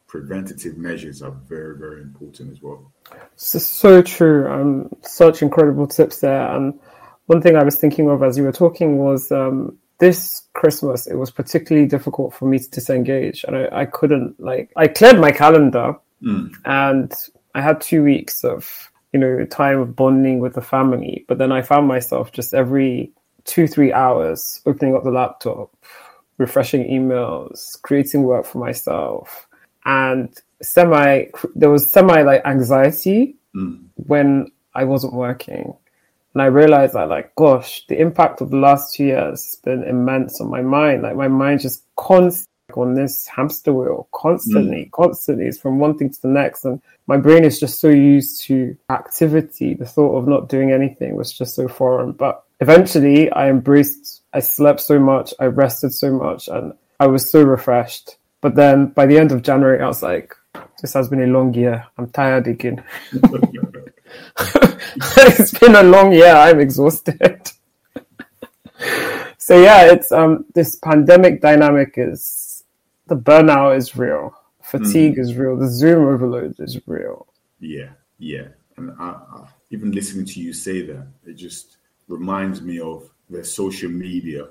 Preventative 0.06 0.78
measures 0.78 1.22
are 1.22 1.32
very, 1.32 1.76
very 1.76 2.00
important 2.00 2.52
as 2.52 2.62
well. 2.62 2.92
So, 3.34 3.58
so 3.58 4.00
true. 4.00 4.48
Um, 4.48 4.94
such 5.02 5.42
incredible 5.42 5.88
tips 5.88 6.20
there. 6.20 6.54
And 6.54 6.78
one 7.26 7.42
thing 7.42 7.56
I 7.56 7.64
was 7.64 7.80
thinking 7.80 8.08
of 8.08 8.22
as 8.22 8.38
you 8.38 8.44
were 8.44 8.52
talking 8.52 8.98
was 8.98 9.32
um, 9.32 9.76
this 9.98 10.42
Christmas, 10.52 11.06
it 11.06 11.16
was 11.16 11.30
particularly 11.30 11.88
difficult 11.88 12.34
for 12.34 12.46
me 12.46 12.58
to 12.58 12.70
disengage. 12.70 13.44
And 13.44 13.56
I, 13.56 13.68
I 13.72 13.84
couldn't, 13.86 14.38
like, 14.40 14.70
I 14.76 14.88
cleared 14.88 15.20
my 15.20 15.30
calendar 15.30 15.96
mm. 16.22 16.52
and 16.64 17.12
I 17.54 17.60
had 17.60 17.80
two 17.80 18.02
weeks 18.02 18.44
of, 18.44 18.90
you 19.12 19.20
know, 19.20 19.44
time 19.46 19.78
of 19.78 19.94
bonding 19.94 20.40
with 20.40 20.54
the 20.54 20.62
family. 20.62 21.24
But 21.28 21.38
then 21.38 21.52
I 21.52 21.62
found 21.62 21.86
myself 21.86 22.32
just 22.32 22.54
every 22.54 23.12
two, 23.44 23.66
three 23.66 23.92
hours 23.92 24.60
opening 24.66 24.96
up 24.96 25.04
the 25.04 25.10
laptop, 25.10 25.70
refreshing 26.38 26.84
emails, 26.88 27.80
creating 27.82 28.24
work 28.24 28.46
for 28.46 28.58
myself. 28.58 29.46
And 29.84 30.36
semi, 30.60 31.26
there 31.54 31.70
was 31.70 31.90
semi 31.90 32.22
like 32.22 32.42
anxiety 32.44 33.36
mm. 33.54 33.84
when 33.94 34.50
I 34.74 34.84
wasn't 34.84 35.14
working 35.14 35.76
and 36.34 36.42
I 36.42 36.46
realized 36.46 36.94
that, 36.94 37.08
like, 37.08 37.34
gosh, 37.36 37.86
the 37.88 38.00
impact 38.00 38.40
of 38.40 38.50
the 38.50 38.56
last 38.56 38.94
two 38.94 39.04
years 39.04 39.44
has 39.44 39.56
been 39.62 39.84
immense 39.84 40.40
on 40.40 40.50
my 40.50 40.62
mind. 40.62 41.02
Like, 41.02 41.14
my 41.14 41.28
mind 41.28 41.60
just 41.60 41.84
constantly 41.96 42.50
on 42.74 42.94
this 42.94 43.28
hamster 43.28 43.72
wheel, 43.72 44.08
constantly, 44.12 44.86
mm. 44.86 44.90
constantly. 44.90 45.46
It's 45.46 45.58
from 45.58 45.78
one 45.78 45.96
thing 45.96 46.10
to 46.10 46.22
the 46.22 46.28
next. 46.28 46.64
And 46.64 46.82
my 47.06 47.16
brain 47.18 47.44
is 47.44 47.60
just 47.60 47.80
so 47.80 47.88
used 47.88 48.42
to 48.44 48.76
activity. 48.90 49.74
The 49.74 49.86
thought 49.86 50.16
of 50.16 50.26
not 50.26 50.48
doing 50.48 50.72
anything 50.72 51.14
was 51.14 51.32
just 51.32 51.54
so 51.54 51.68
foreign. 51.68 52.12
But 52.12 52.42
eventually, 52.60 53.30
I 53.30 53.48
embraced, 53.48 54.22
I 54.32 54.40
slept 54.40 54.80
so 54.80 54.98
much, 54.98 55.32
I 55.38 55.44
rested 55.44 55.92
so 55.92 56.12
much, 56.12 56.48
and 56.48 56.72
I 56.98 57.06
was 57.06 57.30
so 57.30 57.42
refreshed. 57.42 58.16
But 58.40 58.56
then 58.56 58.86
by 58.86 59.06
the 59.06 59.18
end 59.18 59.30
of 59.30 59.42
January, 59.42 59.80
I 59.80 59.86
was 59.86 60.02
like, 60.02 60.34
this 60.82 60.94
has 60.94 61.08
been 61.08 61.22
a 61.22 61.26
long 61.26 61.54
year. 61.54 61.86
I'm 61.96 62.10
tired 62.10 62.48
again. 62.48 62.82
it's 65.16 65.56
been 65.58 65.76
a 65.76 65.82
long 65.82 66.12
year. 66.12 66.34
I'm 66.34 66.60
exhausted. 66.60 67.50
so 69.38 69.60
yeah, 69.60 69.92
it's 69.92 70.12
um 70.12 70.44
this 70.54 70.76
pandemic 70.76 71.40
dynamic 71.40 71.94
is 71.96 72.64
the 73.06 73.16
burnout 73.16 73.76
is 73.76 73.96
real, 73.96 74.34
fatigue 74.62 75.16
mm. 75.16 75.18
is 75.18 75.34
real, 75.36 75.56
the 75.56 75.68
Zoom 75.68 76.06
overload 76.06 76.54
is 76.58 76.78
real. 76.86 77.26
Yeah, 77.60 77.90
yeah, 78.18 78.48
and 78.76 78.92
I, 78.98 79.10
I, 79.10 79.48
even 79.70 79.92
listening 79.92 80.26
to 80.26 80.40
you 80.40 80.52
say 80.52 80.82
that, 80.82 81.06
it 81.26 81.34
just 81.34 81.78
reminds 82.08 82.62
me 82.62 82.78
of 82.80 83.10
the 83.30 83.44
social 83.44 83.90
media 83.90 84.48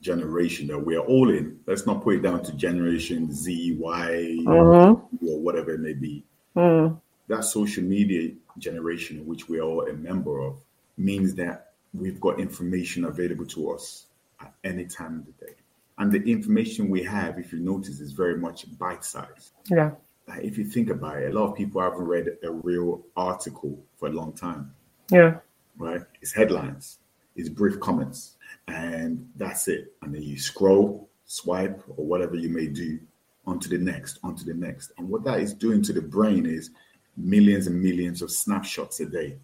generation 0.00 0.66
that 0.68 0.78
we 0.78 0.96
are 0.96 1.04
all 1.04 1.30
in. 1.30 1.58
Let's 1.66 1.86
not 1.86 2.02
put 2.02 2.16
it 2.16 2.22
down 2.22 2.42
to 2.44 2.52
Generation 2.52 3.32
Z, 3.32 3.76
Y, 3.78 4.36
mm-hmm. 4.40 5.26
or 5.26 5.40
whatever 5.40 5.72
it 5.72 5.80
may 5.80 5.94
be. 5.94 6.24
Mm. 6.56 7.00
That 7.28 7.44
social 7.44 7.82
media 7.82 8.32
generation, 8.58 9.26
which 9.26 9.48
we 9.48 9.58
are 9.58 9.62
all 9.62 9.88
a 9.88 9.92
member 9.92 10.40
of, 10.40 10.56
means 10.96 11.34
that 11.34 11.72
we've 11.94 12.20
got 12.20 12.40
information 12.40 13.04
available 13.04 13.46
to 13.46 13.72
us 13.72 14.06
at 14.40 14.52
any 14.64 14.86
time 14.86 15.20
of 15.20 15.26
the 15.26 15.46
day. 15.46 15.54
And 15.98 16.12
the 16.12 16.22
information 16.30 16.90
we 16.90 17.02
have, 17.04 17.38
if 17.38 17.52
you 17.52 17.58
notice, 17.60 18.00
is 18.00 18.12
very 18.12 18.36
much 18.36 18.66
bite 18.78 19.04
sized. 19.04 19.52
Yeah. 19.70 19.92
Like 20.28 20.42
if 20.42 20.58
you 20.58 20.64
think 20.64 20.90
about 20.90 21.18
it, 21.18 21.34
a 21.34 21.38
lot 21.38 21.50
of 21.50 21.56
people 21.56 21.80
haven't 21.80 22.04
read 22.04 22.28
a 22.42 22.50
real 22.50 23.02
article 23.16 23.82
for 23.96 24.08
a 24.08 24.12
long 24.12 24.32
time. 24.32 24.74
Yeah. 25.10 25.38
Right? 25.78 26.02
It's 26.20 26.32
headlines, 26.32 26.98
it's 27.34 27.48
brief 27.48 27.80
comments, 27.80 28.36
and 28.68 29.28
that's 29.36 29.68
it. 29.68 29.92
And 30.02 30.14
then 30.14 30.22
you 30.22 30.38
scroll, 30.38 31.08
swipe, 31.26 31.82
or 31.96 32.04
whatever 32.04 32.34
you 32.34 32.48
may 32.48 32.66
do 32.66 32.98
onto 33.46 33.68
the 33.68 33.78
next, 33.78 34.18
onto 34.22 34.44
the 34.44 34.54
next. 34.54 34.92
And 34.98 35.08
what 35.08 35.24
that 35.24 35.40
is 35.40 35.54
doing 35.54 35.82
to 35.82 35.92
the 35.92 36.02
brain 36.02 36.44
is 36.46 36.70
millions 37.16 37.66
and 37.66 37.82
millions 37.82 38.22
of 38.22 38.30
snapshots 38.30 39.00
a 39.00 39.06
day. 39.06 39.36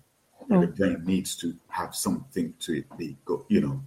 Mm. 0.51 0.61
the 0.61 0.67
brain 0.67 1.05
needs 1.05 1.37
to 1.37 1.55
have 1.69 1.95
something 1.95 2.53
to 2.61 2.83
be 2.99 3.17
you 3.49 3.61
know. 3.61 3.83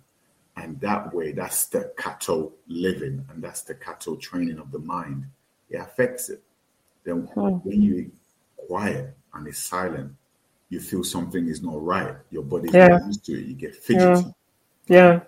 And 0.57 0.79
that 0.79 1.13
way, 1.13 1.33
that's 1.33 1.65
the 1.65 1.91
cattle 1.97 2.53
living 2.67 3.25
and 3.29 3.43
that's 3.43 3.63
the 3.63 3.75
cattle 3.75 4.15
training 4.15 4.57
of 4.57 4.71
the 4.71 4.79
mind. 4.79 5.25
It 5.69 5.77
affects 5.77 6.29
it. 6.29 6.41
Then 7.03 7.27
mm. 7.27 7.65
when 7.65 7.81
you 7.81 8.11
quiet 8.55 9.15
and 9.33 9.47
it's 9.47 9.59
silent, 9.59 10.13
you 10.69 10.79
feel 10.79 11.03
something 11.03 11.47
is 11.47 11.61
not 11.61 11.83
right. 11.83 12.15
Your 12.31 12.43
body's 12.43 12.73
yeah. 12.73 12.87
not 12.87 13.05
used 13.05 13.25
to 13.25 13.33
it. 13.33 13.45
You 13.45 13.53
get 13.53 13.75
fidgety. 13.75 14.33
Yeah. 14.87 14.95
yeah. 14.97 15.19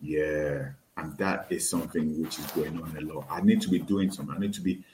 Yeah. 0.00 0.68
And 0.96 1.16
that 1.18 1.46
is 1.50 1.68
something 1.68 2.20
which 2.22 2.38
is 2.38 2.46
going 2.46 2.80
on 2.82 2.96
a 2.96 3.00
lot. 3.00 3.26
I 3.30 3.40
need 3.42 3.60
to 3.62 3.70
be 3.70 3.78
doing 3.78 4.10
something. 4.10 4.34
I 4.34 4.38
need 4.38 4.54
to 4.54 4.60
be 4.60 4.84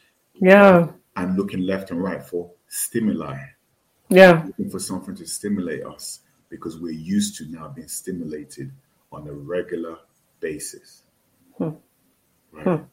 yeah. 0.40 0.88
I'm 1.18 1.36
looking 1.36 1.62
left 1.62 1.90
and 1.90 2.00
right 2.00 2.22
for 2.22 2.48
stimuli. 2.68 3.38
Yeah. 4.08 4.44
Looking 4.46 4.70
for 4.70 4.78
something 4.78 5.16
to 5.16 5.26
stimulate 5.26 5.84
us 5.84 6.20
because 6.48 6.78
we're 6.78 6.92
used 6.92 7.36
to 7.38 7.46
now 7.46 7.68
being 7.68 7.88
stimulated 7.88 8.70
on 9.10 9.26
a 9.26 9.32
regular 9.32 9.98
basis. 10.38 11.02
Hmm. 11.56 11.70
Right? 12.52 12.78
Hmm. 12.78 12.84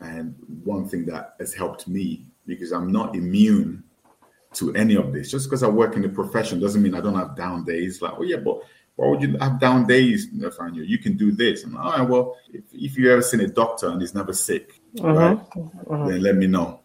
And 0.00 0.34
one 0.64 0.88
thing 0.88 1.04
that 1.06 1.36
has 1.38 1.52
helped 1.52 1.86
me 1.86 2.24
because 2.46 2.72
I'm 2.72 2.90
not 2.90 3.14
immune 3.14 3.84
to 4.54 4.74
any 4.74 4.96
of 4.96 5.12
this. 5.12 5.30
Just 5.30 5.50
because 5.50 5.62
I 5.62 5.68
work 5.68 5.94
in 5.94 6.02
the 6.02 6.08
profession 6.08 6.60
doesn't 6.60 6.82
mean 6.82 6.94
I 6.94 7.02
don't 7.02 7.14
have 7.14 7.36
down 7.36 7.64
days. 7.64 8.00
Like, 8.00 8.14
oh 8.16 8.22
yeah, 8.22 8.38
but 8.38 8.62
why 8.96 9.08
would 9.08 9.20
you 9.20 9.36
have 9.38 9.60
down 9.60 9.86
days, 9.86 10.28
Nathaniel? 10.32 10.86
You 10.86 10.98
can 10.98 11.18
do 11.18 11.32
this. 11.32 11.64
And 11.64 11.76
all 11.76 11.98
right, 11.98 12.08
well, 12.08 12.38
if, 12.50 12.64
if 12.72 12.96
you 12.96 13.12
ever 13.12 13.22
seen 13.22 13.40
a 13.40 13.48
doctor 13.48 13.88
and 13.88 14.00
he's 14.00 14.14
never 14.14 14.32
sick, 14.32 14.80
uh-huh. 14.98 15.12
right, 15.12 15.38
uh-huh. 15.56 16.08
then 16.08 16.22
let 16.22 16.36
me 16.36 16.46
know. 16.46 16.80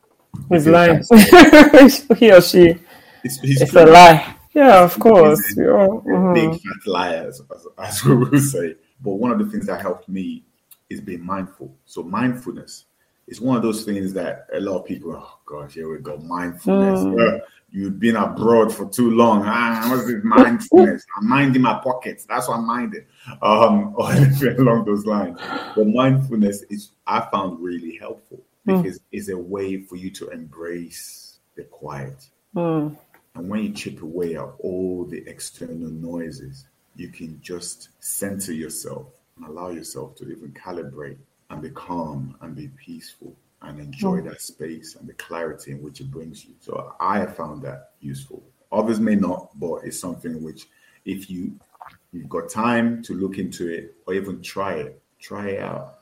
He's 0.50 0.68
lying. 0.68 1.04
he 2.18 2.32
or 2.32 2.42
she. 2.42 2.76
It's, 3.24 3.40
it's 3.44 3.74
a 3.74 3.86
lie. 3.86 4.36
Yeah, 4.54 4.84
of 4.84 4.98
course. 5.00 5.46
He's 5.48 5.60
a, 5.60 5.74
uh-huh. 5.74 6.34
Big 6.34 6.52
fat 6.52 6.88
liars, 6.88 7.42
as, 7.54 7.68
as 7.78 8.04
we 8.06 8.16
will 8.16 8.40
say. 8.40 8.76
But 9.02 9.12
one 9.12 9.32
of 9.32 9.40
the 9.40 9.46
things 9.46 9.68
that 9.68 9.82
helped 9.82 10.10
me 10.10 10.44
is 10.90 11.02
being 11.02 11.26
mindful. 11.26 11.76
So 11.86 12.04
mindfulness 12.04 12.86
is 13.28 13.40
one 13.40 13.56
of 13.56 13.64
those 13.64 13.84
things 13.86 14.14
that 14.14 14.48
a 14.54 14.60
lot 14.60 14.80
of 14.80 14.86
people, 14.86 15.16
oh 15.16 15.40
gosh, 15.46 15.76
here 15.76 15.90
we 15.90 16.00
go, 16.00 16.18
mindfulness. 16.18 17.00
Mm. 17.02 17.42
Uh, 17.42 17.46
you've 17.70 18.00
been 18.00 18.16
abroad 18.16 18.74
for 18.74 18.90
too 18.90 19.12
long. 19.12 19.44
Ah, 19.46 19.88
what's 19.90 20.08
this 20.08 20.24
mindfulness? 20.24 21.06
I'm 21.18 21.30
minding 21.30 21.62
my 21.62 21.80
pockets. 21.84 22.26
That's 22.26 22.48
what 22.48 22.58
I'm 22.58 22.66
minding. 22.66 23.06
Um, 23.42 23.96
along 24.58 24.86
those 24.86 25.06
lines. 25.06 25.40
But 25.76 25.88
mindfulness 25.88 26.64
is 26.64 26.92
I 27.06 27.28
found 27.32 27.60
really 27.60 27.96
helpful. 27.98 28.42
Because 28.78 29.00
mm. 29.00 29.04
it's 29.12 29.30
a 29.30 29.38
way 29.38 29.78
for 29.78 29.96
you 29.96 30.10
to 30.12 30.30
embrace 30.30 31.40
the 31.56 31.64
quiet. 31.64 32.30
Mm. 32.56 32.98
And 33.36 33.50
when 33.50 33.64
you 33.64 33.74
chip 33.74 34.02
away 34.02 34.36
at 34.36 34.50
all 34.60 35.06
the 35.06 35.24
external 35.28 35.90
noises, 35.90 36.66
you 36.96 37.10
can 37.10 37.40
just 37.42 37.90
center 38.00 38.54
yourself 38.54 39.08
and 39.38 39.46
allow 39.46 39.70
yourself 39.70 40.16
to 40.16 40.30
even 40.30 40.52
calibrate 40.52 41.18
and 41.50 41.62
be 41.62 41.70
calm 41.70 42.36
and 42.42 42.56
be 42.56 42.70
peaceful 42.70 43.36
and 43.62 43.80
enjoy 43.80 44.22
that 44.22 44.42
space 44.42 44.96
and 44.96 45.08
the 45.08 45.14
clarity 45.14 45.72
in 45.72 45.82
which 45.82 46.02
it 46.02 46.12
brings 46.12 46.46
you. 46.46 46.54
So 46.60 46.96
I 47.00 47.20
have 47.20 47.36
found 47.36 47.62
that 47.64 47.92
useful. 48.00 48.44
Others 48.72 49.00
may 49.00 49.16
not, 49.16 49.50
but 49.60 49.84
it's 49.84 50.00
something 50.00 50.44
which, 50.44 50.68
if 51.06 51.30
you 51.30 51.60
you've 52.12 52.30
got 52.30 52.50
time 52.50 53.02
to 53.04 53.14
look 53.14 53.38
into 53.38 53.68
it 53.68 53.96
or 54.06 54.14
even 54.14 54.42
try 54.42 54.74
it, 54.74 55.02
try 55.20 55.50
it 55.50 55.60
out 55.60 56.00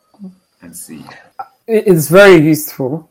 and 0.61 0.75
see. 0.75 1.03
It's 1.67 2.07
very 2.07 2.37
useful, 2.37 3.09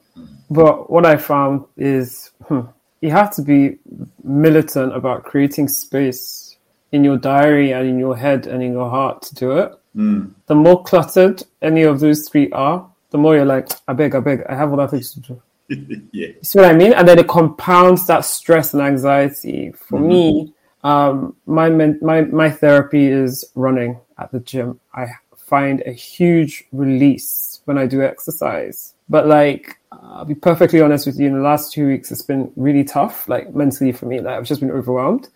but 0.50 0.90
what 0.90 1.04
I 1.04 1.16
found 1.16 1.64
is 1.76 2.30
hmm, 2.44 2.62
you 3.00 3.10
have 3.10 3.34
to 3.36 3.42
be 3.42 3.78
militant 4.24 4.94
about 4.96 5.24
creating 5.24 5.68
space 5.68 6.56
in 6.92 7.04
your 7.04 7.18
diary 7.18 7.72
and 7.72 7.86
in 7.88 7.98
your 7.98 8.16
head 8.16 8.46
and 8.46 8.62
in 8.62 8.72
your 8.72 8.88
heart 8.88 9.22
to 9.22 9.34
do 9.34 9.58
it. 9.58 9.72
Mm. 9.94 10.32
The 10.46 10.54
more 10.54 10.82
cluttered 10.82 11.42
any 11.62 11.82
of 11.82 12.00
those 12.00 12.28
three 12.28 12.50
are, 12.50 12.88
the 13.10 13.18
more 13.18 13.36
you're 13.36 13.44
like, 13.44 13.68
I 13.88 13.92
beg, 13.92 14.14
I 14.14 14.20
beg, 14.20 14.42
I 14.48 14.54
have 14.54 14.72
other 14.72 14.88
things 14.88 15.12
to 15.12 15.20
do. 15.20 15.42
yeah. 16.12 16.28
You 16.28 16.34
see 16.42 16.58
what 16.58 16.70
I 16.70 16.74
mean? 16.74 16.92
And 16.92 17.06
then 17.06 17.18
it 17.18 17.28
compounds 17.28 18.06
that 18.06 18.24
stress 18.24 18.72
and 18.72 18.82
anxiety. 18.82 19.72
For 19.72 19.98
mm-hmm. 19.98 20.08
me, 20.08 20.54
um, 20.84 21.36
my, 21.46 21.68
my 21.68 22.22
my 22.22 22.50
therapy 22.50 23.06
is 23.06 23.44
running 23.54 23.98
at 24.18 24.30
the 24.30 24.40
gym. 24.40 24.78
I 24.94 25.06
find 25.36 25.82
a 25.86 25.92
huge 25.92 26.64
release 26.72 27.45
when 27.66 27.78
I 27.78 27.86
do 27.86 28.02
exercise. 28.02 28.94
But 29.08 29.26
like, 29.26 29.78
I'll 29.92 30.24
be 30.24 30.34
perfectly 30.34 30.80
honest 30.80 31.06
with 31.06 31.20
you. 31.20 31.26
In 31.26 31.34
the 31.34 31.40
last 31.40 31.72
two 31.72 31.86
weeks, 31.86 32.10
it's 32.10 32.22
been 32.22 32.50
really 32.56 32.82
tough, 32.82 33.28
like 33.28 33.54
mentally 33.54 33.92
for 33.92 34.06
me. 34.06 34.20
Like 34.20 34.36
I've 34.36 34.46
just 34.46 34.60
been 34.60 34.70
overwhelmed. 34.70 35.28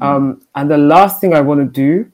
Mm-hmm. 0.00 0.02
Um, 0.02 0.46
and 0.54 0.70
the 0.70 0.78
last 0.78 1.20
thing 1.20 1.34
I 1.34 1.40
want 1.40 1.60
to 1.60 1.66
do 1.66 2.10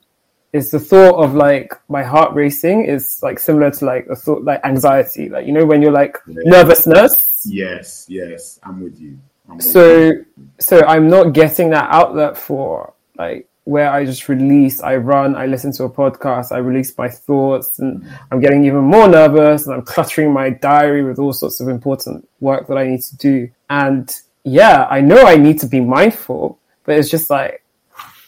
is 0.53 0.69
the 0.69 0.79
thought 0.79 1.15
of 1.15 1.33
like 1.33 1.73
my 1.89 2.03
heart 2.03 2.33
racing 2.33 2.85
is 2.85 3.19
like 3.23 3.39
similar 3.39 3.71
to 3.71 3.85
like 3.85 4.05
a 4.07 4.15
thought 4.15 4.43
like 4.43 4.63
anxiety 4.63 5.27
like 5.27 5.47
you 5.47 5.51
know 5.51 5.65
when 5.65 5.81
you're 5.81 5.91
like 5.91 6.15
yeah. 6.27 6.35
nervousness 6.45 7.41
yes 7.45 8.05
yes 8.07 8.59
i'm 8.61 8.79
with 8.79 8.99
you 8.99 9.19
I'm 9.49 9.57
with 9.57 9.65
so 9.65 9.95
you. 9.95 10.25
so 10.59 10.85
i'm 10.85 11.09
not 11.09 11.33
getting 11.33 11.71
that 11.71 11.89
outlet 11.89 12.37
for 12.37 12.93
like 13.17 13.49
where 13.65 13.89
i 13.91 14.03
just 14.05 14.27
release 14.27 14.81
i 14.81 14.95
run 14.95 15.35
i 15.35 15.45
listen 15.45 15.71
to 15.71 15.83
a 15.83 15.89
podcast 15.89 16.51
i 16.51 16.57
release 16.57 16.97
my 16.97 17.07
thoughts 17.07 17.79
and 17.79 18.05
i'm 18.31 18.39
getting 18.39 18.65
even 18.65 18.81
more 18.81 19.07
nervous 19.07 19.65
and 19.65 19.75
i'm 19.75 19.81
cluttering 19.93 20.31
my 20.31 20.49
diary 20.49 21.03
with 21.03 21.19
all 21.19 21.33
sorts 21.33 21.59
of 21.59 21.67
important 21.67 22.27
work 22.39 22.67
that 22.67 22.77
i 22.77 22.85
need 22.85 23.01
to 23.01 23.15
do 23.17 23.49
and 23.69 24.21
yeah 24.43 24.87
i 24.89 24.99
know 24.99 25.25
i 25.25 25.35
need 25.35 25.59
to 25.59 25.65
be 25.65 25.79
mindful 25.79 26.59
but 26.83 26.97
it's 26.97 27.09
just 27.09 27.29
like 27.29 27.63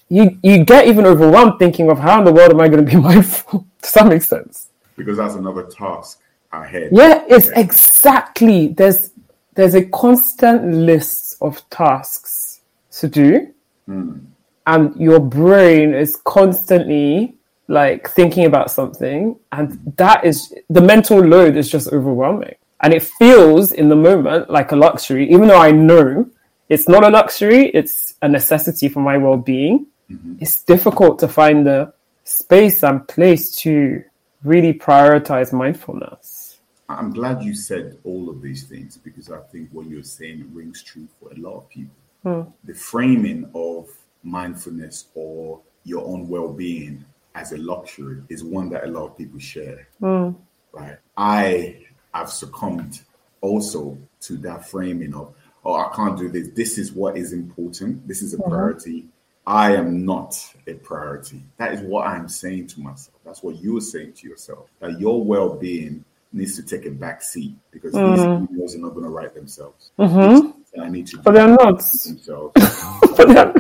you 0.10 0.38
you 0.44 0.64
get 0.64 0.88
even 0.88 1.06
overwhelmed 1.06 1.60
thinking 1.60 1.90
of 1.90 2.00
how 2.00 2.20
in 2.20 2.26
the 2.26 2.34
world 2.34 2.52
am 2.52 2.62
I 2.62 2.68
going 2.68 2.86
to 2.86 2.90
be 2.90 2.98
mindful? 3.02 3.66
Does 3.82 3.94
that 3.94 4.08
make 4.08 4.22
sense? 4.22 4.70
Because 4.96 5.18
that's 5.18 5.36
another 5.36 5.64
task 5.64 6.22
ahead. 6.52 6.90
Yeah, 6.92 7.24
it's 7.28 7.48
yeah. 7.48 7.60
exactly 7.60 8.70
there's 8.70 9.12
there's 9.56 9.76
a 9.76 9.86
constant 9.86 10.74
list 10.74 11.38
of 11.42 11.68
tasks 11.70 12.62
to 13.00 13.08
do, 13.08 13.54
mm. 13.88 14.26
And 14.68 14.96
your 15.00 15.20
brain 15.20 15.94
is 15.94 16.18
constantly 16.24 17.36
like 17.68 18.10
thinking 18.10 18.46
about 18.46 18.70
something, 18.72 19.38
and 19.52 19.94
that 19.98 20.24
is 20.24 20.54
the 20.70 20.82
mental 20.82 21.20
load 21.20 21.58
is 21.58 21.70
just 21.70 21.92
overwhelming, 21.92 22.56
and 22.82 22.94
it 22.94 23.04
feels 23.04 23.72
in 23.72 23.90
the 23.90 23.96
moment 23.96 24.50
like 24.50 24.72
a 24.72 24.76
luxury, 24.76 25.30
even 25.32 25.48
though 25.48 25.62
I 25.62 25.72
know 25.72 26.30
it's 26.70 26.88
not 26.88 27.04
a 27.04 27.10
luxury; 27.10 27.68
it's 27.70 28.16
a 28.22 28.28
necessity 28.28 28.90
for 28.90 29.00
my 29.00 29.18
well-being 29.18 29.88
mm-hmm. 30.10 30.36
it's 30.40 30.62
difficult 30.64 31.20
to 31.20 31.28
find 31.28 31.66
the 31.66 31.94
space 32.24 32.84
and 32.84 33.08
place 33.08 33.56
to 33.58 34.04
really 34.44 34.74
prioritize 34.74 35.54
mindfulness. 35.54 36.60
I'm 36.88 37.12
glad 37.12 37.44
you 37.44 37.56
said 37.56 37.98
all 38.04 38.30
of 38.30 38.42
these 38.42 38.64
things 38.64 38.98
because 38.98 39.32
I 39.32 39.40
think 39.52 39.70
what 39.72 39.88
you're 39.88 40.04
saying 40.04 40.50
rings 40.54 40.84
true 40.84 41.08
for 41.20 41.32
a 41.32 41.36
lot 41.36 41.58
of 41.58 41.70
people. 41.70 41.96
Mm. 42.24 42.54
The 42.64 42.74
framing 42.74 43.50
of 43.56 43.90
mindfulness 44.26 45.06
or 45.14 45.62
your 45.84 46.06
own 46.06 46.28
well-being 46.28 47.06
as 47.36 47.52
a 47.52 47.58
luxury 47.58 48.22
is 48.30 48.44
one 48.44 48.70
that 48.70 48.86
a 48.86 48.88
lot 48.88 49.06
of 49.06 49.18
people 49.18 49.40
share. 49.40 49.88
Mm. 50.02 50.36
Right? 50.72 50.98
I 51.16 51.86
have 52.14 52.30
succumbed 52.30 53.02
also 53.42 53.98
to 54.22 54.38
that 54.38 54.68
framing 54.68 55.14
of, 55.14 55.34
oh, 55.64 55.76
I 55.76 55.92
can't 55.96 56.18
do 56.18 56.30
this. 56.30 56.50
This 56.56 56.78
is 56.78 56.92
what 56.92 57.18
is 57.18 57.34
important. 57.34 58.08
This 58.08 58.22
is 58.22 58.34
a 58.34 58.38
mm-hmm. 58.38 58.50
priority. 58.50 59.06
I 59.46 59.76
am 59.76 60.06
not 60.06 60.36
a 60.66 60.74
priority. 60.74 61.44
That 61.58 61.74
is 61.74 61.82
what 61.82 62.08
I'm 62.08 62.28
saying 62.28 62.68
to 62.68 62.80
myself. 62.80 63.20
That's 63.24 63.44
what 63.44 63.62
you're 63.62 63.82
saying 63.82 64.14
to 64.14 64.28
yourself. 64.28 64.70
That 64.80 65.00
your 65.00 65.24
well 65.24 65.56
being 65.56 66.04
needs 66.34 66.56
to 66.56 66.64
take 66.64 66.86
a 66.88 66.92
back 66.92 67.22
seat 67.22 67.56
because 67.72 67.94
mm. 67.94 68.16
these 68.16 68.58
emails 68.60 68.76
are 68.76 68.80
not 68.80 68.94
going 68.94 69.04
to 69.04 69.10
write 69.10 69.36
themselves. 69.36 69.92
Mm-hmm. 70.00 70.82
I 70.82 70.90
need 70.90 71.08
to. 71.08 71.18
But 71.20 71.36
they're 71.36 71.48
not. 71.48 71.78
Themselves. 71.78 72.54
but, 73.18 73.28
they're 73.28 73.54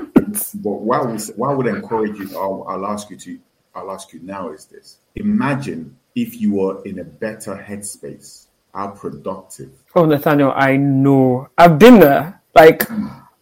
but 0.55 0.71
why 0.71 1.01
would, 1.01 1.21
why 1.35 1.53
would 1.53 1.67
I 1.67 1.71
encourage 1.77 2.17
you? 2.19 2.37
I'll, 2.37 2.65
I'll 2.67 2.85
ask 2.85 3.09
you 3.09 3.17
to. 3.17 3.39
I'll 3.73 3.91
ask 3.91 4.13
you 4.13 4.19
now 4.21 4.51
is 4.51 4.65
this: 4.65 4.97
Imagine 5.15 5.97
if 6.15 6.39
you 6.39 6.53
were 6.53 6.83
in 6.85 6.99
a 6.99 7.03
better 7.03 7.55
headspace. 7.55 8.47
How 8.73 8.89
productive? 8.89 9.71
Oh, 9.95 10.05
Nathaniel, 10.05 10.51
I 10.53 10.75
know. 10.75 11.47
I've 11.57 11.79
been 11.79 11.99
there. 11.99 12.41
Like 12.53 12.89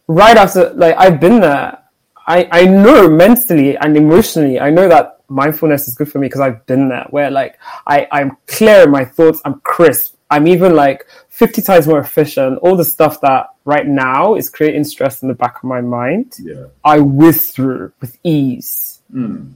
right 0.06 0.36
after, 0.36 0.72
like 0.74 0.94
I've 0.96 1.20
been 1.20 1.40
there 1.40 1.84
I, 2.26 2.48
I 2.50 2.64
know 2.64 3.08
mentally 3.08 3.76
and 3.76 3.96
emotionally, 3.96 4.58
I 4.58 4.70
know 4.70 4.88
that 4.88 5.20
mindfulness 5.28 5.88
is 5.88 5.94
good 5.94 6.10
for 6.10 6.18
me 6.18 6.26
because 6.26 6.40
I've 6.40 6.64
been 6.66 6.88
there 6.88 7.06
where 7.10 7.30
like 7.30 7.58
I, 7.86 8.06
I'm 8.10 8.36
clear 8.46 8.84
in 8.84 8.90
my 8.90 9.04
thoughts, 9.04 9.40
I'm 9.44 9.60
crisp. 9.60 10.16
I'm 10.30 10.48
even 10.48 10.74
like 10.74 11.06
50 11.34 11.62
times 11.62 11.86
more 11.86 11.98
efficient. 11.98 12.58
All 12.58 12.76
the 12.76 12.84
stuff 12.84 13.20
that 13.20 13.48
right 13.64 13.86
now 13.86 14.34
is 14.34 14.48
creating 14.48 14.84
stress 14.84 15.22
in 15.22 15.28
the 15.28 15.34
back 15.34 15.56
of 15.56 15.64
my 15.64 15.80
mind, 15.80 16.36
yeah. 16.38 16.66
I 16.84 17.00
whiz 17.00 17.50
through 17.50 17.92
with 18.00 18.16
ease. 18.22 19.02
Mm. 19.12 19.52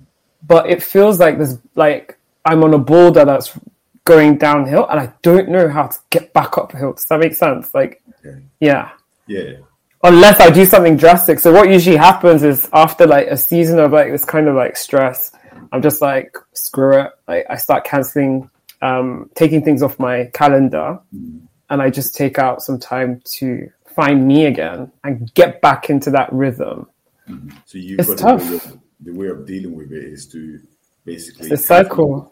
But 0.47 0.69
it 0.69 0.83
feels 0.83 1.21
like 1.21 1.39
there's 1.39 1.59
like 1.75 2.19
I'm 2.45 2.65
on 2.65 2.75
a 2.75 2.79
boulder 2.79 3.25
that's 3.25 3.59
going 4.05 4.39
downhill 4.39 4.89
and 4.89 4.99
I 4.99 5.13
don't 5.23 5.49
know 5.49 5.69
how 5.69 5.87
to 5.87 5.99
get 6.11 6.33
back 6.33 6.59
uphill. 6.59 6.95
Does 6.95 7.05
that 7.07 7.21
make 7.21 7.35
sense? 7.35 7.73
Like, 7.75 8.03
okay. 8.25 8.41
yeah. 8.61 8.91
Yeah 9.27 9.59
unless 10.03 10.41
I 10.41 10.51
do 10.51 10.65
something 10.65 10.97
drastic. 10.97 11.39
So 11.39 11.53
what 11.53 11.69
usually 11.69 11.97
happens 11.97 12.43
is 12.43 12.69
after 12.73 13.07
like 13.07 13.27
a 13.27 13.37
season 13.37 13.79
of 13.79 13.93
like 13.93 14.11
this 14.11 14.25
kind 14.25 14.49
of 14.49 14.55
like 14.55 14.77
stress, 14.77 15.33
I'm 15.73 15.83
just 15.83 16.01
like 16.01 16.37
screw 16.53 17.01
it. 17.01 17.13
Like 17.27 17.47
I 17.51 17.57
start 17.57 17.85
canceling, 17.85 18.51
um, 18.81 19.31
taking 19.35 19.65
things 19.65 19.83
off 19.83 19.99
my 19.99 20.31
calendar, 20.33 21.01
mm. 21.15 21.41
And 21.71 21.83
I 21.83 21.91
just 21.91 22.15
take 22.15 22.39
out 22.39 22.63
some 22.63 22.79
time 22.79 23.21
to 23.37 23.71
find 23.95 24.27
me 24.27 24.47
again 24.47 24.91
and 25.05 25.33
get 25.35 25.61
back 25.61 25.91
into 25.91 26.11
that 26.11 26.33
rhythm. 26.33 26.87
Mm. 27.29 27.53
So 27.67 27.79
you've 27.79 28.01
it's 28.01 28.09
got 28.09 28.19
tough. 28.19 28.43
The 28.43 28.49
way, 28.49 28.57
of, 28.57 28.81
the 29.01 29.13
way 29.13 29.27
of 29.29 29.47
dealing 29.47 29.77
with 29.77 29.93
it 29.93 30.05
is 30.05 30.27
to 30.29 30.61
basically 31.05 31.51
it's 31.51 31.63
a 31.63 31.67
cycle. 31.67 32.31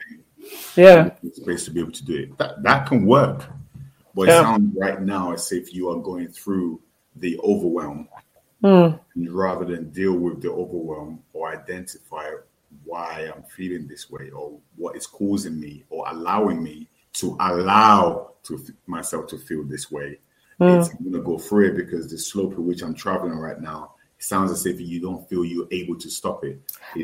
Yeah, 0.77 1.11
space 1.33 1.65
to 1.65 1.73
be 1.73 1.81
able 1.81 1.93
to 1.93 2.05
do 2.05 2.15
it. 2.15 2.39
That 2.39 2.63
that 2.63 2.87
can 2.87 3.05
work, 3.05 3.45
but 4.15 4.29
yeah. 4.29 4.41
it 4.41 4.43
sounds 4.43 4.77
right 4.77 5.03
now 5.03 5.33
as 5.33 5.51
if 5.51 5.75
you 5.75 5.91
are 5.91 6.01
going 6.01 6.29
through 6.29 6.81
the 7.17 7.39
overwhelm 7.41 8.09
mm. 8.63 9.01
rather 9.17 9.65
than 9.65 9.91
deal 9.91 10.15
with 10.15 10.43
the 10.43 10.51
overwhelm 10.51 11.21
or 11.33 11.53
identify 11.53 12.31
why 12.85 13.31
I'm 13.35 13.43
feeling 13.45 13.87
this 13.87 14.11
way 14.11 14.31
or 14.31 14.59
what 14.77 14.97
is 14.97 15.07
causing 15.07 15.59
me 15.59 15.85
or 15.91 16.07
allowing 16.09 16.63
me 16.63 16.89
to 17.21 17.37
allow 17.41 18.33
to 18.45 18.59
myself 18.87 19.27
to 19.29 19.39
feel 19.39 19.65
this 19.65 19.91
way. 19.91 20.19
Mm. 20.61 20.79
It's, 20.81 20.91
I'm 20.91 20.99
going 20.99 21.13
to 21.13 21.23
go 21.23 21.39
through 21.39 21.69
it 21.69 21.77
because 21.77 22.11
the 22.11 22.19
slope 22.19 22.53
at 22.53 22.59
which 22.59 22.83
I'm 22.83 22.95
traveling 22.95 23.39
right 23.39 23.61
now 23.61 23.93
it 24.19 24.25
sounds 24.25 24.51
as 24.51 24.67
if 24.67 24.81
you 24.81 25.01
don't 25.01 25.29
feel 25.29 25.45
you're 25.45 25.69
able 25.71 25.97
to 25.97 26.11
stop 26.11 26.45
it. 26.45 26.61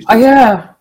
Oh, 0.09 0.17
yeah. 0.17 0.73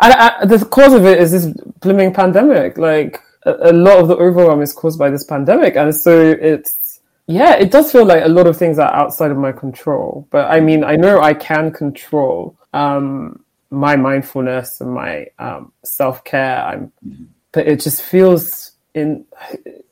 I, 0.00 0.38
I, 0.40 0.46
the 0.46 0.64
cause 0.64 0.92
of 0.92 1.04
it 1.04 1.20
is 1.20 1.30
this 1.30 1.46
blooming 1.80 2.12
pandemic. 2.12 2.76
Like 2.76 3.20
a, 3.44 3.70
a 3.70 3.72
lot 3.72 3.98
of 3.98 4.08
the 4.08 4.16
overwhelm 4.16 4.62
is 4.62 4.72
caused 4.72 4.98
by 4.98 5.10
this 5.10 5.24
pandemic. 5.24 5.76
And 5.76 5.94
so 5.94 6.20
it's, 6.20 7.00
yeah, 7.28 7.54
it 7.54 7.70
does 7.70 7.92
feel 7.92 8.04
like 8.04 8.24
a 8.24 8.28
lot 8.28 8.46
of 8.46 8.56
things 8.56 8.78
are 8.78 8.92
outside 8.92 9.30
of 9.30 9.36
my 9.36 9.52
control. 9.52 10.26
But 10.30 10.50
I 10.50 10.60
mean, 10.60 10.82
I 10.82 10.96
know 10.96 11.20
I 11.20 11.34
can 11.34 11.72
control 11.72 12.56
um, 12.72 13.44
my 13.70 13.96
mindfulness 13.96 14.80
and 14.80 14.92
my 14.92 15.26
um, 15.38 15.72
self 15.84 16.24
care. 16.24 16.64
I'm, 16.64 16.92
mm-hmm. 17.06 17.24
but 17.52 17.68
it 17.68 17.80
just 17.80 18.02
feels 18.02 18.72
in 18.96 19.24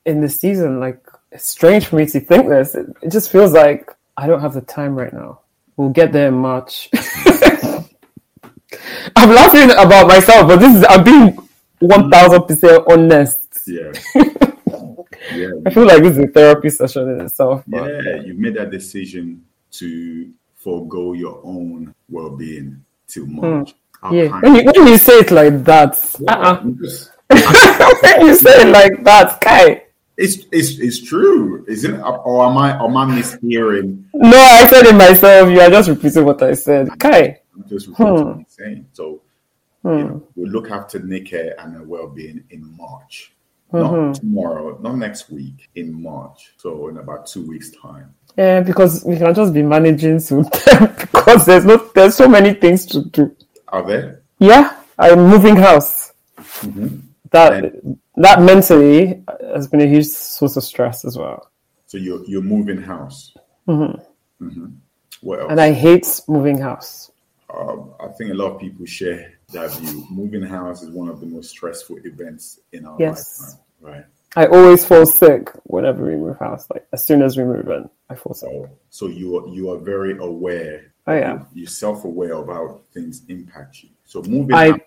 in 0.06 0.20
the 0.20 0.28
season 0.28 0.80
like 0.80 0.98
it's 1.30 1.46
strange 1.48 1.86
for 1.86 1.96
me 1.96 2.06
to 2.06 2.20
think 2.20 2.48
this. 2.48 2.74
It, 2.74 2.86
it 3.02 3.12
just 3.12 3.30
feels 3.30 3.52
like 3.52 3.90
I 4.16 4.26
don't 4.26 4.40
have 4.40 4.54
the 4.54 4.62
time 4.62 4.96
right 4.96 5.12
now. 5.12 5.40
We'll 5.76 5.90
get 5.90 6.12
there 6.12 6.28
in 6.28 6.34
March. 6.34 6.88
I'm 9.16 9.30
laughing 9.30 9.70
about 9.72 10.08
myself, 10.08 10.48
but 10.48 10.56
this 10.56 10.76
is 10.76 10.84
I'm 10.88 11.04
being 11.04 11.38
one 11.80 12.10
thousand 12.10 12.42
percent 12.44 12.84
honest. 12.88 13.38
Yeah. 13.66 13.92
yeah. 15.32 15.50
I 15.66 15.70
feel 15.70 15.86
like 15.86 16.02
this 16.02 16.16
is 16.16 16.18
a 16.18 16.26
therapy 16.28 16.70
session 16.70 17.08
in 17.10 17.20
itself. 17.22 17.62
But... 17.66 17.86
Yeah, 17.86 18.16
you 18.22 18.34
made 18.34 18.54
that 18.54 18.70
decision 18.70 19.44
to 19.72 20.30
forego 20.56 21.12
your 21.12 21.40
own 21.44 21.94
well-being 22.08 22.84
till 23.06 23.24
hmm. 23.24 23.40
March. 23.40 23.74
Mm. 24.02 24.12
Yeah. 24.12 24.40
When 24.40 24.54
you, 24.54 24.64
when 24.64 24.86
you, 24.86 24.98
say 24.98 25.20
it 25.20 25.30
like 25.30 25.64
that, 25.64 25.98
yeah, 26.20 26.34
uh-uh. 26.34 26.62
When 27.28 27.38
you 28.26 28.34
say 28.36 28.62
it 28.62 28.68
like 28.68 29.04
that, 29.04 29.40
Kai. 29.40 29.82
It's 30.16 30.46
it's 30.52 30.78
it's 30.78 31.02
true, 31.02 31.64
isn't 31.66 31.94
it? 31.94 32.00
Or 32.00 32.46
am 32.46 32.56
I 32.56 32.72
am 32.72 32.96
I 32.96 33.04
mishearing? 33.06 34.04
No, 34.14 34.38
I 34.38 34.68
said 34.68 34.86
it 34.86 34.94
myself. 34.94 35.50
You 35.50 35.60
are 35.60 35.70
just 35.70 35.88
repeating 35.88 36.24
what 36.24 36.42
I 36.42 36.54
said. 36.54 36.88
Kai. 36.98 37.40
I'm 37.54 37.68
just 37.68 37.88
repeating 37.88 38.16
hmm. 38.16 38.22
what 38.22 38.36
I'm 38.36 38.46
saying. 38.48 38.86
So 38.92 39.22
hmm. 39.82 39.88
you 39.88 40.04
know, 40.04 40.28
we'll 40.36 40.50
look 40.50 40.70
after 40.70 41.00
Nikki 41.00 41.50
and 41.58 41.74
her 41.74 41.82
well-being 41.82 42.44
in 42.50 42.76
March. 42.76 43.32
Mm-hmm. 43.72 44.06
Not 44.06 44.14
tomorrow, 44.14 44.78
not 44.80 44.96
next 44.96 45.30
week, 45.30 45.68
in 45.74 46.00
March. 46.00 46.52
So 46.58 46.88
in 46.88 46.98
about 46.98 47.26
two 47.26 47.44
weeks' 47.44 47.70
time. 47.70 48.14
Yeah, 48.36 48.60
because 48.60 49.04
we 49.04 49.16
can 49.16 49.34
just 49.34 49.52
be 49.52 49.62
managing 49.62 50.20
soon 50.20 50.44
because 51.00 51.46
there's 51.46 51.64
not 51.64 51.92
there's 51.94 52.14
so 52.14 52.28
many 52.28 52.54
things 52.54 52.86
to 52.86 53.04
do. 53.06 53.36
Are 53.68 53.84
there? 53.84 54.22
Yeah, 54.38 54.76
I'm 54.96 55.26
moving 55.26 55.56
house. 55.56 56.12
Mm-hmm. 56.38 56.98
That 57.34 57.52
and 57.52 57.98
that 58.16 58.40
mentally 58.40 59.22
has 59.52 59.66
been 59.66 59.80
a 59.80 59.86
huge 59.86 60.06
source 60.06 60.56
of 60.56 60.62
stress 60.62 61.04
as 61.04 61.18
well. 61.18 61.50
So 61.86 61.98
you're 61.98 62.24
you're 62.26 62.42
moving 62.42 62.80
house. 62.80 63.34
Mm-hmm. 63.66 64.44
Mm-hmm. 64.44 64.66
What 65.20 65.40
else? 65.40 65.50
And 65.50 65.60
I 65.60 65.72
hate 65.72 66.06
moving 66.28 66.58
house. 66.58 67.10
Um, 67.52 67.90
I 68.00 68.08
think 68.08 68.30
a 68.30 68.34
lot 68.34 68.52
of 68.54 68.60
people 68.60 68.86
share 68.86 69.34
that 69.52 69.72
view. 69.72 70.06
Moving 70.10 70.42
house 70.42 70.82
is 70.82 70.90
one 70.90 71.08
of 71.08 71.20
the 71.20 71.26
most 71.26 71.50
stressful 71.50 71.98
events 72.04 72.60
in 72.72 72.86
our 72.86 72.96
yes. 73.00 73.40
lifetime. 73.40 73.60
Right. 73.80 74.04
I 74.36 74.46
always 74.46 74.84
fall 74.84 75.06
sick 75.06 75.50
whenever 75.64 76.06
we 76.06 76.16
move 76.16 76.38
house. 76.38 76.68
Like 76.70 76.86
as 76.92 77.04
soon 77.04 77.20
as 77.22 77.36
we 77.36 77.44
move 77.44 77.68
in, 77.68 77.88
I 78.10 78.14
fall 78.14 78.34
sick. 78.34 78.50
Oh, 78.52 78.68
so 78.90 79.08
you 79.08 79.38
are 79.38 79.48
you 79.48 79.70
are 79.70 79.78
very 79.78 80.16
aware. 80.18 80.92
Oh 81.06 81.14
yeah. 81.14 81.42
You're 81.52 81.66
self 81.66 82.04
aware 82.04 82.34
about 82.34 82.82
things 82.92 83.22
impact 83.28 83.82
you. 83.82 83.90
So 84.04 84.22
moving 84.22 84.54
I, 84.54 84.80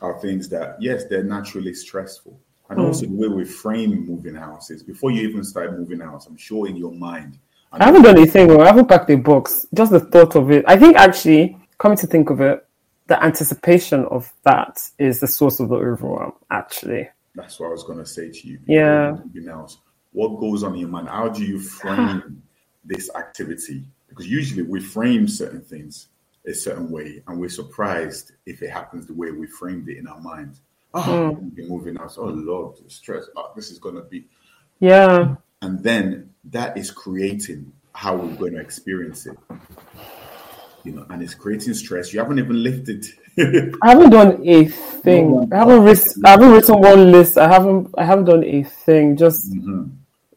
are 0.00 0.18
things 0.20 0.48
that, 0.50 0.76
yes, 0.80 1.04
they're 1.04 1.24
naturally 1.24 1.74
stressful. 1.74 2.38
And 2.70 2.78
mm. 2.78 2.86
also 2.86 3.06
the 3.06 3.14
way 3.14 3.28
we 3.28 3.44
frame 3.44 4.06
moving 4.06 4.34
houses. 4.34 4.82
Before 4.82 5.10
you 5.10 5.28
even 5.28 5.42
start 5.44 5.78
moving 5.78 6.00
house, 6.00 6.26
I'm 6.26 6.36
sure 6.36 6.68
in 6.68 6.76
your 6.76 6.92
mind. 6.92 7.38
I 7.72 7.84
haven't 7.84 8.02
done 8.02 8.16
anything. 8.16 8.50
I 8.60 8.66
haven't 8.66 8.88
packed 8.88 9.10
a 9.10 9.16
box. 9.16 9.66
Just 9.74 9.92
the 9.92 10.00
thought 10.00 10.36
of 10.36 10.50
it. 10.50 10.64
I 10.66 10.76
think 10.76 10.96
actually, 10.96 11.56
coming 11.78 11.98
to 11.98 12.06
think 12.06 12.30
of 12.30 12.40
it, 12.40 12.66
the 13.06 13.22
anticipation 13.22 14.04
of 14.06 14.32
that 14.44 14.80
is 14.98 15.20
the 15.20 15.26
source 15.26 15.60
of 15.60 15.70
the 15.70 15.76
overwhelm. 15.76 16.32
Actually, 16.50 17.08
that's 17.34 17.58
what 17.58 17.66
I 17.66 17.70
was 17.70 17.84
going 17.84 17.98
to 17.98 18.06
say 18.06 18.30
to 18.30 18.48
you. 18.48 18.58
Yeah. 18.66 19.16
Moving 19.24 19.48
house. 19.48 19.78
What 20.12 20.40
goes 20.40 20.62
on 20.62 20.74
in 20.74 20.80
your 20.80 20.88
mind? 20.88 21.08
How 21.08 21.28
do 21.28 21.44
you 21.44 21.58
frame 21.60 22.42
this 22.84 23.10
activity? 23.14 23.84
Because 24.08 24.26
usually 24.26 24.62
we 24.62 24.80
frame 24.80 25.28
certain 25.28 25.60
things 25.60 26.08
a 26.48 26.54
certain 26.54 26.90
way, 26.90 27.22
and 27.26 27.38
we're 27.38 27.48
surprised 27.48 28.32
if 28.46 28.62
it 28.62 28.70
happens 28.70 29.06
the 29.06 29.14
way 29.14 29.30
we 29.30 29.46
framed 29.46 29.88
it 29.88 29.98
in 29.98 30.06
our 30.06 30.20
minds. 30.20 30.60
Oh, 30.94 31.00
mm. 31.02 31.56
we're 31.56 31.68
moving 31.68 31.98
us. 31.98 32.16
Oh 32.18 32.24
Lord, 32.24 32.78
stress. 32.90 33.26
Oh, 33.36 33.52
this 33.54 33.70
is 33.70 33.78
gonna 33.78 34.02
be. 34.02 34.26
Yeah. 34.80 35.36
And 35.60 35.82
then 35.82 36.30
that 36.44 36.76
is 36.76 36.90
creating 36.90 37.72
how 37.92 38.14
we're 38.14 38.36
going 38.36 38.52
to 38.52 38.60
experience 38.60 39.26
it. 39.26 39.36
You 40.84 40.92
know, 40.92 41.06
and 41.10 41.20
it's 41.20 41.34
creating 41.34 41.74
stress. 41.74 42.12
You 42.12 42.20
haven't 42.20 42.38
even 42.38 42.62
lifted. 42.62 43.04
I 43.36 43.90
haven't 43.90 44.10
done 44.10 44.40
a 44.46 44.64
thing. 44.66 45.48
I 45.52 45.56
haven't 45.56 45.82
written. 45.82 46.22
I 46.24 46.30
haven't 46.30 46.52
written 46.52 46.80
one 46.80 47.12
list. 47.12 47.36
I 47.36 47.48
haven't. 47.48 47.94
I 47.98 48.04
haven't 48.04 48.26
done 48.26 48.44
a 48.44 48.62
thing. 48.62 49.16
Just 49.16 49.52
mm-hmm. 49.52 49.88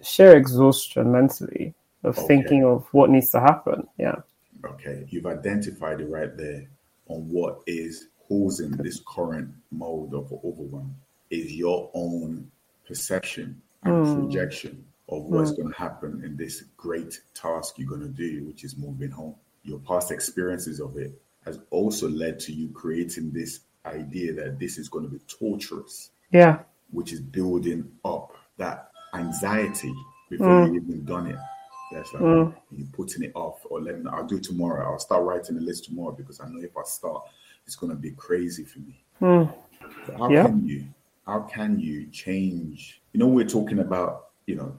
sheer 0.01 0.35
exhaustion 0.35 1.11
mentally 1.11 1.75
of 2.03 2.17
okay. 2.17 2.27
thinking 2.27 2.65
of 2.65 2.87
what 2.91 3.11
needs 3.11 3.29
to 3.29 3.39
happen. 3.39 3.87
Yeah. 3.97 4.15
Okay, 4.65 5.05
you've 5.09 5.25
identified 5.25 6.01
it 6.01 6.09
right 6.09 6.35
there 6.37 6.67
on 7.07 7.27
what 7.29 7.61
is 7.67 8.07
causing 8.27 8.71
this 8.71 9.01
current 9.07 9.49
mode 9.71 10.13
of 10.13 10.31
overwhelm 10.31 10.95
is 11.29 11.53
your 11.53 11.89
own 11.93 12.49
perception 12.87 13.61
and 13.83 14.05
mm. 14.05 14.19
projection 14.19 14.85
of 15.09 15.23
what's 15.23 15.51
mm. 15.51 15.57
going 15.57 15.73
to 15.73 15.77
happen 15.77 16.21
in 16.23 16.37
this 16.37 16.63
great 16.77 17.19
task 17.33 17.77
you're 17.77 17.87
going 17.87 18.01
to 18.01 18.07
do, 18.07 18.45
which 18.45 18.63
is 18.63 18.77
moving 18.77 19.09
home. 19.09 19.35
Your 19.63 19.79
past 19.79 20.11
experiences 20.11 20.79
of 20.79 20.97
it 20.97 21.19
has 21.45 21.59
also 21.69 22.07
led 22.09 22.39
to 22.41 22.53
you 22.53 22.69
creating 22.69 23.31
this 23.31 23.61
idea 23.85 24.33
that 24.33 24.59
this 24.59 24.77
is 24.77 24.89
going 24.89 25.05
to 25.05 25.11
be 25.11 25.19
torturous. 25.27 26.11
Yeah. 26.31 26.59
Which 26.91 27.13
is 27.13 27.21
building 27.21 27.91
up 28.05 28.35
that 28.57 28.91
anxiety 29.13 29.93
before 30.29 30.47
mm. 30.47 30.73
you've 30.73 30.83
even 30.83 31.05
done 31.05 31.27
it. 31.27 31.37
That's 31.91 32.13
like 32.13 32.23
mm. 32.23 32.55
you 32.75 32.87
putting 32.93 33.23
it 33.23 33.31
off 33.35 33.65
or 33.69 33.81
letting 33.81 34.07
I'll 34.07 34.25
do 34.25 34.39
tomorrow. 34.39 34.91
I'll 34.91 34.99
start 34.99 35.23
writing 35.23 35.55
the 35.55 35.61
list 35.61 35.85
tomorrow 35.85 36.13
because 36.13 36.39
I 36.39 36.47
know 36.47 36.61
if 36.61 36.75
I 36.77 36.83
start, 36.83 37.23
it's 37.65 37.75
gonna 37.75 37.95
be 37.95 38.11
crazy 38.11 38.63
for 38.63 38.79
me. 38.79 39.03
Mm. 39.21 39.53
So 40.05 40.17
how 40.17 40.27
can 40.27 40.65
you 40.65 40.85
how 41.25 41.41
can 41.41 41.79
you 41.79 42.07
change? 42.07 43.01
You 43.13 43.19
know, 43.19 43.27
we're 43.27 43.47
talking 43.47 43.79
about, 43.79 44.29
you 44.45 44.55
know, 44.55 44.75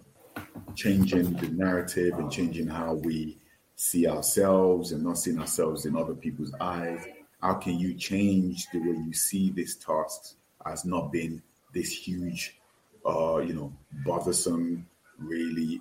changing 0.74 1.34
the 1.34 1.48
narrative 1.48 2.18
and 2.18 2.30
changing 2.30 2.66
how 2.66 2.94
we 2.94 3.38
see 3.76 4.06
ourselves 4.06 4.92
and 4.92 5.02
not 5.02 5.18
seeing 5.18 5.38
ourselves 5.38 5.86
in 5.86 5.96
other 5.96 6.14
people's 6.14 6.54
eyes. 6.60 7.04
How 7.40 7.54
can 7.54 7.78
you 7.78 7.94
change 7.94 8.66
the 8.72 8.78
way 8.78 8.96
you 9.04 9.12
see 9.12 9.50
these 9.50 9.76
tasks 9.76 10.36
as 10.64 10.84
not 10.84 11.10
being 11.10 11.42
this 11.74 11.90
huge, 11.90 12.56
uh, 13.04 13.38
you 13.38 13.54
know, 13.54 13.72
bothersome, 14.04 14.86
really 15.18 15.80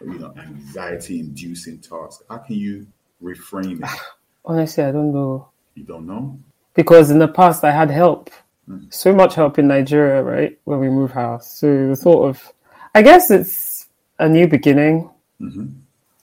you 0.00 0.18
know, 0.18 0.34
anxiety-inducing 0.38 1.78
task? 1.78 2.22
How 2.28 2.38
can 2.38 2.56
you 2.56 2.86
reframe 3.22 3.82
it? 3.82 4.00
Honestly, 4.44 4.84
I 4.84 4.92
don't 4.92 5.12
know. 5.12 5.48
You 5.74 5.84
don't 5.84 6.06
know? 6.06 6.38
Because 6.74 7.10
in 7.10 7.18
the 7.18 7.28
past, 7.28 7.64
I 7.64 7.70
had 7.70 7.90
help. 7.90 8.30
Mm-hmm. 8.68 8.86
So 8.90 9.14
much 9.14 9.34
help 9.34 9.58
in 9.58 9.68
Nigeria, 9.68 10.22
right? 10.22 10.58
When 10.64 10.80
we 10.80 10.88
moved 10.88 11.14
house. 11.14 11.58
So 11.58 11.88
the 11.88 11.96
thought 11.96 12.28
of, 12.28 12.52
I 12.94 13.02
guess 13.02 13.30
it's 13.30 13.86
a 14.18 14.28
new 14.28 14.46
beginning. 14.46 15.10
Mm-hmm. 15.40 15.66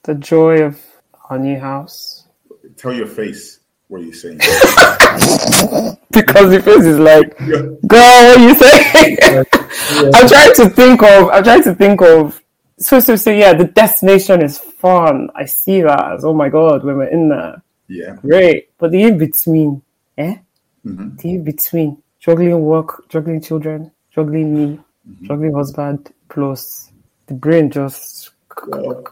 The 0.02 0.14
joy 0.16 0.62
of 0.62 0.80
our 1.30 1.38
new 1.38 1.58
house. 1.58 2.26
Tell 2.76 2.92
your 2.92 3.06
face 3.06 3.60
what 3.88 3.98
you're 3.98 4.08
you 4.08 4.14
saying. 4.14 4.38
because 6.10 6.50
the 6.50 6.60
face 6.62 6.84
is 6.84 6.98
like, 6.98 7.36
girl, 7.38 7.78
what 7.82 8.38
are 8.38 8.40
you 8.40 8.54
saying? 8.54 9.18
Yeah. 9.22 9.42
I'm 10.14 10.28
trying 10.28 10.54
to 10.54 10.68
think 10.70 11.02
of, 11.02 11.28
I'm 11.30 11.44
trying 11.44 11.62
to 11.64 11.74
think 11.74 12.02
of 12.02 12.40
so 12.78 13.00
so 13.00 13.16
so 13.16 13.30
yeah, 13.30 13.54
the 13.54 13.64
destination 13.64 14.42
is 14.42 14.58
fun. 14.58 15.30
I 15.34 15.44
see 15.44 15.82
that 15.82 16.12
as 16.12 16.24
oh 16.24 16.34
my 16.34 16.48
god 16.48 16.84
when 16.84 16.96
we're 16.96 17.08
in 17.08 17.28
there. 17.28 17.62
Yeah. 17.88 18.16
Great. 18.16 18.76
But 18.78 18.90
the 18.92 19.02
in 19.02 19.18
between, 19.18 19.82
eh? 20.18 20.36
Mm-hmm. 20.84 21.16
The 21.16 21.30
in 21.30 21.44
between. 21.44 22.02
Juggling 22.20 22.62
work, 22.62 23.08
juggling 23.10 23.42
children, 23.42 23.92
juggling 24.10 24.54
me, 24.54 24.80
mm-hmm. 25.06 25.26
juggling 25.26 25.52
husband, 25.52 26.12
plus 26.30 26.90
the 27.26 27.34
brain 27.34 27.70
just 27.70 28.30
well, 28.66 29.04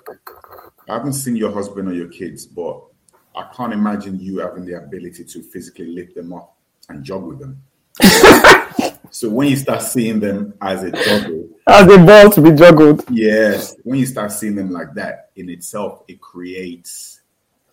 I 0.88 0.94
haven't 0.94 1.12
seen 1.14 1.36
your 1.36 1.52
husband 1.52 1.88
or 1.88 1.94
your 1.94 2.08
kids, 2.08 2.46
but 2.46 2.82
I 3.34 3.48
can't 3.54 3.72
imagine 3.72 4.18
you 4.18 4.38
having 4.38 4.64
the 4.64 4.78
ability 4.78 5.24
to 5.24 5.42
physically 5.42 5.86
lift 5.86 6.14
them 6.14 6.32
up 6.32 6.56
and 6.88 7.04
jog 7.04 7.24
with 7.24 7.38
them. 7.38 7.62
so 9.12 9.28
when 9.28 9.48
you 9.48 9.56
start 9.56 9.82
seeing 9.82 10.20
them 10.20 10.54
as 10.60 10.82
a 10.82 10.90
juggle, 10.90 11.48
as 11.66 11.86
a 11.86 11.98
ball 11.98 12.30
to 12.30 12.40
be 12.40 12.50
juggled. 12.52 13.04
Yes, 13.10 13.76
when 13.84 13.98
you 14.00 14.06
start 14.06 14.32
seeing 14.32 14.56
them 14.56 14.70
like 14.70 14.94
that, 14.94 15.30
in 15.36 15.50
itself, 15.50 16.02
it 16.08 16.20
creates 16.20 17.20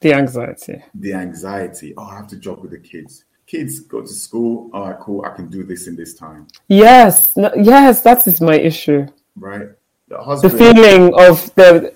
the 0.02 0.14
anxiety. 0.14 0.84
The 0.96 1.14
anxiety. 1.14 1.94
Oh, 1.98 2.04
I 2.04 2.18
have 2.18 2.28
to 2.28 2.38
juggle 2.38 2.68
the 2.68 2.78
kids. 2.78 3.24
kids 3.48 3.80
go 3.80 4.02
to 4.02 4.08
school. 4.08 4.70
All 4.74 4.90
right, 4.90 5.00
cool. 5.00 5.24
I 5.26 5.30
can 5.36 5.50
do 5.50 5.64
this 5.64 5.88
in 5.88 5.96
this 5.96 6.14
time. 6.14 6.48
Yes, 6.68 7.36
no, 7.36 7.52
yes, 7.56 8.02
that 8.02 8.28
is 8.28 8.42
my 8.42 8.56
issue. 8.56 9.08
Right. 9.36 9.70
The 10.10 10.40
The 10.42 10.50
feeling 10.50 11.14
of 11.16 11.54
the 11.56 11.94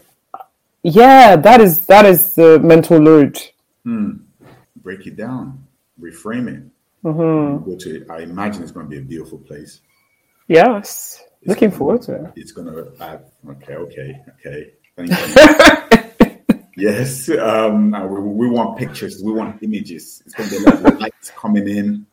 yeah, 0.84 1.36
that 1.36 1.62
is 1.62 1.86
that 1.88 2.06
is 2.06 2.36
the 2.36 2.60
mental 2.60 2.98
load. 2.98 3.40
Hmm. 3.84 4.12
break 4.78 5.06
it 5.08 5.18
down, 5.18 5.66
reframe 6.00 6.48
it. 6.48 6.64
Mm-hmm. 7.04 7.70
Go 7.70 7.78
to. 7.78 8.06
I 8.10 8.20
imagine 8.20 8.64
it's 8.64 8.72
going 8.72 8.86
to 8.86 8.90
be 8.90 8.98
a 8.98 9.02
beautiful 9.02 9.38
place. 9.40 9.82
Yes, 10.48 11.22
looking 11.46 11.72
forward 11.72 12.02
to 12.04 12.16
it. 12.16 12.32
It's 12.36 12.52
going 12.52 12.68
to. 12.68 12.92
add 13.04 13.26
okay. 13.50 13.76
Okay. 13.76 14.22
Okay. 14.46 14.72
Thank 14.96 15.10
you. 15.12 16.64
yes. 16.78 17.30
Um. 17.30 17.94
uh, 17.94 18.06
We, 18.08 18.20
we 18.22 18.50
want 18.50 18.78
pictures. 18.78 19.22
We 19.24 19.32
want 19.32 19.62
images. 19.64 20.24
It's 20.26 20.36
going 20.36 20.50
to 20.50 20.56
be 20.60 20.64
a 20.64 20.70
lot 20.82 20.94
of 20.94 21.00
lights 21.00 21.32
coming 21.36 21.68
in. 21.68 22.06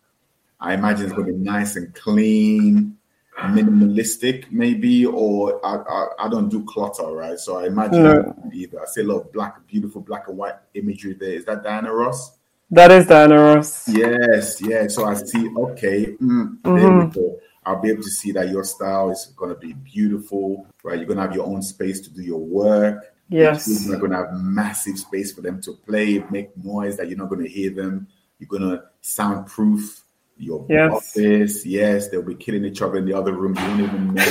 I 0.61 0.74
imagine 0.74 1.07
it's 1.07 1.14
going 1.14 1.26
to 1.28 1.32
be 1.32 1.38
nice 1.38 1.76
and 1.76 1.95
clean, 1.95 2.97
minimalistic, 3.38 4.51
maybe. 4.51 5.07
Or 5.07 5.64
I, 5.64 5.76
I, 5.76 6.26
I 6.26 6.28
don't 6.28 6.49
do 6.49 6.64
clutter, 6.64 7.07
right? 7.12 7.38
So 7.38 7.59
I 7.59 7.66
imagine 7.66 8.03
No. 8.03 8.34
either. 8.53 8.80
I 8.82 8.86
see 8.86 9.01
a 9.03 9.05
lot 9.05 9.20
of 9.22 9.32
black, 9.32 9.66
beautiful 9.66 10.01
black 10.03 10.28
and 10.28 10.36
white 10.36 10.57
imagery 10.74 11.14
there. 11.14 11.30
Is 11.32 11.45
that 11.47 11.62
Diana 11.62 11.93
Ross? 11.93 12.36
That 12.71 12.93
is 12.93 13.07
Diana 13.07 13.37
Ross. 13.37 13.89
Yes, 13.89 14.61
yeah. 14.62 14.87
So 14.89 15.05
I 15.05 15.14
see, 15.14 15.49
okay, 15.57 16.14
mm, 16.23 16.59
there 16.62 16.73
we 16.93 17.03
Mhm. 17.05 17.14
go. 17.14 17.39
I'll 17.66 17.81
be 17.81 17.91
able 17.91 18.03
to 18.03 18.11
see 18.11 18.33
that 18.33 18.49
your 18.49 18.64
style 18.64 19.11
is 19.11 19.33
going 19.37 19.53
to 19.53 19.59
be 19.61 19.73
beautiful, 19.75 20.66
right? 20.85 20.97
You're 20.97 21.07
going 21.07 21.16
to 21.18 21.23
have 21.23 21.35
your 21.35 21.47
own 21.47 21.62
space 21.62 22.01
to 22.03 22.11
do 22.11 22.23
your 22.23 22.39
work. 22.41 23.05
Yes. 23.29 23.87
You're 23.87 23.99
going 23.99 24.12
to 24.12 24.18
have 24.18 24.33
massive 24.35 24.99
space 24.99 25.33
for 25.33 25.41
them 25.41 25.61
to 25.62 25.73
play, 25.87 26.25
make 26.31 26.57
noise 26.57 26.97
that 26.97 27.09
you're 27.09 27.18
not 27.18 27.29
going 27.29 27.43
to 27.43 27.49
hear 27.49 27.71
them. 27.71 28.07
You're 28.39 28.49
going 28.49 28.62
to 28.62 28.83
soundproof 29.03 30.03
your 30.39 30.64
Yes. 30.68 30.93
office. 30.93 31.66
Yes, 31.66 32.09
they'll 32.09 32.23
be 32.23 32.35
killing 32.35 32.64
each 32.64 32.81
other 32.83 32.97
in 32.99 33.05
the 33.05 33.12
other 33.12 33.33
room. 33.33 33.55
You 33.57 33.62
won't 33.62 33.81
even 33.81 34.14
know. 34.14 34.25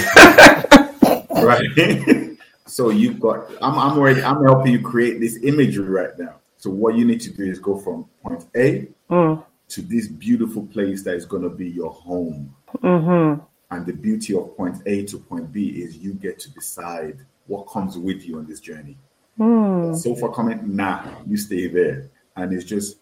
right? 1.43 2.37
so 2.65 2.89
you've 2.89 3.19
got, 3.19 3.45
I'm, 3.61 3.77
I'm 3.77 3.97
already, 3.97 4.23
I'm 4.23 4.43
helping 4.43 4.71
you 4.73 4.81
create 4.81 5.19
this 5.19 5.37
imagery 5.43 5.87
right 5.89 6.17
now. 6.17 6.35
So 6.59 6.69
what 6.69 6.95
you 6.95 7.05
need 7.05 7.21
to 7.21 7.31
do 7.31 7.43
is 7.45 7.57
go 7.57 7.77
from 7.77 8.05
point 8.21 8.45
A 8.55 8.87
Mm. 9.09 9.43
to 9.69 9.81
this 9.81 10.07
beautiful 10.07 10.67
place 10.67 11.01
that 11.03 11.15
is 11.15 11.25
going 11.25 11.41
to 11.43 11.49
be 11.49 11.67
your 11.69 11.89
home. 11.91 12.53
Mm-hmm. 12.83 13.41
And 13.71 13.85
the 13.85 13.93
beauty 13.93 14.35
of 14.35 14.55
point 14.55 14.77
A 14.85 15.05
to 15.05 15.17
point 15.19 15.51
B 15.51 15.69
is 15.69 15.97
you 15.97 16.13
get 16.13 16.37
to 16.39 16.51
decide 16.51 17.17
what 17.47 17.63
comes 17.63 17.97
with 17.97 18.23
you 18.27 18.37
on 18.37 18.45
this 18.45 18.59
journey. 18.59 18.97
Mm. 19.39 19.95
So 19.95 20.15
for 20.15 20.31
comment, 20.31 20.67
nah, 20.67 21.03
you 21.25 21.37
stay 21.37 21.67
there. 21.67 22.09
And 22.35 22.53
it's 22.53 22.65
just 22.65 22.97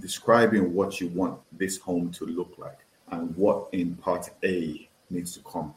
describing 0.00 0.72
what 0.72 1.00
you 1.00 1.08
want 1.08 1.38
this 1.52 1.76
home 1.78 2.10
to 2.12 2.24
look 2.24 2.54
like 2.56 2.78
and 3.10 3.36
what 3.36 3.68
in 3.72 3.94
part 3.96 4.30
A 4.42 4.88
needs 5.10 5.34
to 5.34 5.40
come 5.40 5.74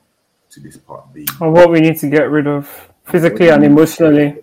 to 0.52 0.60
this 0.62 0.78
part 0.78 1.14
B. 1.14 1.28
And 1.42 1.52
what 1.54 1.70
we 1.70 1.82
need 1.82 1.98
to 2.00 2.10
get 2.10 2.30
rid 2.32 2.48
of 2.48 2.70
physically 3.04 3.50
and 3.50 3.64
emotionally. 3.64 4.38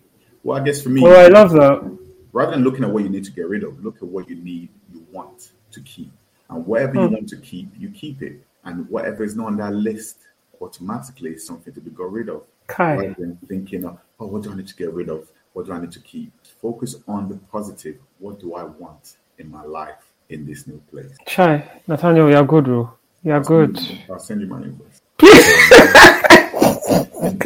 Well, 0.45 0.61
I 0.61 0.65
guess 0.65 0.83
for 0.83 0.91
me, 0.91 1.01
Oh, 1.05 1.11
I 1.15 1.29
love 1.29 1.53
that. 1.53 1.99
Rather 2.33 2.53
than 2.53 2.65
looking 2.65 2.85
at 2.85 2.91
what 2.91 3.03
you 3.03 3.09
need 3.09 3.25
to 3.25 3.31
get 3.33 3.49
rid 3.49 3.65
of, 3.65 3.83
look 3.85 3.97
at 3.97 4.03
what 4.05 4.29
you 4.29 4.37
need, 4.37 4.69
you 4.93 5.05
want 5.13 5.53
to 5.71 5.81
keep. 5.83 6.11
And 6.51 6.67
whatever 6.67 6.95
you 6.95 7.07
Hmm. 7.09 7.15
want 7.15 7.29
to 7.31 7.37
keep, 7.37 7.69
you 7.79 7.91
keep 7.91 8.23
it. 8.23 8.45
And 8.65 8.89
whatever 8.91 9.25
is 9.25 9.35
not 9.37 9.47
on 9.47 9.57
that 9.57 9.75
list 9.75 10.19
automatically 10.61 11.31
is 11.35 11.47
something 11.47 11.73
to 11.75 11.81
be 11.81 11.91
got 11.91 12.13
rid 12.13 12.29
of. 12.29 12.43
Kai. 12.69 12.97
Rather 12.97 13.15
than 13.19 13.37
thinking, 13.49 13.85
of, 13.85 13.99
oh, 14.21 14.27
what 14.27 14.43
do 14.43 14.53
I 14.53 14.57
need 14.57 14.69
to 14.69 14.77
get 14.77 14.93
rid 14.93 15.09
of? 15.09 15.29
What 15.53 15.67
do 15.67 15.73
I 15.73 15.81
need 15.81 15.93
to 15.93 16.01
keep? 16.01 16.33
Focus 16.61 16.97
on 17.09 17.29
the 17.29 17.37
positive. 17.51 17.97
What 18.19 18.39
do 18.41 18.55
I 18.55 18.65
want 18.65 19.17
in 19.39 19.51
my 19.51 19.65
life 19.65 20.13
in 20.29 20.47
this 20.47 20.67
new 20.67 20.81
place? 20.91 21.17
Chai. 21.27 21.69
Nathaniel, 21.87 22.31
you're 22.31 22.45
good, 22.45 22.65
bro. 22.65 22.93
You're 23.25 23.41
good. 23.41 23.79
I'll 24.11 24.19
send 24.19 24.41
you 24.41 24.47
my 24.47 24.63
invoice. 24.63 25.01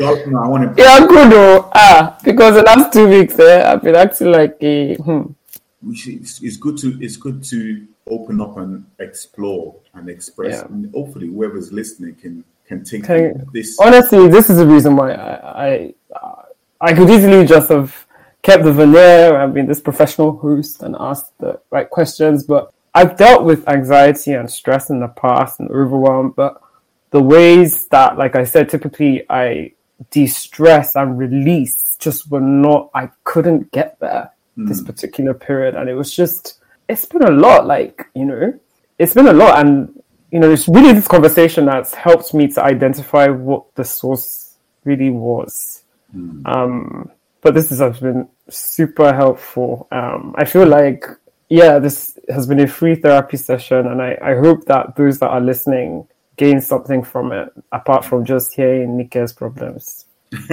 I 0.01 0.49
want 0.49 0.77
to. 0.77 0.83
You're 0.83 1.09
good, 1.09 1.33
oh. 1.33 1.71
Ah, 1.75 2.19
because 2.25 2.55
the 2.55 2.63
last 2.63 2.93
two 2.93 3.09
weeks, 3.09 3.39
eh, 3.39 3.63
I've 3.71 3.83
been 3.83 3.97
acting 3.97 4.33
like 4.33 4.57
a. 4.61 4.95
Hmm. 4.97 5.23
it's, 5.89 6.43
it's 6.43 6.57
good 6.57 6.77
to 6.79 6.99
it's 7.01 7.17
good 7.17 7.43
to 7.45 7.87
open 8.09 8.41
up 8.41 8.57
and 8.59 8.85
explore 8.99 9.75
and 9.95 10.09
express 10.09 10.55
Yeah. 10.57 10.67
and 10.67 10.93
hopefully 10.95 11.27
whoever's 11.29 11.73
listening 11.73 12.15
can 12.15 12.45
can 12.67 12.85
take 12.85 13.05
Can- 13.05 13.47
this 13.53 13.79
Honestly, 13.81 14.29
this 14.29 14.51
is 14.51 14.59
the 14.59 14.67
reason 14.67 14.97
why 14.97 15.13
I, 15.13 15.95
I, 16.15 16.45
I 16.81 16.93
could 16.95 17.09
easily 17.11 17.47
just 17.47 17.69
have 17.69 18.07
kept 18.43 18.65
the 18.65 18.73
veneer 18.73 19.37
and 19.41 19.55
been 19.55 19.67
this 19.67 19.81
professional 19.81 20.37
host 20.37 20.83
and 20.83 20.97
asked 20.99 21.37
the 21.39 21.61
right 21.71 21.89
questions, 21.89 22.45
but 22.45 22.73
I've 22.95 23.17
dealt 23.17 23.45
with 23.45 23.69
anxiety 23.69 24.33
and 24.33 24.51
stress 24.51 24.91
in 24.91 25.01
the 25.01 25.09
past 25.09 25.61
and 25.61 25.71
overwhelm, 25.71 26.33
but 26.37 26.61
the 27.11 27.21
ways 27.23 27.87
that, 27.89 28.17
like 28.19 28.35
I 28.37 28.45
said, 28.45 28.69
typically 28.69 29.25
I 29.31 29.73
de-stress 30.11 30.95
and 30.97 31.19
release 31.19 31.97
just 31.99 32.31
were 32.31 32.41
not, 32.41 32.91
I 32.95 33.11
couldn't 33.25 33.73
get 33.73 33.99
there 34.01 34.31
this 34.57 34.83
particular 34.83 35.35
period. 35.35 35.75
And 35.75 35.89
it 35.89 35.95
was 35.95 36.15
just, 36.15 36.61
it's 36.89 37.05
been 37.05 37.23
a 37.23 37.31
lot, 37.31 37.67
like, 37.67 38.07
you 38.15 38.25
know, 38.25 38.59
it's 38.99 39.15
been 39.15 39.29
a 39.29 39.33
lot. 39.33 39.59
And, 39.59 40.03
you 40.31 40.39
know, 40.39 40.51
it's 40.51 40.69
really 40.69 40.93
this 40.93 41.09
conversation 41.09 41.67
that's 41.67 41.95
helped 41.95 42.33
me 42.35 42.49
to 42.49 42.63
identify 42.63 43.29
what 43.29 43.75
the 43.75 43.85
source 43.85 44.57
really 44.85 45.11
was. 45.11 45.83
Um, 46.47 47.11
but 47.43 47.55
this 47.55 47.71
has 47.71 48.01
been 48.01 48.29
super 48.49 49.13
helpful. 49.13 49.89
Um, 49.93 50.35
I 50.39 50.45
feel 50.45 50.67
like, 50.67 51.05
yeah, 51.49 51.79
this 51.79 52.19
has 52.29 52.47
been 52.47 52.61
a 52.61 52.67
free 52.67 52.95
therapy 52.95 53.37
session, 53.37 53.87
and 53.87 54.01
I, 54.01 54.19
I 54.23 54.35
hope 54.37 54.65
that 54.67 54.97
those 54.97 55.19
that 55.21 55.29
are 55.29 55.41
listening 55.41 56.09
gain 56.37 56.61
something 56.61 57.03
from 57.03 57.33
it, 57.33 57.53
apart 57.73 58.05
from 58.05 58.25
just 58.25 58.53
hearing 58.55 58.97
Nike's 58.97 59.33
problems. 59.33 60.07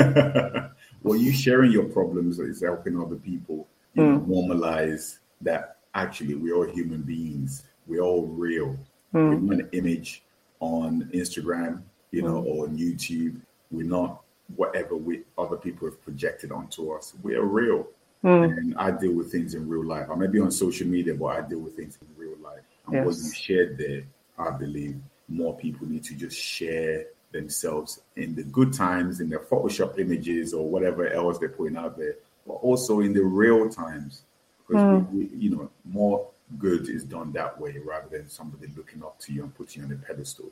well 1.04 1.16
you 1.18 1.32
sharing 1.32 1.72
your 1.72 1.86
problems 1.86 2.40
is 2.40 2.62
helping 2.62 3.00
other 3.00 3.16
people 3.16 3.68
you 3.96 4.04
Hmm. 4.04 4.32
normalize 4.32 5.18
that 5.42 5.78
actually 5.96 6.36
we're 6.36 6.56
all 6.56 6.68
human 6.68 7.02
beings 7.02 7.64
we're 7.88 8.02
all 8.02 8.28
real 8.28 8.78
we're 9.12 9.36
Hmm. 9.36 9.46
not 9.48 9.60
an 9.60 9.70
image 9.74 10.24
on 10.60 11.10
instagram 11.14 11.82
you 12.12 12.22
know 12.22 12.38
or 12.44 12.68
on 12.68 12.78
youtube 12.78 13.42
we're 13.72 13.86
not 13.86 14.22
whatever 14.56 14.96
we 14.96 15.24
other 15.38 15.58
people 15.58 15.88
have 15.90 16.02
projected 16.04 16.52
onto 16.52 16.92
us 16.92 17.14
we're 17.24 17.44
real 17.44 17.88
Hmm. 18.22 18.44
and 18.44 18.76
i 18.78 18.90
deal 18.92 19.14
with 19.14 19.32
things 19.32 19.56
in 19.56 19.68
real 19.68 19.84
life 19.86 20.08
i 20.12 20.16
may 20.16 20.28
be 20.28 20.40
on 20.40 20.52
social 20.52 20.88
media 20.88 21.14
but 21.16 21.26
i 21.28 21.42
deal 21.42 21.60
with 21.60 21.76
things 21.76 21.98
in 22.02 22.08
real 22.16 22.38
life 22.44 22.62
and 22.88 23.06
what 23.06 23.16
Yes. 23.16 23.26
you 23.26 23.34
shared 23.34 23.78
there 23.78 24.04
i 24.38 24.50
believe 24.52 24.98
more 25.34 25.56
people 25.58 25.88
need 25.88 26.04
to 26.06 26.16
just 26.16 26.38
share 26.38 27.06
themselves 27.32 28.02
in 28.16 28.36
the 28.36 28.44
good 28.44 28.72
times, 28.74 29.20
in 29.20 29.30
their 29.30 29.40
Photoshop 29.40 30.00
images 30.00 30.54
or 30.54 30.68
whatever 30.68 31.08
else 31.12 31.40
they're 31.40 31.50
putting 31.50 31.78
out 31.78 31.98
there, 31.98 32.16
but 32.48 32.54
also 32.54 33.00
in 33.02 33.14
the 33.14 33.24
real 33.24 33.70
times. 33.70 34.22
Because 34.68 35.08
we, 35.12 35.26
we, 35.26 35.36
you 35.36 35.50
know, 35.50 35.70
more 35.84 36.28
good 36.58 36.88
is 36.88 37.04
done 37.04 37.32
that 37.34 37.60
way 37.60 37.78
rather 37.84 38.08
than 38.10 38.30
somebody 38.30 38.72
looking 38.78 39.04
up 39.04 39.20
to 39.20 39.34
you 39.34 39.44
and 39.44 39.56
putting 39.56 39.82
you 39.82 39.88
on 39.88 39.94
a 39.94 40.06
pedestal. 40.06 40.50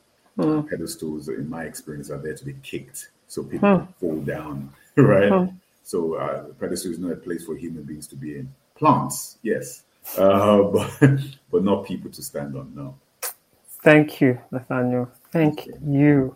Pedestals, 0.70 1.30
in 1.30 1.50
my 1.50 1.64
experience, 1.64 2.10
are 2.10 2.18
there 2.18 2.34
to 2.34 2.46
be 2.46 2.56
kicked 2.64 3.10
so 3.28 3.44
people 3.44 3.70
don't 3.78 4.00
fall 4.00 4.20
down, 4.22 4.74
right? 4.96 5.50
So 5.84 6.16
uh, 6.16 6.44
pedestal 6.60 6.92
is 6.92 7.00
not 7.00 7.12
a 7.12 7.16
place 7.16 7.46
for 7.46 7.56
human 7.56 7.84
beings 7.84 8.08
to 8.08 8.16
be 8.16 8.38
in. 8.38 8.54
Plants, 8.76 9.38
yes, 9.44 9.84
uh, 10.18 10.62
but 10.64 10.92
but 11.52 11.64
not 11.64 11.86
people 11.86 12.10
to 12.12 12.24
stand 12.24 12.56
on. 12.58 12.74
No. 12.76 12.96
Thank 13.84 14.22
you, 14.22 14.40
Nathaniel. 14.52 15.12
Thank 15.32 15.68
you. 15.84 16.36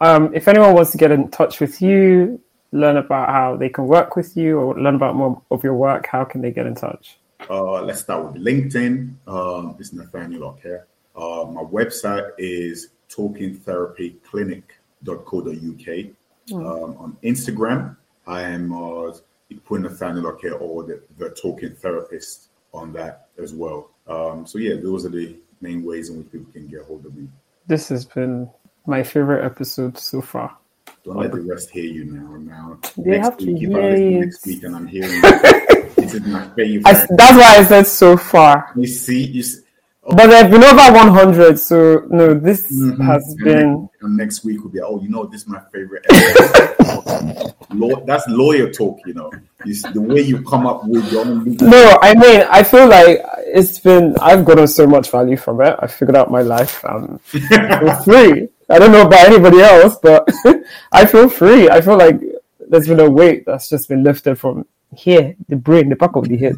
Um, 0.00 0.32
if 0.34 0.46
anyone 0.46 0.74
wants 0.74 0.92
to 0.92 0.98
get 0.98 1.10
in 1.10 1.30
touch 1.30 1.58
with 1.60 1.82
you, 1.82 2.40
learn 2.72 2.96
about 2.96 3.28
how 3.30 3.56
they 3.56 3.68
can 3.68 3.86
work 3.86 4.16
with 4.16 4.36
you, 4.36 4.58
or 4.58 4.78
learn 4.78 4.94
about 4.94 5.16
more 5.16 5.42
of 5.50 5.64
your 5.64 5.74
work, 5.74 6.06
how 6.06 6.24
can 6.24 6.42
they 6.42 6.50
get 6.50 6.66
in 6.66 6.74
touch? 6.74 7.18
Uh, 7.48 7.82
let's 7.82 8.00
start 8.00 8.32
with 8.32 8.42
LinkedIn. 8.42 9.14
Um, 9.26 9.74
this 9.78 9.88
is 9.88 9.94
Nathaniel 9.94 10.44
Oke. 10.44 10.86
Uh, 11.16 11.44
my 11.50 11.62
website 11.62 12.30
is 12.38 12.90
talkingtherapyclinic.co.uk. 13.08 16.06
Um, 16.52 16.96
on 16.98 17.16
Instagram, 17.24 17.96
I 18.26 18.42
am 18.42 18.72
uh, 18.72 19.12
you 19.48 19.58
put 19.64 19.80
Nathaniel 19.80 20.28
Oke 20.28 20.44
or 20.60 20.84
the, 20.84 21.02
the 21.18 21.30
Talking 21.30 21.74
Therapist 21.74 22.50
on 22.72 22.92
that 22.92 23.28
as 23.38 23.52
well. 23.54 23.90
Um, 24.06 24.46
so 24.46 24.58
yeah, 24.58 24.76
those 24.80 25.04
are 25.06 25.10
the 25.10 25.36
main 25.60 25.84
ways 25.84 26.10
in 26.10 26.18
which 26.18 26.30
people 26.32 26.52
can 26.52 26.66
get 26.68 26.82
hold 26.82 27.04
of 27.06 27.14
me. 27.14 27.28
This 27.66 27.88
has 27.88 28.04
been 28.04 28.48
my 28.86 29.02
favorite 29.02 29.44
episode 29.44 29.98
so 29.98 30.20
far. 30.20 30.56
Don't 31.04 31.16
let 31.18 31.32
the 31.32 31.40
rest 31.40 31.70
hear 31.70 31.84
you 31.84 32.04
now. 32.04 32.36
Now 32.36 32.78
They 32.96 33.18
have 33.18 33.36
to 33.38 33.46
week, 33.46 33.68
I 33.74 33.96
hear 33.96 33.96
you. 33.96 34.20
next 34.20 34.46
week 34.46 34.62
and 34.64 34.76
I'm 34.76 34.86
hearing 34.86 35.20
this 35.96 36.14
is 36.14 36.20
my 36.26 36.48
favorite. 36.54 36.86
I, 36.86 36.92
that's 37.10 37.36
why 37.38 37.56
I 37.58 37.64
said 37.64 37.86
so 37.86 38.16
far. 38.16 38.70
you 38.76 38.86
see, 38.86 39.24
you 39.24 39.42
see, 39.42 39.62
But 40.08 40.28
there 40.28 40.42
have 40.42 40.50
been 40.52 40.62
over 40.62 40.92
100, 40.92 41.58
so 41.58 42.02
no, 42.10 42.32
this 42.34 42.70
Mhm. 42.72 43.00
has 43.04 43.26
And 43.28 43.44
been. 43.44 43.70
next- 43.82 44.02
and 44.02 44.16
next 44.16 44.44
week 44.44 44.62
will 44.62 44.70
be, 44.70 44.80
oh, 44.80 45.00
you 45.02 45.08
know, 45.08 45.24
this 45.26 45.42
is 45.42 45.48
my 45.48 45.60
favorite. 45.72 46.06
Law, 47.74 48.04
that's 48.06 48.24
lawyer 48.28 48.70
talk, 48.70 48.98
you 49.06 49.14
know. 49.14 49.30
It's 49.64 49.82
the 49.92 50.00
way 50.00 50.20
you 50.20 50.42
come 50.42 50.66
up 50.66 50.86
with 50.86 51.10
your 51.12 51.22
own. 51.26 51.56
No, 51.60 51.98
I 52.00 52.14
mean, 52.14 52.42
I 52.48 52.62
feel 52.62 52.86
like 52.88 53.20
it's 53.46 53.78
been 53.80 54.14
I've 54.20 54.44
gotten 54.44 54.68
so 54.68 54.86
much 54.86 55.10
value 55.10 55.36
from 55.36 55.60
it. 55.60 55.74
I 55.80 55.86
figured 55.88 56.16
out 56.16 56.30
my 56.30 56.42
life 56.42 56.84
um, 56.88 57.18
free. 58.04 58.48
I 58.70 58.78
don't 58.78 58.92
know 58.92 59.06
about 59.06 59.26
anybody 59.26 59.60
else, 59.60 59.96
but 60.02 60.28
I 60.92 61.04
feel 61.06 61.28
free. 61.28 61.68
I 61.68 61.80
feel 61.80 61.96
like 61.98 62.20
there's 62.68 62.88
been 62.88 63.00
a 63.00 63.10
weight 63.10 63.44
that's 63.46 63.68
just 63.68 63.88
been 63.88 64.02
lifted 64.04 64.38
from 64.38 64.66
here, 64.94 65.34
the 65.48 65.56
brain, 65.56 65.88
the 65.88 65.96
back 65.96 66.14
of 66.16 66.28
the 66.28 66.36
head. 66.36 66.56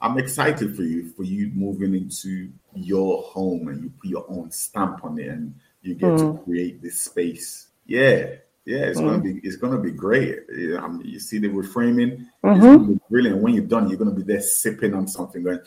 I'm 0.00 0.18
excited 0.18 0.76
for 0.76 0.82
you 0.82 1.10
for 1.10 1.24
you 1.24 1.50
moving 1.54 1.94
into 1.94 2.50
your 2.74 3.22
home 3.22 3.68
and 3.68 3.82
you 3.82 3.90
put 3.90 4.10
your 4.10 4.24
own 4.28 4.50
stamp 4.50 5.04
on 5.04 5.18
it 5.18 5.28
and 5.28 5.54
you 5.82 5.94
get 5.94 6.10
mm. 6.10 6.36
to 6.36 6.44
create 6.44 6.82
this 6.82 7.00
space. 7.00 7.68
Yeah, 7.86 8.26
yeah, 8.64 8.80
it's 8.80 9.00
mm. 9.00 9.06
gonna 9.06 9.22
be 9.22 9.40
it's 9.42 9.56
gonna 9.56 9.78
be 9.78 9.90
great. 9.90 10.40
I 10.50 10.88
mean, 10.88 11.02
you 11.04 11.18
see 11.18 11.38
the 11.38 11.48
reframing, 11.48 12.26
mm-hmm. 12.44 12.50
it's 12.50 12.60
gonna 12.60 12.78
be 12.78 13.00
brilliant. 13.10 13.42
When 13.42 13.54
you're 13.54 13.64
done, 13.64 13.88
you're 13.88 13.98
gonna 13.98 14.10
be 14.10 14.22
there 14.22 14.40
sipping 14.40 14.94
on 14.94 15.08
something, 15.08 15.42
going, 15.42 15.60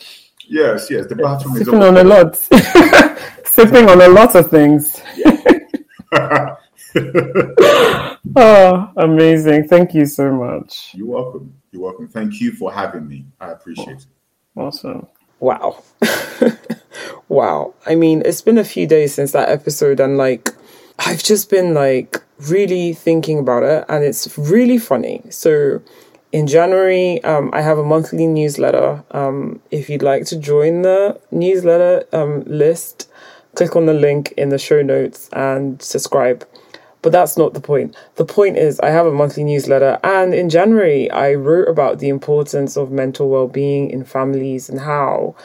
"Yes, 0.47 0.89
yes, 0.89 1.07
the 1.07 1.15
bathroom 1.15 1.55
sipping 1.55 1.73
is 1.73 1.81
on 1.81 1.97
a 1.97 2.03
lot, 2.03 2.35
sipping 3.45 3.89
on 3.89 4.01
a 4.01 4.07
lot 4.07 4.35
of 4.35 4.49
things." 4.49 5.01
oh, 8.35 8.91
amazing! 8.97 9.67
Thank 9.67 9.95
you 9.95 10.05
so 10.05 10.31
much. 10.31 10.91
You're 10.93 11.07
welcome. 11.07 11.55
You're 11.71 11.81
welcome. 11.81 12.07
Thank 12.07 12.39
you 12.39 12.51
for 12.51 12.71
having 12.71 13.07
me. 13.07 13.25
I 13.39 13.51
appreciate 13.51 13.97
it. 13.97 14.05
Awesome. 14.55 15.07
Wow. 15.39 15.83
wow. 17.29 17.73
I 17.85 17.95
mean, 17.95 18.21
it's 18.25 18.41
been 18.41 18.57
a 18.57 18.63
few 18.63 18.85
days 18.85 19.13
since 19.13 19.31
that 19.31 19.49
episode, 19.49 19.99
and 19.99 20.17
like, 20.17 20.49
I've 20.99 21.23
just 21.23 21.49
been 21.49 21.73
like 21.73 22.21
really 22.39 22.93
thinking 22.93 23.39
about 23.39 23.63
it, 23.63 23.85
and 23.89 24.03
it's 24.03 24.37
really 24.37 24.77
funny. 24.77 25.23
So, 25.29 25.81
in 26.31 26.47
January, 26.47 27.23
um, 27.23 27.49
I 27.53 27.61
have 27.61 27.77
a 27.77 27.83
monthly 27.83 28.27
newsletter. 28.27 29.03
Um, 29.11 29.61
if 29.71 29.89
you'd 29.89 30.03
like 30.03 30.25
to 30.27 30.37
join 30.37 30.81
the 30.81 31.19
newsletter 31.31 32.05
um, 32.13 32.43
list, 32.45 33.09
click 33.55 33.75
on 33.75 33.85
the 33.85 33.93
link 33.93 34.33
in 34.37 34.49
the 34.49 34.59
show 34.59 34.81
notes 34.81 35.29
and 35.33 35.81
subscribe. 35.81 36.45
But 37.01 37.11
that's 37.11 37.37
not 37.37 37.53
the 37.53 37.61
point. 37.61 37.95
The 38.15 38.25
point 38.25 38.57
is, 38.57 38.79
I 38.79 38.89
have 38.89 39.07
a 39.07 39.11
monthly 39.11 39.43
newsletter, 39.43 39.99
and 40.03 40.33
in 40.33 40.49
January, 40.49 41.09
I 41.09 41.33
wrote 41.33 41.67
about 41.67 41.99
the 41.99 42.09
importance 42.09 42.77
of 42.77 42.91
mental 42.91 43.29
well 43.29 43.47
being 43.47 43.89
in 43.89 44.03
families 44.03 44.69
and 44.69 44.81
how 44.81 45.35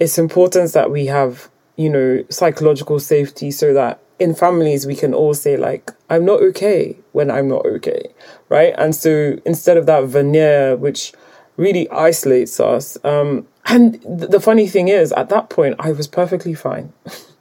it's 0.00 0.18
important 0.18 0.72
that 0.72 0.90
we 0.90 1.06
have, 1.06 1.48
you 1.76 1.88
know, 1.88 2.24
psychological 2.30 2.98
safety 2.98 3.50
so 3.50 3.72
that 3.74 4.00
in 4.18 4.34
families 4.34 4.86
we 4.86 4.94
can 4.94 5.14
all 5.14 5.34
say, 5.34 5.56
like, 5.56 5.90
I'm 6.10 6.24
not 6.24 6.40
okay 6.42 6.96
when 7.12 7.30
I'm 7.30 7.48
not 7.48 7.64
okay, 7.66 8.12
right? 8.48 8.74
And 8.76 8.94
so 8.94 9.38
instead 9.44 9.76
of 9.76 9.86
that 9.86 10.04
veneer, 10.04 10.76
which 10.76 11.12
really 11.56 11.88
isolates 11.90 12.58
us, 12.60 12.98
um, 13.04 13.46
and 13.66 14.00
th- 14.02 14.30
the 14.30 14.40
funny 14.40 14.68
thing 14.68 14.88
is, 14.88 15.12
at 15.12 15.28
that 15.30 15.48
point, 15.48 15.76
I 15.78 15.92
was 15.92 16.06
perfectly 16.06 16.54
fine. 16.54 16.92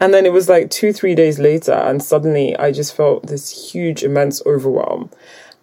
And 0.00 0.14
then 0.14 0.24
it 0.24 0.32
was 0.32 0.48
like 0.48 0.70
two, 0.70 0.92
three 0.92 1.14
days 1.14 1.38
later, 1.38 1.72
and 1.72 2.02
suddenly 2.02 2.56
I 2.56 2.72
just 2.72 2.96
felt 2.96 3.26
this 3.26 3.70
huge, 3.70 4.02
immense 4.02 4.40
overwhelm 4.46 5.10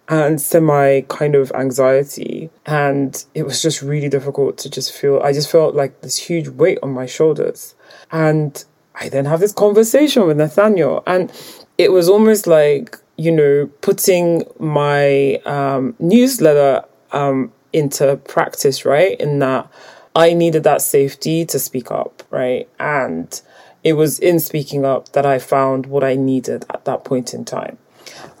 and 0.08 0.40
semi 0.40 1.02
kind 1.02 1.34
of 1.34 1.52
anxiety. 1.52 2.48
And 2.64 3.22
it 3.34 3.42
was 3.42 3.60
just 3.60 3.82
really 3.82 4.08
difficult 4.08 4.56
to 4.58 4.70
just 4.70 4.92
feel, 4.92 5.20
I 5.22 5.32
just 5.32 5.50
felt 5.50 5.74
like 5.74 6.00
this 6.00 6.16
huge 6.16 6.48
weight 6.48 6.78
on 6.82 6.90
my 6.90 7.06
shoulders. 7.06 7.74
And 8.10 8.64
I 8.94 9.08
then 9.08 9.26
have 9.26 9.40
this 9.40 9.52
conversation 9.52 10.26
with 10.26 10.38
Nathaniel, 10.38 11.02
and 11.06 11.32
it 11.76 11.92
was 11.92 12.08
almost 12.08 12.46
like, 12.46 12.98
you 13.16 13.32
know, 13.32 13.70
putting 13.80 14.44
my 14.58 15.34
um, 15.44 15.94
newsletter 15.98 16.84
um, 17.12 17.52
into 17.72 18.16
practice, 18.28 18.84
right? 18.84 19.18
In 19.20 19.40
that 19.40 19.70
I 20.16 20.32
needed 20.32 20.64
that 20.64 20.82
safety 20.82 21.44
to 21.46 21.58
speak 21.58 21.90
up, 21.90 22.22
right? 22.30 22.68
And 22.80 23.40
it 23.84 23.94
was 23.94 24.18
in 24.18 24.40
speaking 24.40 24.84
up 24.84 25.10
that 25.12 25.26
I 25.26 25.38
found 25.38 25.86
what 25.86 26.04
I 26.04 26.14
needed 26.14 26.64
at 26.70 26.84
that 26.84 27.04
point 27.04 27.32
in 27.34 27.44
time. 27.44 27.78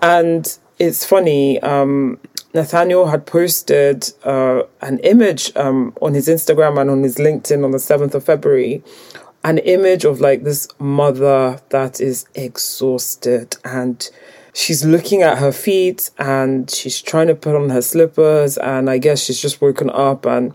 And 0.02 0.58
it's 0.78 1.04
funny, 1.04 1.60
um, 1.60 2.18
Nathaniel 2.54 3.08
had 3.08 3.26
posted 3.26 4.12
uh, 4.24 4.62
an 4.80 4.98
image 5.00 5.54
um, 5.56 5.94
on 6.00 6.14
his 6.14 6.28
Instagram 6.28 6.80
and 6.80 6.90
on 6.90 7.02
his 7.02 7.16
LinkedIn 7.16 7.64
on 7.64 7.72
the 7.72 7.78
7th 7.78 8.14
of 8.14 8.24
February, 8.24 8.82
an 9.44 9.58
image 9.58 10.04
of 10.04 10.20
like 10.20 10.44
this 10.44 10.68
mother 10.78 11.60
that 11.70 12.00
is 12.00 12.26
exhausted 12.34 13.56
and 13.64 14.10
she's 14.52 14.84
looking 14.84 15.22
at 15.22 15.38
her 15.38 15.52
feet 15.52 16.10
and 16.18 16.70
she's 16.70 17.00
trying 17.00 17.28
to 17.28 17.34
put 17.34 17.54
on 17.54 17.70
her 17.70 17.82
slippers 17.82 18.58
and 18.58 18.90
I 18.90 18.98
guess 18.98 19.22
she's 19.22 19.40
just 19.40 19.60
woken 19.60 19.90
up 19.90 20.26
and 20.26 20.52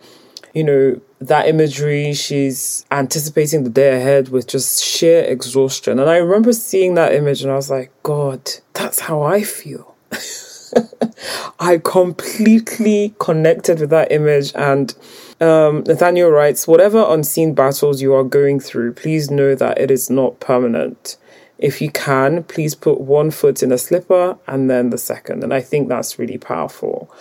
you 0.53 0.63
know 0.63 1.01
that 1.27 1.47
imagery, 1.47 2.13
she's 2.13 2.85
anticipating 2.91 3.63
the 3.63 3.69
day 3.69 3.95
ahead 3.97 4.29
with 4.29 4.47
just 4.47 4.83
sheer 4.83 5.23
exhaustion. 5.23 5.99
And 5.99 6.09
I 6.09 6.17
remember 6.17 6.53
seeing 6.53 6.95
that 6.95 7.13
image 7.13 7.41
and 7.41 7.51
I 7.51 7.55
was 7.55 7.69
like, 7.69 7.91
God, 8.03 8.51
that's 8.73 9.01
how 9.01 9.21
I 9.21 9.43
feel. 9.43 9.95
I 11.59 11.79
completely 11.83 13.13
connected 13.19 13.79
with 13.79 13.89
that 13.91 14.11
image. 14.11 14.51
And 14.55 14.93
um, 15.39 15.83
Nathaniel 15.85 16.29
writes, 16.29 16.67
whatever 16.67 17.05
unseen 17.07 17.53
battles 17.53 18.01
you 18.01 18.13
are 18.13 18.23
going 18.23 18.59
through, 18.59 18.93
please 18.93 19.29
know 19.29 19.55
that 19.55 19.79
it 19.79 19.91
is 19.91 20.09
not 20.09 20.39
permanent. 20.39 21.17
If 21.57 21.81
you 21.81 21.91
can, 21.91 22.43
please 22.43 22.75
put 22.75 22.99
one 22.99 23.31
foot 23.31 23.63
in 23.63 23.71
a 23.71 23.77
slipper 23.77 24.37
and 24.47 24.69
then 24.69 24.89
the 24.89 24.97
second. 24.97 25.43
And 25.43 25.53
I 25.53 25.61
think 25.61 25.87
that's 25.87 26.19
really 26.19 26.37
powerful 26.37 27.13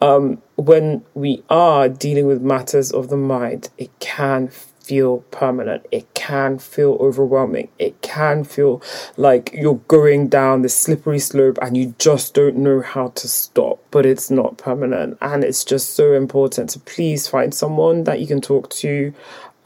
um, 0.00 0.42
when 0.56 1.04
we 1.14 1.42
are 1.50 1.88
dealing 1.88 2.26
with 2.26 2.42
matters 2.42 2.92
of 2.92 3.08
the 3.08 3.16
mind, 3.16 3.70
it 3.78 3.90
can 4.00 4.48
feel 4.88 5.18
permanent. 5.30 5.84
It 5.90 6.12
can 6.14 6.58
feel 6.58 6.96
overwhelming. 6.98 7.68
It 7.78 8.00
can 8.00 8.42
feel 8.42 8.80
like 9.18 9.50
you're 9.52 9.82
going 9.86 10.28
down 10.28 10.62
the 10.62 10.70
slippery 10.70 11.18
slope 11.18 11.58
and 11.60 11.76
you 11.76 11.94
just 11.98 12.32
don't 12.32 12.56
know 12.56 12.80
how 12.80 13.08
to 13.08 13.28
stop, 13.28 13.80
but 13.90 14.06
it's 14.06 14.30
not 14.30 14.56
permanent. 14.56 15.18
And 15.20 15.44
it's 15.44 15.62
just 15.62 15.94
so 15.94 16.14
important 16.14 16.70
to 16.70 16.80
please 16.80 17.28
find 17.28 17.52
someone 17.52 18.04
that 18.04 18.20
you 18.20 18.26
can 18.26 18.40
talk 18.40 18.70
to. 18.70 19.12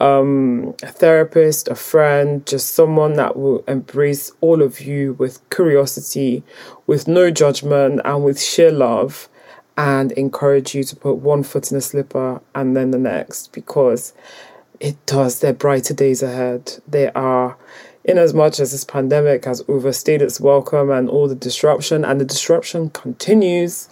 Um, 0.01 0.75
a 0.83 0.87
therapist, 0.87 1.69
a 1.69 1.75
friend, 1.75 2.45
just 2.45 2.73
someone 2.73 3.13
that 3.13 3.37
will 3.37 3.63
embrace 3.65 4.29
all 4.41 4.61
of 4.61 4.81
you 4.81 5.13
with 5.13 5.39
curiosity, 5.49 6.43
with 6.85 7.07
no 7.07 7.31
judgment, 7.31 8.01
and 8.03 8.25
with 8.25 8.41
sheer 8.41 8.71
love 8.71 9.29
and 9.77 10.11
encourage 10.13 10.75
you 10.75 10.83
to 10.83 10.95
put 10.95 11.15
one 11.15 11.43
foot 11.43 11.71
in 11.71 11.77
a 11.77 11.81
slipper 11.81 12.41
and 12.53 12.75
then 12.75 12.91
the 12.91 12.97
next 12.97 13.51
because 13.53 14.13
it 14.79 15.03
does. 15.05 15.39
There 15.39 15.51
are 15.51 15.55
brighter 15.55 15.93
days 15.93 16.21
ahead. 16.21 16.79
There 16.87 17.17
are, 17.17 17.57
in 18.03 18.17
as 18.17 18.33
much 18.33 18.59
as 18.59 18.71
this 18.71 18.83
pandemic 18.83 19.45
has 19.45 19.63
overstayed 19.67 20.21
its 20.21 20.39
welcome 20.39 20.91
and 20.91 21.09
all 21.09 21.27
the 21.27 21.35
disruption, 21.35 22.03
and 22.03 22.19
the 22.19 22.25
disruption 22.25 22.89
continues, 22.89 23.87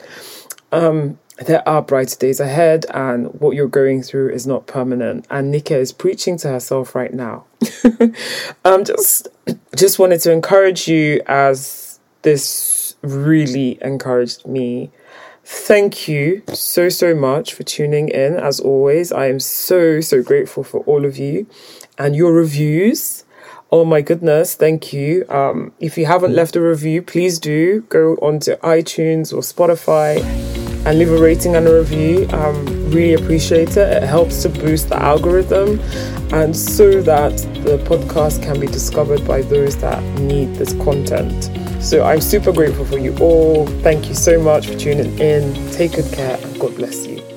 um, 0.72 1.18
there 1.46 1.68
are 1.68 1.82
brighter 1.82 2.18
days 2.18 2.40
ahead, 2.40 2.86
and 2.94 3.28
what 3.40 3.56
you're 3.56 3.68
going 3.68 4.04
through 4.04 4.30
is 4.32 4.46
not 4.46 4.68
permanent. 4.68 5.26
And 5.30 5.50
Nika 5.50 5.78
is 5.78 5.92
preaching 5.94 6.38
to 6.40 6.50
herself 6.50 6.94
right 6.94 7.14
now. 7.14 7.46
um, 8.66 8.84
just, 8.84 9.30
just 9.76 9.98
wanted 9.98 10.20
to 10.22 10.32
encourage 10.32 10.88
you 10.88 11.22
as 11.26 12.00
this 12.22 12.96
really 13.02 13.80
encouraged 13.82 14.46
me 14.46 14.92
Thank 15.54 16.08
you 16.08 16.44
so, 16.54 16.88
so 16.88 17.14
much 17.14 17.54
for 17.54 17.64
tuning 17.64 18.08
in. 18.08 18.36
As 18.36 18.62
always, 18.62 19.12
I 19.12 19.26
am 19.26 19.42
so, 19.42 20.00
so 20.00 20.24
grateful 20.24 20.64
for 20.64 20.80
all 20.86 21.04
of 21.04 21.18
you 21.18 21.46
and 21.98 22.16
your 22.16 22.32
reviews. 22.32 23.26
Oh 23.70 23.84
my 23.84 24.00
goodness, 24.00 24.56
thank 24.56 24.94
you. 24.94 25.26
Um, 25.28 25.74
if 25.82 25.98
you 25.98 26.06
haven't 26.06 26.34
left 26.34 26.56
a 26.56 26.62
review, 26.62 27.02
please 27.02 27.38
do 27.38 27.82
go 27.90 28.14
onto 28.22 28.56
iTunes 28.60 29.34
or 29.34 29.42
Spotify 29.42 30.24
and 30.86 30.98
leave 30.98 31.12
a 31.12 31.22
rating 31.22 31.58
and 31.58 31.68
a 31.68 31.80
review. 31.80 32.30
Um, 32.30 32.90
really 32.90 33.22
appreciate 33.22 33.76
it. 33.76 34.04
It 34.04 34.04
helps 34.04 34.44
to 34.44 34.50
boost 34.50 34.88
the 34.88 35.04
algorithm 35.04 35.82
and 36.32 36.56
so 36.56 37.02
that 37.02 37.36
the 37.66 37.78
podcast 37.90 38.42
can 38.42 38.58
be 38.58 38.68
discovered 38.68 39.28
by 39.28 39.42
those 39.42 39.76
that 39.82 40.02
need 40.18 40.56
this 40.56 40.72
content. 40.76 41.61
So 41.82 42.04
I'm 42.04 42.22
super 42.22 42.54
grateful 42.54 42.86
for 42.86 43.00
you 43.00 43.18
all. 43.20 43.66
Thank 43.82 44.08
you 44.08 44.14
so 44.16 44.42
much 44.42 44.68
for 44.68 44.78
tuning 44.78 45.18
in. 45.20 45.72
Take 45.72 45.94
good 45.94 46.14
care 46.14 46.38
and 46.42 46.60
God 46.60 46.76
bless 46.76 47.08
you. 47.08 47.31